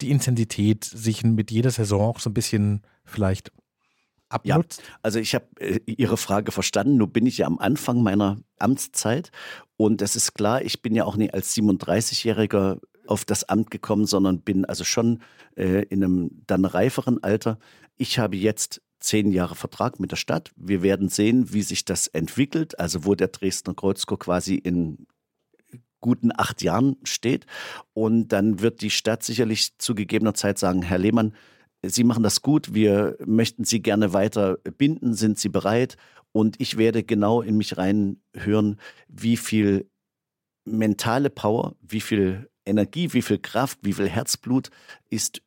die 0.00 0.10
Intensität 0.10 0.84
sich 0.84 1.24
mit 1.24 1.50
jeder 1.50 1.70
Saison 1.70 2.00
auch 2.00 2.20
so 2.20 2.30
ein 2.30 2.34
bisschen 2.34 2.82
vielleicht 3.04 3.52
abnutzt? 4.28 4.80
Ja, 4.80 4.98
also 5.02 5.18
ich 5.18 5.34
habe 5.34 5.46
äh, 5.58 5.80
Ihre 5.86 6.16
Frage 6.16 6.52
verstanden. 6.52 6.96
Nun 6.96 7.10
bin 7.10 7.26
ich 7.26 7.38
ja 7.38 7.46
am 7.46 7.58
Anfang 7.58 8.02
meiner 8.02 8.38
Amtszeit 8.58 9.30
und 9.76 10.02
es 10.02 10.16
ist 10.16 10.34
klar, 10.34 10.62
ich 10.62 10.82
bin 10.82 10.94
ja 10.94 11.04
auch 11.04 11.16
nicht 11.16 11.34
als 11.34 11.54
37-Jähriger 11.54 12.80
auf 13.08 13.24
das 13.24 13.44
Amt 13.44 13.70
gekommen, 13.70 14.06
sondern 14.06 14.40
bin 14.40 14.64
also 14.64 14.84
schon 14.84 15.20
äh, 15.56 15.82
in 15.84 16.02
einem 16.02 16.42
dann 16.46 16.64
reiferen 16.64 17.22
Alter. 17.22 17.58
Ich 17.96 18.18
habe 18.18 18.36
jetzt 18.36 18.82
zehn 19.00 19.30
Jahre 19.30 19.54
Vertrag 19.54 20.00
mit 20.00 20.10
der 20.10 20.16
Stadt. 20.16 20.52
Wir 20.56 20.82
werden 20.82 21.08
sehen, 21.08 21.52
wie 21.52 21.62
sich 21.62 21.84
das 21.84 22.06
entwickelt, 22.08 22.78
also 22.78 23.04
wo 23.04 23.14
der 23.14 23.28
Dresdner 23.28 23.74
Kreuzchor 23.74 24.18
quasi 24.18 24.54
in 24.56 25.06
guten 26.00 26.30
acht 26.36 26.62
Jahren 26.62 26.96
steht. 27.04 27.46
Und 27.92 28.28
dann 28.28 28.60
wird 28.60 28.80
die 28.80 28.90
Stadt 28.90 29.22
sicherlich 29.22 29.76
zu 29.78 29.94
gegebener 29.94 30.34
Zeit 30.34 30.58
sagen, 30.58 30.82
Herr 30.82 30.98
Lehmann, 30.98 31.34
Sie 31.82 32.04
machen 32.04 32.22
das 32.22 32.42
gut, 32.42 32.74
wir 32.74 33.16
möchten 33.24 33.64
Sie 33.64 33.80
gerne 33.80 34.12
weiter 34.12 34.56
binden, 34.78 35.14
sind 35.14 35.38
Sie 35.38 35.48
bereit? 35.48 35.96
Und 36.32 36.60
ich 36.60 36.78
werde 36.78 37.02
genau 37.02 37.42
in 37.42 37.56
mich 37.56 37.76
reinhören, 37.76 38.80
wie 39.08 39.36
viel 39.36 39.88
mentale 40.64 41.30
Power, 41.30 41.76
wie 41.80 42.00
viel 42.00 42.48
Energie, 42.66 43.12
wie 43.12 43.22
viel 43.22 43.38
Kraft, 43.38 43.78
wie 43.82 43.92
viel 43.92 44.08
Herzblut 44.08 44.70
ist 45.08 45.42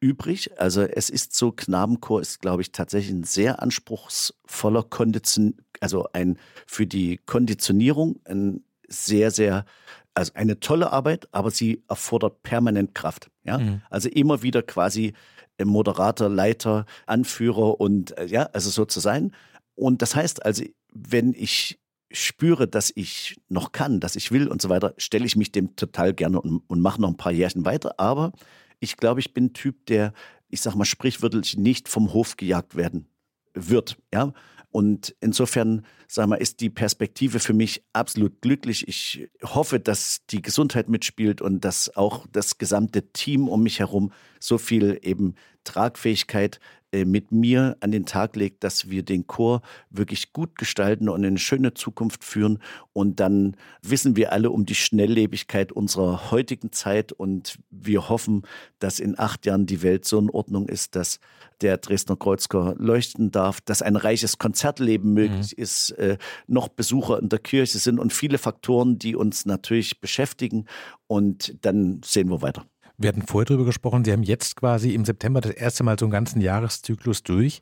übrig. 0.00 0.50
Also 0.60 0.82
es 0.82 1.08
ist 1.08 1.34
so, 1.34 1.52
Knabenchor 1.52 2.20
ist, 2.20 2.40
glaube 2.40 2.62
ich, 2.62 2.72
tatsächlich 2.72 3.12
ein 3.12 3.24
sehr 3.24 3.62
anspruchsvoller 3.62 4.82
Kondition, 4.82 5.56
also 5.80 6.06
ein 6.12 6.38
für 6.66 6.86
die 6.86 7.18
Konditionierung 7.24 8.20
ein 8.24 8.64
sehr, 8.88 9.30
sehr, 9.30 9.64
also 10.12 10.32
eine 10.34 10.60
tolle 10.60 10.92
Arbeit, 10.92 11.26
aber 11.32 11.50
sie 11.50 11.82
erfordert 11.88 12.42
permanent 12.42 12.94
Kraft. 12.94 13.30
Ja, 13.44 13.58
mhm. 13.58 13.82
also 13.90 14.08
immer 14.08 14.42
wieder 14.42 14.62
quasi 14.62 15.14
Moderator, 15.62 16.28
Leiter, 16.28 16.84
Anführer 17.06 17.80
und 17.80 18.16
äh, 18.18 18.26
ja, 18.26 18.44
also 18.52 18.70
so 18.70 18.84
zu 18.84 19.00
sein. 19.00 19.32
Und 19.74 20.02
das 20.02 20.14
heißt 20.14 20.44
also, 20.44 20.64
wenn 20.92 21.32
ich 21.32 21.78
spüre, 22.14 22.68
dass 22.68 22.92
ich 22.94 23.40
noch 23.48 23.72
kann, 23.72 24.00
dass 24.00 24.16
ich 24.16 24.30
will 24.32 24.48
und 24.48 24.62
so 24.62 24.68
weiter, 24.68 24.94
stelle 24.96 25.26
ich 25.26 25.36
mich 25.36 25.52
dem 25.52 25.76
total 25.76 26.14
gerne 26.14 26.40
und, 26.40 26.62
und 26.66 26.80
mache 26.80 27.00
noch 27.00 27.08
ein 27.08 27.16
paar 27.16 27.32
Jährchen 27.32 27.64
weiter. 27.64 27.98
Aber 27.98 28.32
ich 28.80 28.96
glaube, 28.96 29.20
ich 29.20 29.34
bin 29.34 29.46
ein 29.46 29.52
Typ, 29.52 29.86
der, 29.86 30.12
ich 30.48 30.60
sag 30.60 30.74
mal, 30.74 30.84
sprichwörtlich 30.84 31.56
nicht 31.56 31.88
vom 31.88 32.12
Hof 32.12 32.36
gejagt 32.36 32.76
werden 32.76 33.08
wird. 33.54 33.96
Ja. 34.12 34.32
Und 34.70 35.14
insofern, 35.20 35.86
sag 36.08 36.26
mal, 36.26 36.34
ist 36.34 36.60
die 36.60 36.70
Perspektive 36.70 37.38
für 37.38 37.52
mich 37.52 37.84
absolut 37.92 38.40
glücklich. 38.40 38.88
Ich 38.88 39.28
hoffe, 39.42 39.78
dass 39.78 40.26
die 40.30 40.42
Gesundheit 40.42 40.88
mitspielt 40.88 41.40
und 41.40 41.64
dass 41.64 41.96
auch 41.96 42.26
das 42.32 42.58
gesamte 42.58 43.12
Team 43.12 43.48
um 43.48 43.62
mich 43.62 43.78
herum 43.78 44.12
so 44.40 44.58
viel 44.58 44.98
eben 45.02 45.36
Tragfähigkeit 45.62 46.56
äh, 46.56 46.60
mit 47.04 47.32
mir 47.32 47.76
an 47.80 47.90
den 47.90 48.06
Tag 48.06 48.36
legt, 48.36 48.62
dass 48.62 48.88
wir 48.88 49.02
den 49.02 49.26
Chor 49.26 49.62
wirklich 49.90 50.32
gut 50.32 50.56
gestalten 50.56 51.08
und 51.08 51.20
in 51.22 51.28
eine 51.28 51.38
schöne 51.38 51.74
Zukunft 51.74 52.22
führen. 52.22 52.58
Und 52.92 53.18
dann 53.18 53.56
wissen 53.82 54.16
wir 54.16 54.32
alle 54.32 54.50
um 54.50 54.66
die 54.66 54.74
Schnelllebigkeit 54.74 55.72
unserer 55.72 56.30
heutigen 56.30 56.70
Zeit 56.70 57.12
und 57.12 57.58
wir 57.70 58.08
hoffen, 58.08 58.42
dass 58.78 59.00
in 59.00 59.18
acht 59.18 59.46
Jahren 59.46 59.66
die 59.66 59.82
Welt 59.82 60.04
so 60.04 60.18
in 60.18 60.30
Ordnung 60.30 60.68
ist, 60.68 60.94
dass 60.94 61.18
der 61.60 61.78
Dresdner 61.78 62.16
Kreuzchor 62.16 62.74
leuchten 62.78 63.30
darf, 63.30 63.60
dass 63.60 63.82
ein 63.82 63.96
reiches 63.96 64.38
Konzertleben 64.38 65.10
mhm. 65.10 65.14
möglich 65.14 65.54
mhm. 65.56 65.62
ist, 65.62 65.90
äh, 65.92 66.18
noch 66.46 66.68
Besucher 66.68 67.18
in 67.18 67.28
der 67.28 67.38
Kirche 67.38 67.78
sind 67.78 67.98
und 67.98 68.12
viele 68.12 68.38
Faktoren, 68.38 68.98
die 68.98 69.16
uns 69.16 69.46
natürlich 69.46 70.00
beschäftigen. 70.00 70.66
Und 71.06 71.56
dann 71.64 72.00
sehen 72.04 72.28
wir 72.28 72.42
weiter. 72.42 72.66
Wir 72.96 73.08
hatten 73.08 73.22
vorher 73.22 73.46
darüber 73.46 73.64
gesprochen, 73.64 74.04
Sie 74.04 74.12
haben 74.12 74.22
jetzt 74.22 74.56
quasi 74.56 74.94
im 74.94 75.04
September 75.04 75.40
das 75.40 75.52
erste 75.52 75.82
Mal 75.82 75.98
so 75.98 76.04
einen 76.06 76.12
ganzen 76.12 76.40
Jahreszyklus 76.40 77.22
durch. 77.22 77.60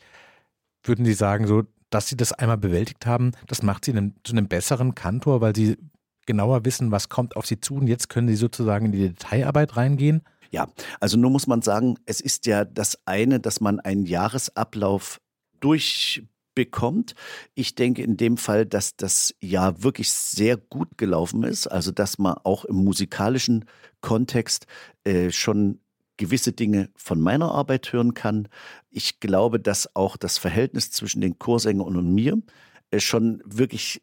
Würden 0.85 1.05
Sie 1.05 1.14
sagen, 1.14 1.47
so, 1.47 1.62
dass 1.91 2.09
Sie 2.09 2.16
das 2.16 2.33
einmal 2.33 2.59
bewältigt 2.59 3.07
haben, 3.07 3.33
das 3.47 3.62
macht 3.62 3.85
Sie 3.85 3.93
einen, 3.93 4.14
zu 4.24 4.33
einem 4.33 4.49
besseren 4.49 4.95
Kantor, 4.95 5.41
weil 5.41 5.55
Sie 5.57 5.78
genauer 6.26 6.64
wissen, 6.64 6.91
was 6.91 7.09
kommt 7.09 7.37
auf 7.37 7.47
Sie 7.47 7.61
zu 7.61 7.76
und 7.76 7.87
jetzt 7.87 8.09
können 8.09 8.28
Sie 8.28 8.37
sozusagen 8.37 8.87
in 8.87 8.93
die 8.93 9.09
Detailarbeit 9.09 9.76
reingehen? 9.76 10.22
Ja, 10.51 10.68
also 11.01 11.16
nur 11.16 11.30
muss 11.30 11.47
man 11.47 11.62
sagen, 11.62 11.97
es 12.05 12.20
ist 12.20 12.45
ja 12.47 12.64
das 12.64 12.99
eine, 13.07 13.41
dass 13.41 13.61
man 13.61 13.80
einen 13.80 14.05
Jahresablauf 14.05 15.20
durch 15.61 16.22
bekommt. 16.55 17.14
Ich 17.55 17.74
denke 17.74 18.03
in 18.03 18.16
dem 18.16 18.36
Fall, 18.36 18.66
dass 18.66 18.96
das 18.96 19.34
Jahr 19.40 19.82
wirklich 19.82 20.11
sehr 20.11 20.57
gut 20.57 20.98
gelaufen 20.98 21.44
ist, 21.44 21.66
also 21.66 21.90
dass 21.90 22.18
man 22.18 22.34
auch 22.44 22.64
im 22.64 22.76
musikalischen 22.76 23.64
Kontext 24.00 24.66
äh, 25.05 25.30
schon 25.30 25.80
gewisse 26.16 26.53
Dinge 26.53 26.90
von 26.94 27.20
meiner 27.20 27.53
Arbeit 27.53 27.92
hören 27.92 28.14
kann. 28.14 28.48
Ich 28.90 29.20
glaube, 29.20 29.59
dass 29.59 29.96
auch 29.96 30.16
das 30.16 30.38
Verhältnis 30.38 30.90
zwischen 30.90 31.20
den 31.20 31.38
Chorsängern 31.38 31.96
und 31.96 32.14
mir 32.14 32.40
äh, 32.90 33.00
schon 33.00 33.42
wirklich 33.44 34.03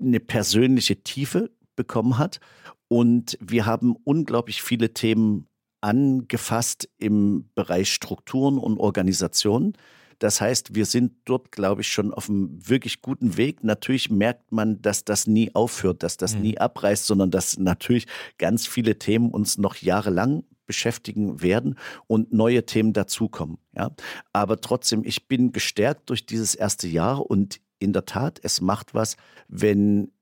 eine 0.00 0.20
persönliche 0.20 1.02
Tiefe 1.02 1.50
bekommen 1.76 2.18
hat. 2.18 2.40
Und 2.88 3.38
wir 3.40 3.66
haben 3.66 3.96
unglaublich 4.04 4.62
viele 4.62 4.92
Themen 4.94 5.46
angefasst 5.80 6.88
im 6.98 7.50
Bereich 7.54 7.92
Strukturen 7.92 8.58
und 8.58 8.78
Organisationen. 8.78 9.74
Das 10.18 10.40
heißt, 10.40 10.74
wir 10.74 10.86
sind 10.86 11.12
dort, 11.24 11.52
glaube 11.52 11.82
ich, 11.82 11.88
schon 11.88 12.12
auf 12.12 12.28
einem 12.28 12.58
wirklich 12.68 13.02
guten 13.02 13.36
Weg. 13.36 13.62
Natürlich 13.62 14.10
merkt 14.10 14.52
man, 14.52 14.82
dass 14.82 15.04
das 15.04 15.26
nie 15.26 15.54
aufhört, 15.54 16.02
dass 16.02 16.16
das 16.16 16.34
mhm. 16.34 16.42
nie 16.42 16.58
abreißt, 16.58 17.06
sondern 17.06 17.30
dass 17.30 17.58
natürlich 17.58 18.06
ganz 18.38 18.66
viele 18.66 18.98
Themen 18.98 19.30
uns 19.30 19.58
noch 19.58 19.76
jahrelang 19.76 20.44
beschäftigen 20.66 21.40
werden 21.40 21.78
und 22.06 22.32
neue 22.32 22.66
Themen 22.66 22.92
dazukommen. 22.92 23.58
Ja? 23.74 23.90
Aber 24.32 24.60
trotzdem, 24.60 25.02
ich 25.04 25.26
bin 25.26 25.52
gestärkt 25.52 26.10
durch 26.10 26.26
dieses 26.26 26.54
erste 26.54 26.88
Jahr 26.88 27.28
und 27.28 27.60
in 27.78 27.92
der 27.92 28.04
Tat, 28.04 28.40
es 28.42 28.60
macht 28.60 28.94
was, 28.94 29.16
wenn 29.48 30.12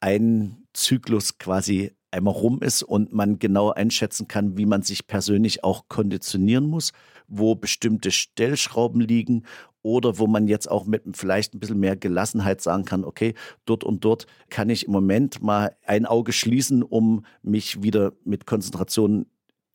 ein 0.00 0.66
Zyklus 0.72 1.38
quasi 1.38 1.92
einmal 2.10 2.34
rum 2.34 2.60
ist 2.62 2.82
und 2.82 3.12
man 3.12 3.38
genau 3.38 3.70
einschätzen 3.70 4.28
kann, 4.28 4.56
wie 4.56 4.66
man 4.66 4.82
sich 4.82 5.06
persönlich 5.06 5.64
auch 5.64 5.88
konditionieren 5.88 6.66
muss, 6.66 6.92
wo 7.26 7.54
bestimmte 7.54 8.10
Stellschrauben 8.10 9.00
liegen 9.00 9.44
oder 9.82 10.18
wo 10.18 10.26
man 10.26 10.48
jetzt 10.48 10.70
auch 10.70 10.86
mit 10.86 11.04
vielleicht 11.16 11.54
ein 11.54 11.60
bisschen 11.60 11.80
mehr 11.80 11.96
Gelassenheit 11.96 12.60
sagen 12.60 12.84
kann, 12.84 13.04
okay, 13.04 13.34
dort 13.64 13.84
und 13.84 14.04
dort 14.04 14.26
kann 14.50 14.70
ich 14.70 14.86
im 14.86 14.92
Moment 14.92 15.42
mal 15.42 15.76
ein 15.86 16.06
Auge 16.06 16.32
schließen, 16.32 16.82
um 16.82 17.24
mich 17.42 17.82
wieder 17.82 18.12
mit 18.24 18.46
Konzentration 18.46 19.26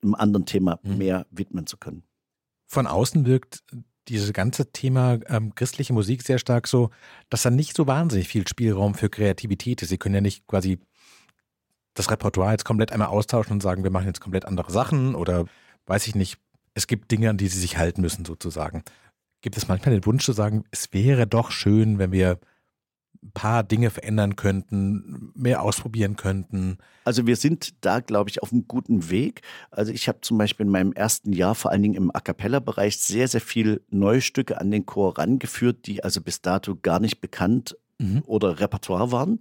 einem 0.02 0.14
anderen 0.14 0.46
Thema 0.46 0.78
mhm. 0.82 0.98
mehr 0.98 1.26
widmen 1.30 1.66
zu 1.66 1.76
können. 1.76 2.02
Von 2.66 2.86
außen 2.86 3.26
wirkt 3.26 3.62
dieses 4.08 4.32
ganze 4.32 4.70
Thema 4.70 5.18
ähm, 5.28 5.54
christliche 5.54 5.92
Musik 5.92 6.22
sehr 6.22 6.38
stark 6.38 6.68
so, 6.68 6.90
dass 7.30 7.42
da 7.42 7.50
nicht 7.50 7.74
so 7.74 7.86
wahnsinnig 7.86 8.28
viel 8.28 8.46
Spielraum 8.46 8.94
für 8.94 9.08
Kreativität 9.08 9.80
ist. 9.82 9.88
Sie 9.88 9.98
können 9.98 10.14
ja 10.14 10.20
nicht 10.20 10.46
quasi 10.46 10.78
das 11.94 12.10
Repertoire 12.10 12.52
jetzt 12.52 12.64
komplett 12.64 12.92
einmal 12.92 13.08
austauschen 13.08 13.54
und 13.54 13.62
sagen, 13.62 13.84
wir 13.84 13.90
machen 13.90 14.06
jetzt 14.06 14.20
komplett 14.20 14.44
andere 14.44 14.70
Sachen 14.70 15.14
oder 15.14 15.46
weiß 15.86 16.06
ich 16.06 16.14
nicht. 16.14 16.38
Es 16.74 16.86
gibt 16.86 17.10
Dinge, 17.10 17.30
an 17.30 17.36
die 17.36 17.48
sie 17.48 17.60
sich 17.60 17.78
halten 17.78 18.00
müssen, 18.00 18.24
sozusagen. 18.24 18.82
Gibt 19.40 19.56
es 19.56 19.68
manchmal 19.68 19.94
den 19.94 20.06
Wunsch 20.06 20.24
zu 20.24 20.32
sagen, 20.32 20.64
es 20.70 20.92
wäre 20.92 21.26
doch 21.26 21.50
schön, 21.50 21.98
wenn 21.98 22.12
wir 22.12 22.38
ein 23.22 23.30
paar 23.32 23.62
Dinge 23.62 23.90
verändern 23.90 24.36
könnten, 24.36 25.32
mehr 25.34 25.62
ausprobieren 25.62 26.16
könnten? 26.16 26.78
Also 27.04 27.26
wir 27.26 27.36
sind 27.36 27.84
da, 27.84 28.00
glaube 28.00 28.30
ich, 28.30 28.42
auf 28.42 28.52
einem 28.52 28.66
guten 28.66 29.10
Weg. 29.10 29.42
Also 29.70 29.92
ich 29.92 30.08
habe 30.08 30.20
zum 30.20 30.36
Beispiel 30.38 30.66
in 30.66 30.72
meinem 30.72 30.92
ersten 30.92 31.32
Jahr, 31.32 31.54
vor 31.54 31.70
allen 31.70 31.82
Dingen 31.82 31.94
im 31.94 32.14
A 32.14 32.20
cappella-Bereich, 32.20 32.98
sehr, 32.98 33.28
sehr 33.28 33.40
viel 33.40 33.82
neue 33.88 34.20
Stücke 34.20 34.60
an 34.60 34.70
den 34.70 34.84
Chor 34.84 35.16
rangeführt, 35.18 35.86
die 35.86 36.04
also 36.04 36.20
bis 36.20 36.42
dato 36.42 36.76
gar 36.76 37.00
nicht 37.00 37.20
bekannt 37.20 37.76
mhm. 37.98 38.22
oder 38.26 38.60
Repertoire 38.60 39.12
waren. 39.12 39.40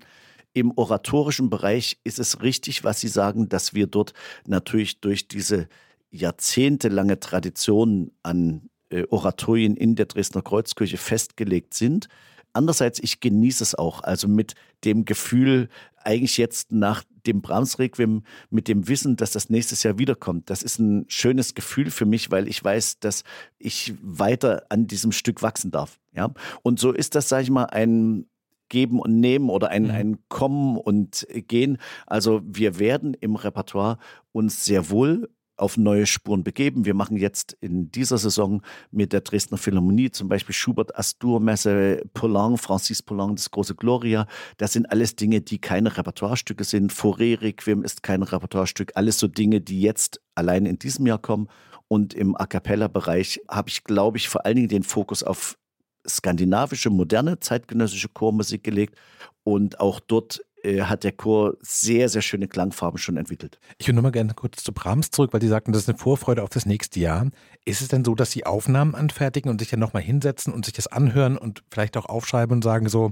Im 0.54 0.72
oratorischen 0.76 1.50
Bereich 1.50 2.00
ist 2.04 2.20
es 2.20 2.42
richtig, 2.42 2.84
was 2.84 3.00
Sie 3.00 3.08
sagen, 3.08 3.50
dass 3.50 3.74
wir 3.74 3.88
dort 3.88 4.14
natürlich 4.46 5.00
durch 5.00 5.28
diese 5.28 5.68
jahrzehntelange 6.12 7.20
Tradition 7.20 8.12
an 8.22 8.70
äh, 8.90 9.06
Oratorien 9.10 9.76
in 9.76 9.96
der 9.96 10.06
Dresdner 10.06 10.44
Kreuzkirche 10.44 10.98
festgelegt 10.98 11.74
sind. 11.74 12.08
Andererseits, 12.54 13.00
ich 13.00 13.20
genieße 13.20 13.64
es 13.64 13.74
auch, 13.74 14.04
also 14.04 14.28
mit 14.28 14.54
dem 14.84 15.06
Gefühl, 15.06 15.70
eigentlich 16.04 16.38
jetzt 16.38 16.72
nach 16.72 17.04
dem 17.26 17.42
Brahms-Requiem, 17.42 18.24
mit 18.52 18.68
dem 18.68 18.88
Wissen, 18.88 19.16
dass 19.16 19.32
das 19.32 19.50
nächstes 19.50 19.82
Jahr 19.82 19.98
wiederkommt. 19.98 20.52
Das 20.52 20.62
ist 20.62 20.78
ein 20.78 21.06
schönes 21.08 21.56
Gefühl 21.56 21.90
für 21.90 22.06
mich, 22.06 22.30
weil 22.30 22.48
ich 22.48 22.64
weiß, 22.64 23.00
dass 23.00 23.24
ich 23.58 23.96
weiter 24.04 24.66
an 24.70 24.86
diesem 24.86 25.12
Stück 25.12 25.42
wachsen 25.42 25.72
darf. 25.72 26.00
Ja? 26.14 26.32
Und 26.62 26.80
so 26.80 26.92
ist 26.92 27.16
das, 27.16 27.30
sage 27.30 27.44
ich 27.44 27.50
mal, 27.50 27.66
ein 27.66 28.28
Geben 28.74 29.00
und 29.00 29.20
Nehmen 29.20 29.52
oder 29.52 29.70
ein, 29.70 29.84
mhm. 29.84 29.92
ein 29.92 30.18
Kommen 30.30 30.78
und 30.78 31.28
Gehen. 31.48 31.78
Also 32.08 32.42
wir 32.44 32.80
werden 32.80 33.14
im 33.14 33.36
Repertoire 33.36 34.00
uns 34.32 34.66
sehr 34.66 34.90
wohl 34.90 35.30
auf 35.58 35.78
neue 35.78 36.08
Spuren 36.08 36.44
begeben. 36.44 36.84
Wir 36.84 36.96
machen 36.96 37.16
jetzt 37.16 37.56
in 37.62 37.92
dieser 37.92 38.18
Saison 38.18 38.64
mit 38.90 39.14
der 39.14 39.22
Dresdner 39.22 39.60
Philharmonie 39.60 40.10
zum 40.10 40.28
Beispiel 40.28 40.56
Schubert 40.56 40.98
Astur-Messe, 40.98 42.02
Poulain, 42.16 42.58
Francis 42.58 43.04
Poulain, 43.04 43.36
das 43.36 43.52
große 43.52 43.76
Gloria. 43.76 44.26
Das 44.58 44.74
sind 44.74 44.92
alles 44.92 45.16
Dinge, 45.16 45.42
die 45.42 45.60
keine 45.60 45.96
Repertoirestücke 45.96 46.64
sind. 46.64 46.92
Fauré 46.92 47.40
Requiem 47.40 47.84
ist 47.84 48.02
kein 48.02 48.24
Repertoirestück. 48.24 48.94
Alles 48.96 49.20
so 49.20 49.28
Dinge, 49.28 49.62
die 49.62 49.82
jetzt 49.82 50.20
allein 50.34 50.66
in 50.66 50.80
diesem 50.80 51.06
Jahr 51.06 51.20
kommen. 51.20 51.48
Und 51.88 52.16
im 52.16 52.36
A 52.36 52.48
Cappella-Bereich 52.48 53.42
habe 53.48 53.70
ich, 53.70 53.84
glaube 53.84 54.18
ich, 54.18 54.30
vor 54.30 54.48
allen 54.48 54.56
Dingen 54.56 54.70
den 54.70 54.82
Fokus 54.82 55.22
auf 55.22 55.60
skandinavische, 56.08 56.90
moderne, 56.90 57.40
zeitgenössische 57.40 58.10
Chormusik 58.10 58.64
gelegt. 58.64 58.96
Und 59.44 59.80
auch 59.80 60.00
dort 60.00 60.42
äh, 60.64 60.84
hat 60.84 61.04
der 61.04 61.12
Chor 61.12 61.58
sehr, 61.62 62.08
sehr 62.08 62.22
schöne 62.22 62.48
Klangfarben 62.48 62.98
schon 62.98 63.18
entwickelt. 63.18 63.60
Ich 63.78 63.88
würde 63.88 63.98
nochmal 63.98 64.14
gerne 64.14 64.34
kurz 64.34 64.64
zu 64.64 64.72
Brahms 64.72 65.12
zurück, 65.12 65.34
weil 65.34 65.42
Sie 65.42 65.50
sagten, 65.50 65.74
das 65.74 65.84
ist 65.84 65.90
eine 65.90 65.98
Vorfreude 65.98 66.42
auf 66.42 66.50
das 66.50 66.66
nächste 66.66 67.00
Jahr. 67.02 67.30
Ist 67.66 67.82
es 67.82 67.90
denn 67.90 68.06
so, 68.06 68.16
dass 68.16 68.32
Sie 68.32 68.46
Aufnahmen 68.46 68.96
anfertigen 68.96 69.52
und 69.52 69.60
sich 69.60 69.70
dann 69.70 69.82
nochmal 69.82 70.04
hinsetzen 70.04 70.54
und 70.54 70.64
sich 70.66 70.74
das 70.74 70.88
anhören 70.88 71.38
und 71.38 71.64
vielleicht 71.70 71.98
auch 71.98 72.06
aufschreiben 72.06 72.56
und 72.56 72.64
sagen, 72.64 72.88
so 72.88 73.12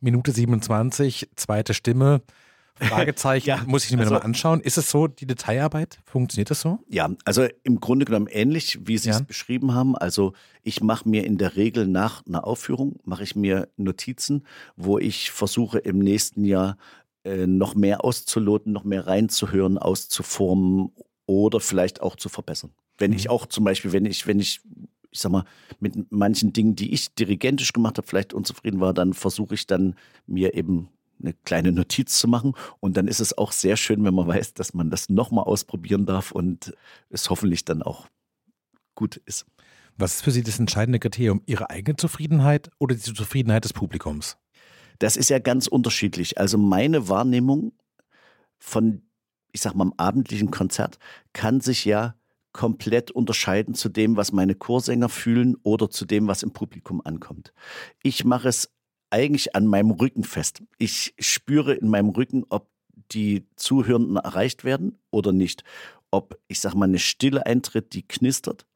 Minute 0.00 0.30
27, 0.30 1.30
zweite 1.36 1.72
Stimme, 1.72 2.20
Fragezeichen, 2.80 3.46
ja, 3.48 3.62
muss 3.66 3.84
ich 3.84 3.92
mir 3.92 4.00
also, 4.00 4.14
nochmal 4.14 4.26
anschauen. 4.26 4.60
Ist 4.60 4.78
es 4.78 4.90
so, 4.90 5.06
die 5.06 5.26
Detailarbeit? 5.26 5.98
Funktioniert 6.04 6.50
das 6.50 6.60
so? 6.60 6.78
Ja, 6.88 7.10
also 7.24 7.46
im 7.62 7.80
Grunde 7.80 8.04
genommen 8.04 8.26
ähnlich, 8.28 8.78
wie 8.82 8.98
Sie 8.98 9.10
ja. 9.10 9.16
es 9.16 9.22
beschrieben 9.22 9.74
haben. 9.74 9.96
Also 9.96 10.32
ich 10.62 10.82
mache 10.82 11.08
mir 11.08 11.24
in 11.24 11.38
der 11.38 11.56
Regel 11.56 11.86
nach 11.86 12.26
einer 12.26 12.46
Aufführung, 12.46 12.98
mache 13.04 13.22
ich 13.22 13.36
mir 13.36 13.68
Notizen, 13.76 14.44
wo 14.76 14.98
ich 14.98 15.30
versuche 15.30 15.78
im 15.78 15.98
nächsten 15.98 16.44
Jahr 16.44 16.76
äh, 17.24 17.46
noch 17.46 17.74
mehr 17.74 18.04
auszuloten, 18.04 18.72
noch 18.72 18.84
mehr 18.84 19.06
reinzuhören, 19.06 19.78
auszuformen 19.78 20.90
oder 21.26 21.60
vielleicht 21.60 22.00
auch 22.00 22.16
zu 22.16 22.28
verbessern. 22.28 22.72
Wenn 22.98 23.12
ich 23.12 23.24
mhm. 23.24 23.30
auch 23.30 23.46
zum 23.46 23.64
Beispiel, 23.64 23.92
wenn 23.92 24.06
ich, 24.06 24.26
wenn 24.26 24.40
ich, 24.40 24.60
ich 25.10 25.20
sag 25.20 25.30
mal, 25.30 25.44
mit 25.80 26.10
manchen 26.10 26.52
Dingen, 26.52 26.76
die 26.76 26.92
ich 26.92 27.14
dirigentisch 27.14 27.72
gemacht 27.72 27.98
habe, 27.98 28.06
vielleicht 28.06 28.32
unzufrieden 28.32 28.80
war, 28.80 28.94
dann 28.94 29.12
versuche 29.12 29.54
ich 29.54 29.66
dann 29.66 29.96
mir 30.26 30.54
eben 30.54 30.88
eine 31.20 31.32
kleine 31.32 31.72
Notiz 31.72 32.18
zu 32.18 32.28
machen. 32.28 32.54
Und 32.80 32.96
dann 32.96 33.08
ist 33.08 33.20
es 33.20 33.36
auch 33.36 33.52
sehr 33.52 33.76
schön, 33.76 34.04
wenn 34.04 34.14
man 34.14 34.26
weiß, 34.26 34.54
dass 34.54 34.74
man 34.74 34.90
das 34.90 35.08
nochmal 35.08 35.44
ausprobieren 35.44 36.06
darf 36.06 36.32
und 36.32 36.74
es 37.08 37.30
hoffentlich 37.30 37.64
dann 37.64 37.82
auch 37.82 38.08
gut 38.94 39.16
ist. 39.16 39.46
Was 39.96 40.16
ist 40.16 40.22
für 40.22 40.30
Sie 40.30 40.42
das 40.42 40.58
entscheidende 40.58 40.98
Kriterium? 40.98 41.42
Ihre 41.46 41.70
eigene 41.70 41.96
Zufriedenheit 41.96 42.70
oder 42.78 42.94
die 42.94 43.00
Zufriedenheit 43.00 43.64
des 43.64 43.72
Publikums? 43.72 44.38
Das 44.98 45.16
ist 45.16 45.30
ja 45.30 45.38
ganz 45.38 45.66
unterschiedlich. 45.66 46.38
Also 46.38 46.58
meine 46.58 47.08
Wahrnehmung 47.08 47.72
von, 48.58 49.02
ich 49.52 49.60
sag 49.60 49.74
mal, 49.74 49.84
am 49.84 49.94
abendlichen 49.96 50.50
Konzert 50.50 50.98
kann 51.32 51.60
sich 51.60 51.84
ja 51.84 52.14
komplett 52.52 53.10
unterscheiden 53.10 53.74
zu 53.74 53.88
dem, 53.88 54.16
was 54.16 54.32
meine 54.32 54.54
Chorsänger 54.54 55.08
fühlen 55.08 55.56
oder 55.62 55.88
zu 55.90 56.04
dem, 56.04 56.26
was 56.26 56.42
im 56.42 56.52
Publikum 56.52 57.00
ankommt. 57.04 57.52
Ich 58.02 58.24
mache 58.24 58.48
es 58.48 58.72
eigentlich 59.10 59.54
an 59.54 59.66
meinem 59.66 59.90
Rücken 59.90 60.24
fest. 60.24 60.62
Ich 60.78 61.14
spüre 61.18 61.74
in 61.74 61.88
meinem 61.88 62.10
Rücken, 62.10 62.44
ob 62.48 62.68
die 63.12 63.46
Zuhörenden 63.56 64.16
erreicht 64.16 64.64
werden 64.64 64.98
oder 65.10 65.32
nicht. 65.32 65.64
Ob, 66.10 66.38
ich 66.48 66.60
sag 66.60 66.74
mal, 66.74 66.86
eine 66.86 66.98
Stille 66.98 67.46
eintritt, 67.46 67.92
die 67.92 68.06
knistert. 68.06 68.66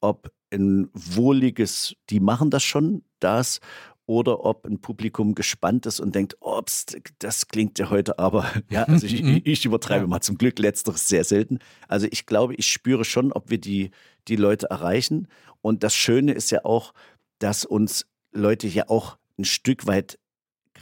Ob 0.00 0.32
ein 0.52 0.88
wohliges, 0.92 1.96
die 2.10 2.20
machen 2.20 2.50
das 2.50 2.62
schon, 2.62 3.02
das, 3.20 3.60
oder 4.06 4.44
ob 4.44 4.66
ein 4.66 4.80
Publikum 4.80 5.34
gespannt 5.34 5.84
ist 5.86 5.98
und 5.98 6.14
denkt, 6.14 6.36
ups, 6.40 6.86
das 7.18 7.48
klingt 7.48 7.78
ja 7.78 7.90
heute 7.90 8.18
aber, 8.18 8.46
ja, 8.70 8.84
also 8.84 9.06
ich, 9.06 9.22
mhm. 9.22 9.40
ich 9.44 9.64
übertreibe 9.64 10.04
ja. 10.04 10.06
mal 10.06 10.20
zum 10.20 10.38
Glück, 10.38 10.58
letzteres 10.58 11.08
sehr 11.08 11.24
selten. 11.24 11.58
Also 11.88 12.06
ich 12.10 12.26
glaube, 12.26 12.54
ich 12.54 12.68
spüre 12.68 13.04
schon, 13.04 13.32
ob 13.32 13.50
wir 13.50 13.58
die, 13.58 13.90
die 14.28 14.36
Leute 14.36 14.70
erreichen. 14.70 15.28
Und 15.60 15.82
das 15.82 15.94
Schöne 15.94 16.32
ist 16.32 16.50
ja 16.50 16.64
auch, 16.64 16.94
dass 17.40 17.64
uns 17.64 18.06
Leute 18.32 18.68
ja 18.68 18.88
auch 18.88 19.18
ein 19.38 19.44
Stück 19.44 19.86
weit 19.86 20.18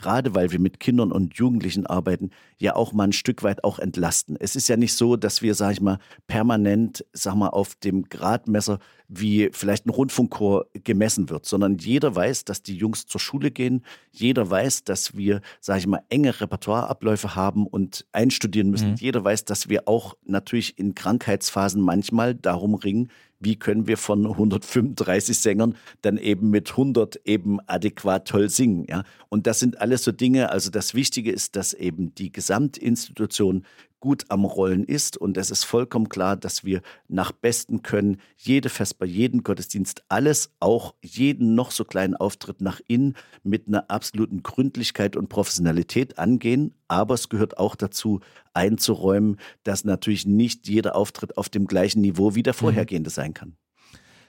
gerade 0.01 0.35
weil 0.35 0.51
wir 0.51 0.59
mit 0.59 0.79
Kindern 0.79 1.11
und 1.11 1.35
Jugendlichen 1.35 1.85
arbeiten, 1.85 2.31
ja 2.57 2.75
auch 2.75 2.93
mal 2.93 3.05
ein 3.05 3.13
Stück 3.13 3.43
weit 3.43 3.63
auch 3.63 3.79
entlasten. 3.79 4.37
Es 4.39 4.55
ist 4.55 4.67
ja 4.67 4.77
nicht 4.77 4.93
so, 4.93 5.15
dass 5.15 5.41
wir, 5.41 5.55
sag 5.55 5.73
ich 5.73 5.81
mal, 5.81 5.99
permanent, 6.27 7.05
sag 7.13 7.35
mal, 7.35 7.49
auf 7.49 7.75
dem 7.75 8.03
Gradmesser 8.03 8.79
wie 9.07 9.49
vielleicht 9.51 9.85
ein 9.85 9.91
Rundfunkchor 9.91 10.65
gemessen 10.83 11.29
wird, 11.29 11.45
sondern 11.45 11.77
jeder 11.77 12.15
weiß, 12.15 12.45
dass 12.45 12.63
die 12.63 12.75
Jungs 12.75 13.05
zur 13.05 13.21
Schule 13.21 13.51
gehen. 13.51 13.83
Jeder 14.11 14.49
weiß, 14.49 14.83
dass 14.83 15.15
wir, 15.15 15.41
sag 15.61 15.77
ich 15.77 15.87
mal, 15.87 16.01
enge 16.09 16.41
Repertoireabläufe 16.41 17.35
haben 17.35 17.67
und 17.67 18.05
einstudieren 18.11 18.69
müssen. 18.69 18.91
Mhm. 18.91 18.97
Jeder 18.97 19.23
weiß, 19.23 19.45
dass 19.45 19.69
wir 19.69 19.87
auch 19.87 20.15
natürlich 20.25 20.79
in 20.79 20.95
Krankheitsphasen 20.95 21.81
manchmal 21.81 22.33
darum 22.33 22.73
ringen, 22.73 23.11
wie 23.45 23.55
können 23.55 23.87
wir 23.87 23.97
von 23.97 24.25
135 24.25 25.39
Sängern 25.39 25.77
dann 26.01 26.17
eben 26.17 26.49
mit 26.49 26.71
100 26.71 27.21
eben 27.23 27.59
adäquat 27.67 28.27
toll 28.27 28.49
singen. 28.49 28.85
Ja? 28.89 29.03
Und 29.29 29.47
das 29.47 29.59
sind 29.59 29.79
alles 29.79 30.03
so 30.03 30.11
Dinge, 30.11 30.49
also 30.49 30.69
das 30.69 30.93
Wichtige 30.93 31.31
ist, 31.31 31.55
dass 31.55 31.73
eben 31.73 32.13
die 32.15 32.31
Gesamtinstitution 32.31 33.63
gut 34.05 34.25
am 34.29 34.45
Rollen 34.45 34.83
ist. 34.83 35.17
Und 35.17 35.35
es 35.35 35.49
ist 35.49 35.63
vollkommen 35.63 36.09
klar, 36.09 36.37
dass 36.37 36.63
wir 36.63 36.83
nach 37.07 37.31
Besten 37.31 37.81
können 37.81 38.21
jede 38.37 38.69
Vesper, 38.69 39.07
jeden 39.07 39.41
Gottesdienst, 39.41 40.03
alles, 40.09 40.51
auch 40.59 40.93
jeden 41.01 41.55
noch 41.55 41.71
so 41.71 41.85
kleinen 41.85 42.15
Auftritt 42.15 42.61
nach 42.61 42.79
innen 42.87 43.15
mit 43.41 43.67
einer 43.67 43.89
absoluten 43.89 44.43
Gründlichkeit 44.43 45.15
und 45.15 45.27
Professionalität 45.27 46.19
angehen. 46.19 46.75
Aber 46.87 47.15
es 47.15 47.29
gehört 47.29 47.57
auch 47.57 47.75
dazu, 47.75 48.19
einzuräumen, 48.53 49.37
dass 49.63 49.85
natürlich 49.85 50.27
nicht 50.27 50.67
jeder 50.67 50.95
Auftritt 50.95 51.35
auf 51.35 51.49
dem 51.49 51.65
gleichen 51.65 52.01
Niveau 52.01 52.35
wie 52.35 52.43
der 52.43 52.53
mhm. 52.53 52.57
vorhergehende 52.59 53.09
sein 53.09 53.33
kann. 53.33 53.57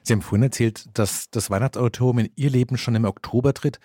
Sie 0.04 0.14
haben 0.14 0.22
vorhin 0.22 0.44
erzählt, 0.44 0.86
dass 0.94 1.28
das 1.30 1.50
Weihnachtsauditorium 1.50 2.20
in 2.20 2.30
Ihr 2.34 2.48
Leben 2.48 2.78
schon 2.78 2.94
im 2.94 3.04
Oktober 3.04 3.52
tritt. 3.52 3.78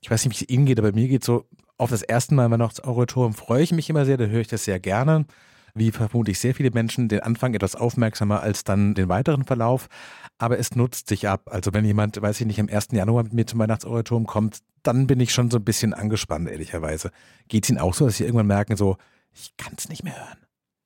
Ich 0.00 0.10
weiß 0.10 0.24
nicht, 0.24 0.40
wie 0.40 0.44
es 0.44 0.50
Ihnen 0.50 0.66
geht, 0.66 0.80
aber 0.80 0.90
mir 0.90 1.06
geht 1.06 1.22
so 1.22 1.46
auf 1.78 1.90
das 1.90 2.02
erste 2.02 2.34
Mal 2.34 2.50
Weihnachtsoratorium 2.50 3.34
freue 3.34 3.62
ich 3.62 3.72
mich 3.72 3.90
immer 3.90 4.04
sehr, 4.04 4.16
da 4.16 4.26
höre 4.26 4.40
ich 4.40 4.48
das 4.48 4.64
sehr 4.64 4.80
gerne. 4.80 5.26
Wie 5.74 5.90
vermutlich 5.90 6.38
sehr 6.38 6.54
viele 6.54 6.70
Menschen 6.70 7.08
den 7.08 7.20
Anfang 7.20 7.54
etwas 7.54 7.76
aufmerksamer 7.76 8.42
als 8.42 8.62
dann 8.62 8.94
den 8.94 9.08
weiteren 9.08 9.44
Verlauf. 9.44 9.88
Aber 10.36 10.58
es 10.58 10.76
nutzt 10.76 11.08
sich 11.08 11.28
ab. 11.28 11.48
Also 11.50 11.72
wenn 11.72 11.84
jemand, 11.84 12.20
weiß 12.20 12.40
ich 12.40 12.46
nicht, 12.46 12.60
am 12.60 12.68
1. 12.68 12.88
Januar 12.92 13.22
mit 13.22 13.32
mir 13.32 13.46
zum 13.46 13.58
Weihnachtsoratorium 13.58 14.26
kommt, 14.26 14.58
dann 14.82 15.06
bin 15.06 15.18
ich 15.18 15.32
schon 15.32 15.50
so 15.50 15.56
ein 15.58 15.64
bisschen 15.64 15.94
angespannt, 15.94 16.48
ehrlicherweise. 16.48 17.10
Geht 17.48 17.64
es 17.64 17.70
Ihnen 17.70 17.78
auch 17.78 17.94
so, 17.94 18.04
dass 18.04 18.18
Sie 18.18 18.24
irgendwann 18.24 18.48
merken, 18.48 18.76
so, 18.76 18.98
ich 19.32 19.56
kann 19.56 19.72
es 19.78 19.88
nicht 19.88 20.04
mehr 20.04 20.16
hören? 20.16 20.38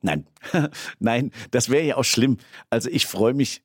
Nein, 0.03 0.27
nein, 1.01 1.33
das 1.51 1.69
wäre 1.69 1.85
ja 1.85 1.97
auch 1.97 2.05
schlimm. 2.05 2.37
Also 2.71 2.89
ich 2.89 3.07
freue 3.07 3.35
mich 3.35 3.63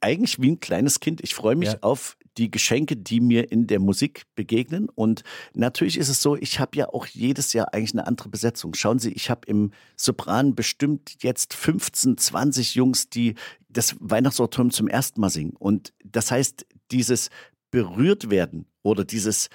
eigentlich 0.00 0.40
wie 0.40 0.52
ein 0.52 0.60
kleines 0.60 1.00
Kind. 1.00 1.20
Ich 1.20 1.34
freue 1.34 1.56
mich 1.56 1.72
ja. 1.72 1.78
auf 1.82 2.16
die 2.36 2.50
Geschenke, 2.50 2.96
die 2.96 3.20
mir 3.20 3.50
in 3.50 3.66
der 3.66 3.80
Musik 3.80 4.24
begegnen. 4.34 4.88
Und 4.88 5.22
natürlich 5.54 5.98
ist 5.98 6.08
es 6.08 6.20
so, 6.20 6.36
ich 6.36 6.60
habe 6.60 6.76
ja 6.76 6.88
auch 6.88 7.06
jedes 7.06 7.52
Jahr 7.52 7.72
eigentlich 7.72 7.94
eine 7.94 8.06
andere 8.06 8.28
Besetzung. 8.28 8.74
Schauen 8.74 8.98
Sie, 8.98 9.12
ich 9.12 9.30
habe 9.30 9.46
im 9.46 9.72
Sopran 9.96 10.54
bestimmt 10.54 11.22
jetzt 11.22 11.54
15, 11.54 12.18
20 12.18 12.74
Jungs, 12.74 13.08
die 13.08 13.34
das 13.68 13.96
Weihnachtsortum 14.00 14.70
zum 14.70 14.88
ersten 14.88 15.20
Mal 15.20 15.30
singen. 15.30 15.54
Und 15.58 15.92
das 16.04 16.30
heißt, 16.30 16.66
dieses 16.90 17.30
berührt 17.70 18.30
werden 18.30 18.66
oder 18.82 19.04
dieses 19.04 19.48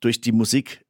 durch 0.00 0.20
die 0.20 0.32
Musik 0.32 0.84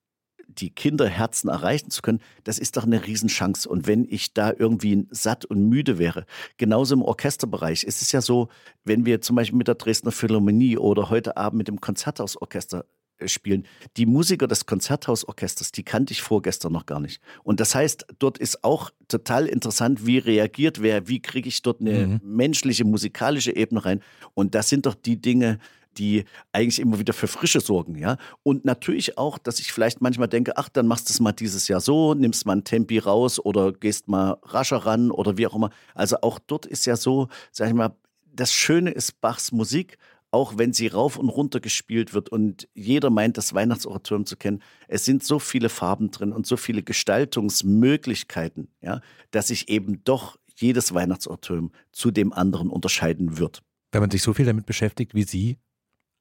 die 0.59 0.70
Kinderherzen 0.70 1.51
erreichen 1.51 1.90
zu 1.90 2.03
können, 2.03 2.20
das 2.44 2.59
ist 2.59 2.76
doch 2.76 2.84
eine 2.84 3.07
Riesenchance. 3.07 3.68
Und 3.68 3.86
wenn 3.86 4.07
ich 4.09 4.34
da 4.34 4.53
irgendwie 4.57 5.07
satt 5.11 5.44
und 5.44 5.68
müde 5.68 5.98
wäre, 5.98 6.26
genauso 6.57 6.94
im 6.94 7.03
Orchesterbereich, 7.03 7.84
ist 7.84 8.03
es 8.03 8.12
ja 8.12 8.20
so, 8.20 8.48
wenn 8.84 9.07
wir 9.07 9.20
zum 9.20 9.36
Beispiel 9.36 9.59
mit 9.59 9.68
der 9.68 9.76
Dresdner 9.76 10.12
Philharmonie 10.12 10.76
oder 10.76 11.11
heute 11.11 11.36
Abend 11.36 11.59
mit 11.59 11.68
dem 11.68 11.80
Konzerthausorchester 11.80 12.84
äh, 13.18 13.28
spielen. 13.28 13.66
Die 13.96 14.07
Musiker 14.07 14.48
des 14.48 14.66
Konzerthausorchesters, 14.66 15.72
die 15.72 15.84
kannte 15.84 16.12
ich 16.12 16.22
vorgestern 16.22 16.72
noch 16.72 16.86
gar 16.86 17.01
nicht. 17.01 17.20
Und 17.44 17.61
das 17.61 17.74
heißt, 17.74 18.07
dort 18.18 18.38
ist 18.38 18.64
auch 18.64 18.90
total 19.09 19.46
interessant, 19.46 20.07
wie 20.07 20.18
reagiert 20.18 20.82
wer, 20.82 21.09
wie 21.09 21.20
kriege 21.20 21.48
ich 21.48 21.62
dort 21.62 21.80
eine 21.80 22.07
mhm. 22.07 22.20
menschliche, 22.22 22.84
musikalische 22.84 23.55
Ebene 23.55 23.84
rein. 23.84 24.01
Und 24.34 24.55
das 24.55 24.68
sind 24.68 24.86
doch 24.86 24.94
die 24.94 25.20
Dinge, 25.20 25.59
die 25.99 26.24
eigentlich 26.53 26.80
immer 26.80 26.99
wieder 26.99 27.12
für 27.12 27.26
Frische 27.26 27.61
sorgen, 27.61 27.97
ja. 27.97 28.16
Und 28.43 28.64
natürlich 28.64 29.18
auch, 29.18 29.38
dass 29.38 29.61
ich 29.61 29.72
vielleicht 29.72 30.01
manchmal 30.01 30.28
denke, 30.28 30.57
ach, 30.57 30.68
dann 30.68 30.86
machst 30.86 31.09
du 31.09 31.12
es 31.12 31.20
mal 31.20 31.32
dieses 31.32 31.68
Jahr 31.68 31.80
so, 31.80 32.14
nimmst 32.14 32.47
mal 32.47 32.57
ein 32.57 32.64
Tempi 32.64 32.99
raus 32.99 33.38
oder 33.38 33.72
gehst 33.72 34.09
mal 34.09 34.38
rascher 34.43 34.78
ran 34.78 35.11
oder 35.11 35.36
wie 35.36 35.47
auch 35.47 35.55
immer. 35.55 35.70
Also 35.95 36.18
auch 36.22 36.38
dort 36.38 36.66
ist 36.66 36.86
ja 36.86 36.97
so, 36.97 37.28
sag 37.51 37.68
ich 37.68 37.74
mal, 37.74 37.97
das 38.32 38.53
Schöne 38.53 38.91
ist 38.91 39.20
Bachs 39.20 39.53
Musik, 39.53 39.99
auch 40.30 40.59
wenn 40.59 40.72
sie 40.72 40.86
rauf 40.86 41.18
und 41.18 41.28
runter 41.28 41.61
gespielt 41.61 42.14
wird 42.14 42.28
und 42.28 42.68
jeder 42.74 43.11
meint, 43.11 43.36
das 43.36 43.53
Weihnachtsoratorium 43.55 44.26
zu 44.26 44.36
kennen. 44.36 44.62
Es 44.86 45.05
sind 45.05 45.24
so 45.24 45.38
viele 45.38 45.68
Farben 45.68 46.11
drin 46.11 46.32
und 46.32 46.47
so 46.47 46.57
viele 46.57 46.82
Gestaltungsmöglichkeiten, 46.82 48.68
ja, 48.80 49.01
dass 49.32 49.49
sich 49.49 49.68
eben 49.68 50.05
doch 50.05 50.38
jedes 50.57 50.95
Weihnachtsoratorium 50.95 51.72
zu 51.91 52.11
dem 52.11 52.32
anderen 52.32 52.70
unterscheiden 52.70 53.38
wird. 53.38 53.62
Wenn 53.93 54.03
man 54.03 54.11
sich 54.11 54.22
so 54.22 54.32
viel 54.32 54.47
damit 54.47 54.66
beschäftigt 54.66 55.14
wie 55.14 55.24
Sie, 55.24 55.59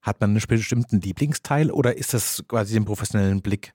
hat 0.02 0.22
man 0.22 0.32
einen 0.32 0.42
bestimmten 0.48 1.02
Lieblingsteil 1.02 1.72
oder 1.72 1.98
ist 1.98 2.14
das 2.14 2.44
quasi 2.48 2.74
dem 2.74 2.86
professionellen 2.86 3.42
Blick 3.42 3.74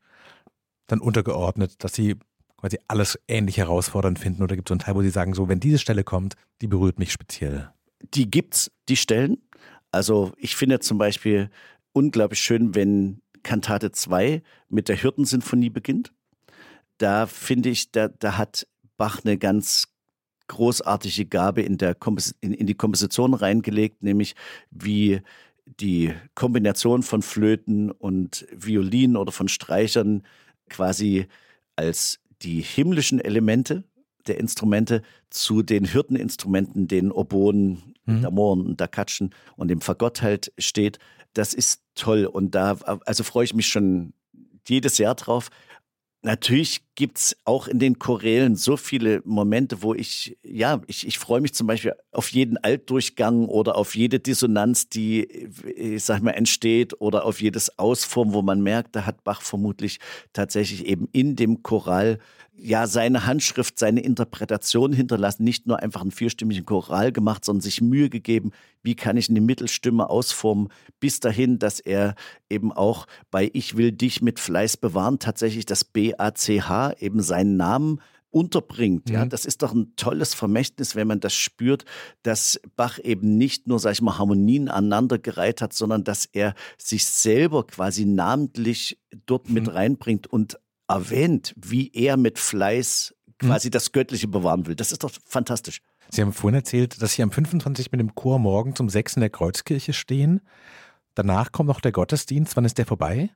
dann 0.86 1.00
untergeordnet, 1.00 1.82
dass 1.82 1.94
Sie 1.94 2.16
quasi 2.56 2.78
alles 2.88 3.18
ähnlich 3.28 3.58
herausfordernd 3.58 4.18
finden? 4.18 4.42
Oder 4.42 4.56
gibt 4.56 4.68
es 4.68 4.70
so 4.70 4.74
einen 4.74 4.80
Teil, 4.80 4.94
wo 4.94 5.02
Sie 5.02 5.10
sagen, 5.10 5.34
so, 5.34 5.48
wenn 5.48 5.60
diese 5.60 5.78
Stelle 5.78 6.04
kommt, 6.04 6.34
die 6.60 6.66
berührt 6.66 6.98
mich 6.98 7.12
speziell? 7.12 7.70
Die 8.14 8.30
gibt's, 8.30 8.70
die 8.88 8.96
Stellen. 8.96 9.38
Also 9.90 10.32
ich 10.36 10.56
finde 10.56 10.80
zum 10.80 10.98
Beispiel 10.98 11.50
unglaublich 11.92 12.40
schön, 12.40 12.74
wenn 12.74 13.20
Kantate 13.42 13.92
2 13.92 14.42
mit 14.68 14.88
der 14.88 14.96
Hirtensinfonie 14.96 15.70
beginnt. 15.70 16.12
Da 16.98 17.26
finde 17.26 17.68
ich, 17.68 17.92
da, 17.92 18.08
da 18.08 18.36
hat 18.36 18.66
Bach 18.96 19.20
eine 19.24 19.38
ganz 19.38 19.88
großartige 20.48 21.26
Gabe 21.26 21.62
in, 21.62 21.78
der 21.78 21.94
Kompos 21.94 22.34
in, 22.40 22.52
in 22.52 22.66
die 22.66 22.74
Komposition 22.74 23.34
reingelegt, 23.34 24.02
nämlich 24.02 24.34
wie 24.70 25.20
die 25.66 26.12
Kombination 26.34 27.02
von 27.02 27.22
Flöten 27.22 27.90
und 27.90 28.46
Violinen 28.52 29.16
oder 29.16 29.32
von 29.32 29.48
Streichern 29.48 30.22
quasi 30.68 31.26
als 31.76 32.20
die 32.42 32.60
himmlischen 32.60 33.20
Elemente 33.20 33.84
der 34.26 34.38
Instrumente 34.38 35.02
zu 35.30 35.62
den 35.62 35.84
Hirteninstrumenten, 35.84 36.88
den 36.88 37.10
Oboen, 37.10 37.94
mhm. 38.06 38.22
Damoren 38.22 38.60
und 38.62 38.80
Dakatschen 38.80 39.34
und 39.56 39.68
dem 39.68 39.80
Fagott 39.80 40.22
halt 40.22 40.52
steht. 40.58 40.98
Das 41.34 41.52
ist 41.52 41.82
toll 41.94 42.26
und 42.26 42.54
da, 42.54 42.72
also 43.04 43.24
freue 43.24 43.44
ich 43.44 43.54
mich 43.54 43.68
schon 43.68 44.14
jedes 44.66 44.98
Jahr 44.98 45.14
drauf. 45.14 45.50
Natürlich 46.22 46.83
gibt 46.94 47.18
es 47.18 47.36
auch 47.44 47.66
in 47.66 47.78
den 47.78 47.98
Chorälen 47.98 48.54
so 48.54 48.76
viele 48.76 49.20
Momente, 49.24 49.82
wo 49.82 49.94
ich, 49.94 50.38
ja, 50.44 50.80
ich, 50.86 51.06
ich 51.06 51.18
freue 51.18 51.40
mich 51.40 51.52
zum 51.52 51.66
Beispiel 51.66 51.94
auf 52.12 52.28
jeden 52.28 52.56
Altdurchgang 52.58 53.46
oder 53.46 53.76
auf 53.76 53.96
jede 53.96 54.20
Dissonanz, 54.20 54.88
die, 54.88 55.22
ich 55.76 56.04
sag 56.04 56.22
mal, 56.22 56.32
entsteht 56.32 57.00
oder 57.00 57.24
auf 57.24 57.40
jedes 57.40 57.78
Ausform, 57.78 58.32
wo 58.32 58.42
man 58.42 58.62
merkt, 58.62 58.94
da 58.94 59.06
hat 59.06 59.24
Bach 59.24 59.42
vermutlich 59.42 59.98
tatsächlich 60.32 60.86
eben 60.86 61.08
in 61.12 61.34
dem 61.36 61.62
Choral 61.62 62.18
ja 62.56 62.86
seine 62.86 63.26
Handschrift, 63.26 63.78
seine 63.78 64.00
Interpretation 64.00 64.92
hinterlassen, 64.92 65.44
nicht 65.44 65.66
nur 65.66 65.82
einfach 65.82 66.02
einen 66.02 66.12
vierstimmigen 66.12 66.64
Choral 66.64 67.10
gemacht, 67.10 67.44
sondern 67.44 67.62
sich 67.62 67.80
Mühe 67.80 68.08
gegeben, 68.08 68.52
wie 68.82 68.94
kann 68.94 69.16
ich 69.16 69.28
eine 69.28 69.40
Mittelstimme 69.40 70.08
ausformen, 70.08 70.68
bis 71.00 71.20
dahin, 71.20 71.58
dass 71.58 71.80
er 71.80 72.14
eben 72.48 72.72
auch 72.72 73.06
bei 73.30 73.50
Ich 73.52 73.76
will 73.76 73.92
dich 73.92 74.22
mit 74.22 74.38
Fleiß 74.38 74.76
bewahren 74.76 75.18
tatsächlich 75.18 75.66
das 75.66 75.84
Eben 76.92 77.22
seinen 77.22 77.56
Namen 77.56 78.00
unterbringt. 78.34 79.08
Ja, 79.10 79.24
mhm. 79.24 79.28
das 79.28 79.46
ist 79.46 79.62
doch 79.62 79.72
ein 79.72 79.94
tolles 79.96 80.34
Vermächtnis, 80.34 80.96
wenn 80.96 81.06
man 81.06 81.20
das 81.20 81.34
spürt, 81.34 81.84
dass 82.24 82.60
Bach 82.74 82.98
eben 82.98 83.38
nicht 83.38 83.68
nur, 83.68 83.78
sag 83.78 83.92
ich 83.92 84.02
mal, 84.02 84.18
Harmonien 84.18 84.68
aneinandergereiht 84.68 85.62
hat, 85.62 85.72
sondern 85.72 86.02
dass 86.02 86.26
er 86.26 86.54
sich 86.76 87.06
selber 87.06 87.64
quasi 87.66 88.04
namentlich 88.04 88.98
dort 89.26 89.48
mhm. 89.48 89.54
mit 89.54 89.72
reinbringt 89.72 90.26
und 90.26 90.58
erwähnt, 90.88 91.54
wie 91.56 91.92
er 91.94 92.16
mit 92.16 92.38
Fleiß 92.38 93.14
quasi 93.38 93.68
mhm. 93.68 93.72
das 93.72 93.92
Göttliche 93.92 94.26
bewahren 94.26 94.66
will. 94.66 94.74
Das 94.74 94.90
ist 94.90 95.04
doch 95.04 95.12
fantastisch. 95.26 95.80
Sie 96.10 96.20
haben 96.20 96.32
vorhin 96.32 96.56
erzählt, 96.56 97.00
dass 97.00 97.14
Sie 97.14 97.22
am 97.22 97.30
25 97.30 97.92
mit 97.92 98.00
dem 98.00 98.14
Chor 98.14 98.38
morgen 98.38 98.74
zum 98.74 98.88
6 98.88 99.14
in 99.16 99.20
der 99.20 99.30
Kreuzkirche 99.30 99.92
stehen. 99.92 100.40
Danach 101.14 101.52
kommt 101.52 101.68
noch 101.68 101.80
der 101.80 101.92
Gottesdienst. 101.92 102.56
Wann 102.56 102.64
ist 102.64 102.78
der 102.78 102.86
vorbei? 102.86 103.30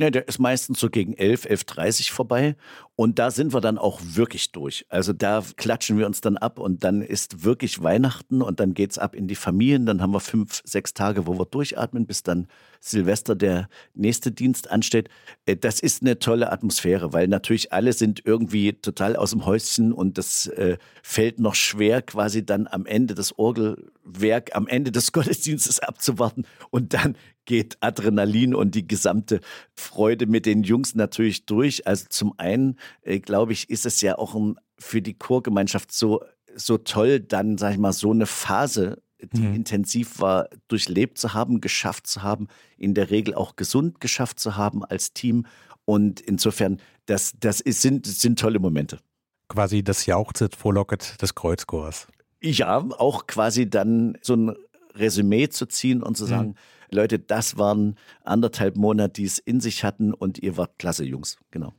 Ja, 0.00 0.10
der 0.10 0.28
ist 0.28 0.38
meistens 0.38 0.78
so 0.78 0.90
gegen 0.90 1.14
11, 1.14 1.46
11.30 1.46 2.12
vorbei. 2.12 2.56
Und 3.00 3.20
da 3.20 3.30
sind 3.30 3.54
wir 3.54 3.60
dann 3.60 3.78
auch 3.78 4.00
wirklich 4.02 4.50
durch. 4.50 4.84
Also 4.88 5.12
da 5.12 5.44
klatschen 5.56 5.98
wir 5.98 6.06
uns 6.06 6.20
dann 6.20 6.36
ab 6.36 6.58
und 6.58 6.82
dann 6.82 7.00
ist 7.00 7.44
wirklich 7.44 7.80
Weihnachten 7.80 8.42
und 8.42 8.58
dann 8.58 8.74
geht's 8.74 8.98
ab 8.98 9.14
in 9.14 9.28
die 9.28 9.36
Familien. 9.36 9.86
Dann 9.86 10.02
haben 10.02 10.12
wir 10.12 10.18
fünf, 10.18 10.62
sechs 10.64 10.94
Tage, 10.94 11.24
wo 11.28 11.38
wir 11.38 11.46
durchatmen, 11.46 12.06
bis 12.06 12.24
dann 12.24 12.48
Silvester 12.80 13.36
der 13.36 13.68
nächste 13.94 14.32
Dienst 14.32 14.68
ansteht. 14.68 15.10
Äh, 15.46 15.54
das 15.54 15.78
ist 15.78 16.02
eine 16.02 16.18
tolle 16.18 16.50
Atmosphäre, 16.50 17.12
weil 17.12 17.28
natürlich 17.28 17.72
alle 17.72 17.92
sind 17.92 18.22
irgendwie 18.24 18.72
total 18.72 19.14
aus 19.14 19.30
dem 19.30 19.46
Häuschen 19.46 19.92
und 19.92 20.18
das 20.18 20.48
äh, 20.48 20.76
fällt 21.04 21.38
noch 21.38 21.54
schwer, 21.54 22.02
quasi 22.02 22.44
dann 22.44 22.66
am 22.66 22.84
Ende 22.84 23.14
des 23.14 23.38
Orgelwerk, 23.38 24.56
am 24.56 24.66
Ende 24.66 24.90
des 24.90 25.12
Gottesdienstes 25.12 25.78
abzuwarten. 25.78 26.46
Und 26.70 26.94
dann 26.94 27.14
geht 27.48 27.78
Adrenalin 27.80 28.54
und 28.54 28.74
die 28.74 28.86
gesamte 28.86 29.40
Freude 29.74 30.26
mit 30.26 30.44
den 30.44 30.64
Jungs 30.64 30.94
natürlich 30.94 31.46
durch. 31.46 31.86
Also 31.86 32.04
zum 32.10 32.34
einen, 32.36 32.76
äh, 33.02 33.20
glaube 33.20 33.52
ich, 33.52 33.70
ist 33.70 33.86
es 33.86 34.00
ja 34.00 34.18
auch 34.18 34.34
ein, 34.34 34.56
für 34.78 35.02
die 35.02 35.14
Chorgemeinschaft 35.14 35.92
so, 35.92 36.22
so 36.54 36.78
toll, 36.78 37.20
dann, 37.20 37.58
sage 37.58 37.74
ich 37.74 37.80
mal, 37.80 37.92
so 37.92 38.10
eine 38.10 38.26
Phase, 38.26 39.02
die 39.20 39.40
mhm. 39.40 39.54
intensiv 39.54 40.20
war, 40.20 40.48
durchlebt 40.68 41.18
zu 41.18 41.34
haben, 41.34 41.60
geschafft 41.60 42.06
zu 42.06 42.22
haben, 42.22 42.48
in 42.76 42.94
der 42.94 43.10
Regel 43.10 43.34
auch 43.34 43.56
gesund 43.56 44.00
geschafft 44.00 44.38
zu 44.38 44.56
haben 44.56 44.84
als 44.84 45.12
Team. 45.12 45.46
Und 45.84 46.20
insofern, 46.20 46.80
das, 47.06 47.34
das 47.40 47.60
ist, 47.60 47.82
sind, 47.82 48.06
sind 48.06 48.38
tolle 48.38 48.58
Momente. 48.58 48.98
Quasi 49.48 49.82
das 49.82 50.06
Jauchzet 50.06 50.54
vorlocket 50.54 51.20
des 51.20 51.34
Kreuzchors. 51.34 52.06
Ja, 52.40 52.78
auch 52.98 53.26
quasi 53.26 53.68
dann 53.68 54.16
so 54.20 54.34
ein 54.34 54.56
Resümee 54.94 55.48
zu 55.48 55.66
ziehen 55.66 56.02
und 56.02 56.16
zu 56.16 56.24
mhm. 56.24 56.28
sagen, 56.28 56.48
mhm 56.48 56.54
Leute, 56.90 57.18
das 57.18 57.58
waren 57.58 57.96
anderthalb 58.24 58.76
Monate, 58.76 59.14
die 59.14 59.24
es 59.24 59.38
in 59.38 59.60
sich 59.60 59.84
hatten 59.84 60.14
und 60.14 60.38
ihr 60.38 60.56
wart 60.56 60.78
klasse 60.78 61.04
Jungs. 61.04 61.36
Genau. 61.50 61.74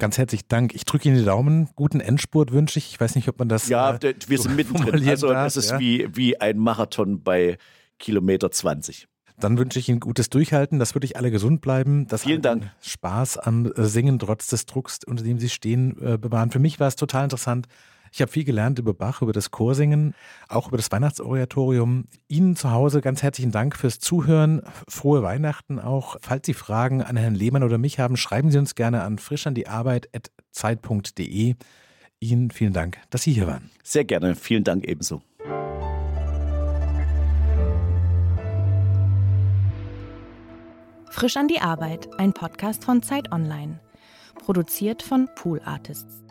Ganz 0.00 0.16
herzlichen 0.16 0.48
Dank. 0.48 0.74
Ich 0.74 0.86
drücke 0.86 1.08
Ihnen 1.08 1.18
die 1.18 1.24
Daumen. 1.24 1.68
Guten 1.76 2.00
Endspurt 2.00 2.52
wünsche 2.52 2.78
ich. 2.78 2.90
Ich 2.90 2.98
weiß 2.98 3.16
nicht, 3.16 3.28
ob 3.28 3.38
man 3.38 3.50
das. 3.50 3.68
Ja, 3.68 3.96
äh, 3.96 4.14
wir 4.26 4.38
so 4.38 4.44
sind 4.44 4.56
mittendrin. 4.56 5.06
Also, 5.06 5.30
es 5.30 5.56
ist 5.58 5.72
ja. 5.72 5.78
wie, 5.78 6.08
wie 6.14 6.40
ein 6.40 6.56
Marathon 6.56 7.22
bei 7.22 7.58
Kilometer 7.98 8.50
20. 8.50 9.08
Dann 9.38 9.58
wünsche 9.58 9.78
ich 9.78 9.90
Ihnen 9.90 10.00
gutes 10.00 10.30
Durchhalten, 10.30 10.78
dass 10.78 10.94
wirklich 10.94 11.16
alle 11.16 11.30
gesund 11.30 11.60
bleiben, 11.60 12.06
dass 12.06 12.22
Vielen 12.22 12.40
Dank. 12.40 12.70
Spaß 12.80 13.38
am 13.38 13.72
Singen 13.76 14.18
trotz 14.18 14.48
des 14.48 14.64
Drucks, 14.64 15.00
unter 15.06 15.22
dem 15.22 15.38
Sie 15.38 15.50
stehen, 15.50 15.96
äh, 16.00 16.16
bewahren. 16.16 16.50
Für 16.50 16.58
mich 16.58 16.80
war 16.80 16.88
es 16.88 16.96
total 16.96 17.24
interessant, 17.24 17.66
ich 18.12 18.20
habe 18.20 18.30
viel 18.30 18.44
gelernt 18.44 18.78
über 18.78 18.94
Bach, 18.94 19.22
über 19.22 19.32
das 19.32 19.50
Chorsingen, 19.50 20.14
auch 20.48 20.68
über 20.68 20.76
das 20.76 20.92
Weihnachtsoratorium. 20.92 22.04
Ihnen 22.28 22.54
zu 22.56 22.70
Hause 22.70 23.00
ganz 23.00 23.22
herzlichen 23.22 23.52
Dank 23.52 23.76
fürs 23.76 24.00
Zuhören. 24.00 24.62
Frohe 24.88 25.22
Weihnachten 25.22 25.78
auch. 25.78 26.16
Falls 26.20 26.44
Sie 26.46 26.54
Fragen 26.54 27.02
an 27.02 27.16
Herrn 27.16 27.34
Lehmann 27.34 27.62
oder 27.62 27.78
mich 27.78 27.98
haben, 27.98 28.16
schreiben 28.16 28.50
Sie 28.50 28.58
uns 28.58 28.74
gerne 28.74 29.02
an 29.02 29.18
frischandiearbeit.zeit.de. 29.18 31.54
Ihnen 32.22 32.50
vielen 32.50 32.72
Dank, 32.72 32.98
dass 33.10 33.22
Sie 33.22 33.32
hier 33.32 33.46
waren. 33.46 33.70
Sehr 33.82 34.04
gerne. 34.04 34.34
Vielen 34.34 34.64
Dank 34.64 34.86
ebenso. 34.86 35.22
Frisch 41.10 41.36
an 41.36 41.48
die 41.48 41.60
Arbeit, 41.60 42.08
ein 42.18 42.32
Podcast 42.32 42.84
von 42.84 43.02
Zeit 43.02 43.32
Online. 43.32 43.80
Produziert 44.36 45.02
von 45.02 45.28
Pool 45.34 45.60
Artists. 45.64 46.22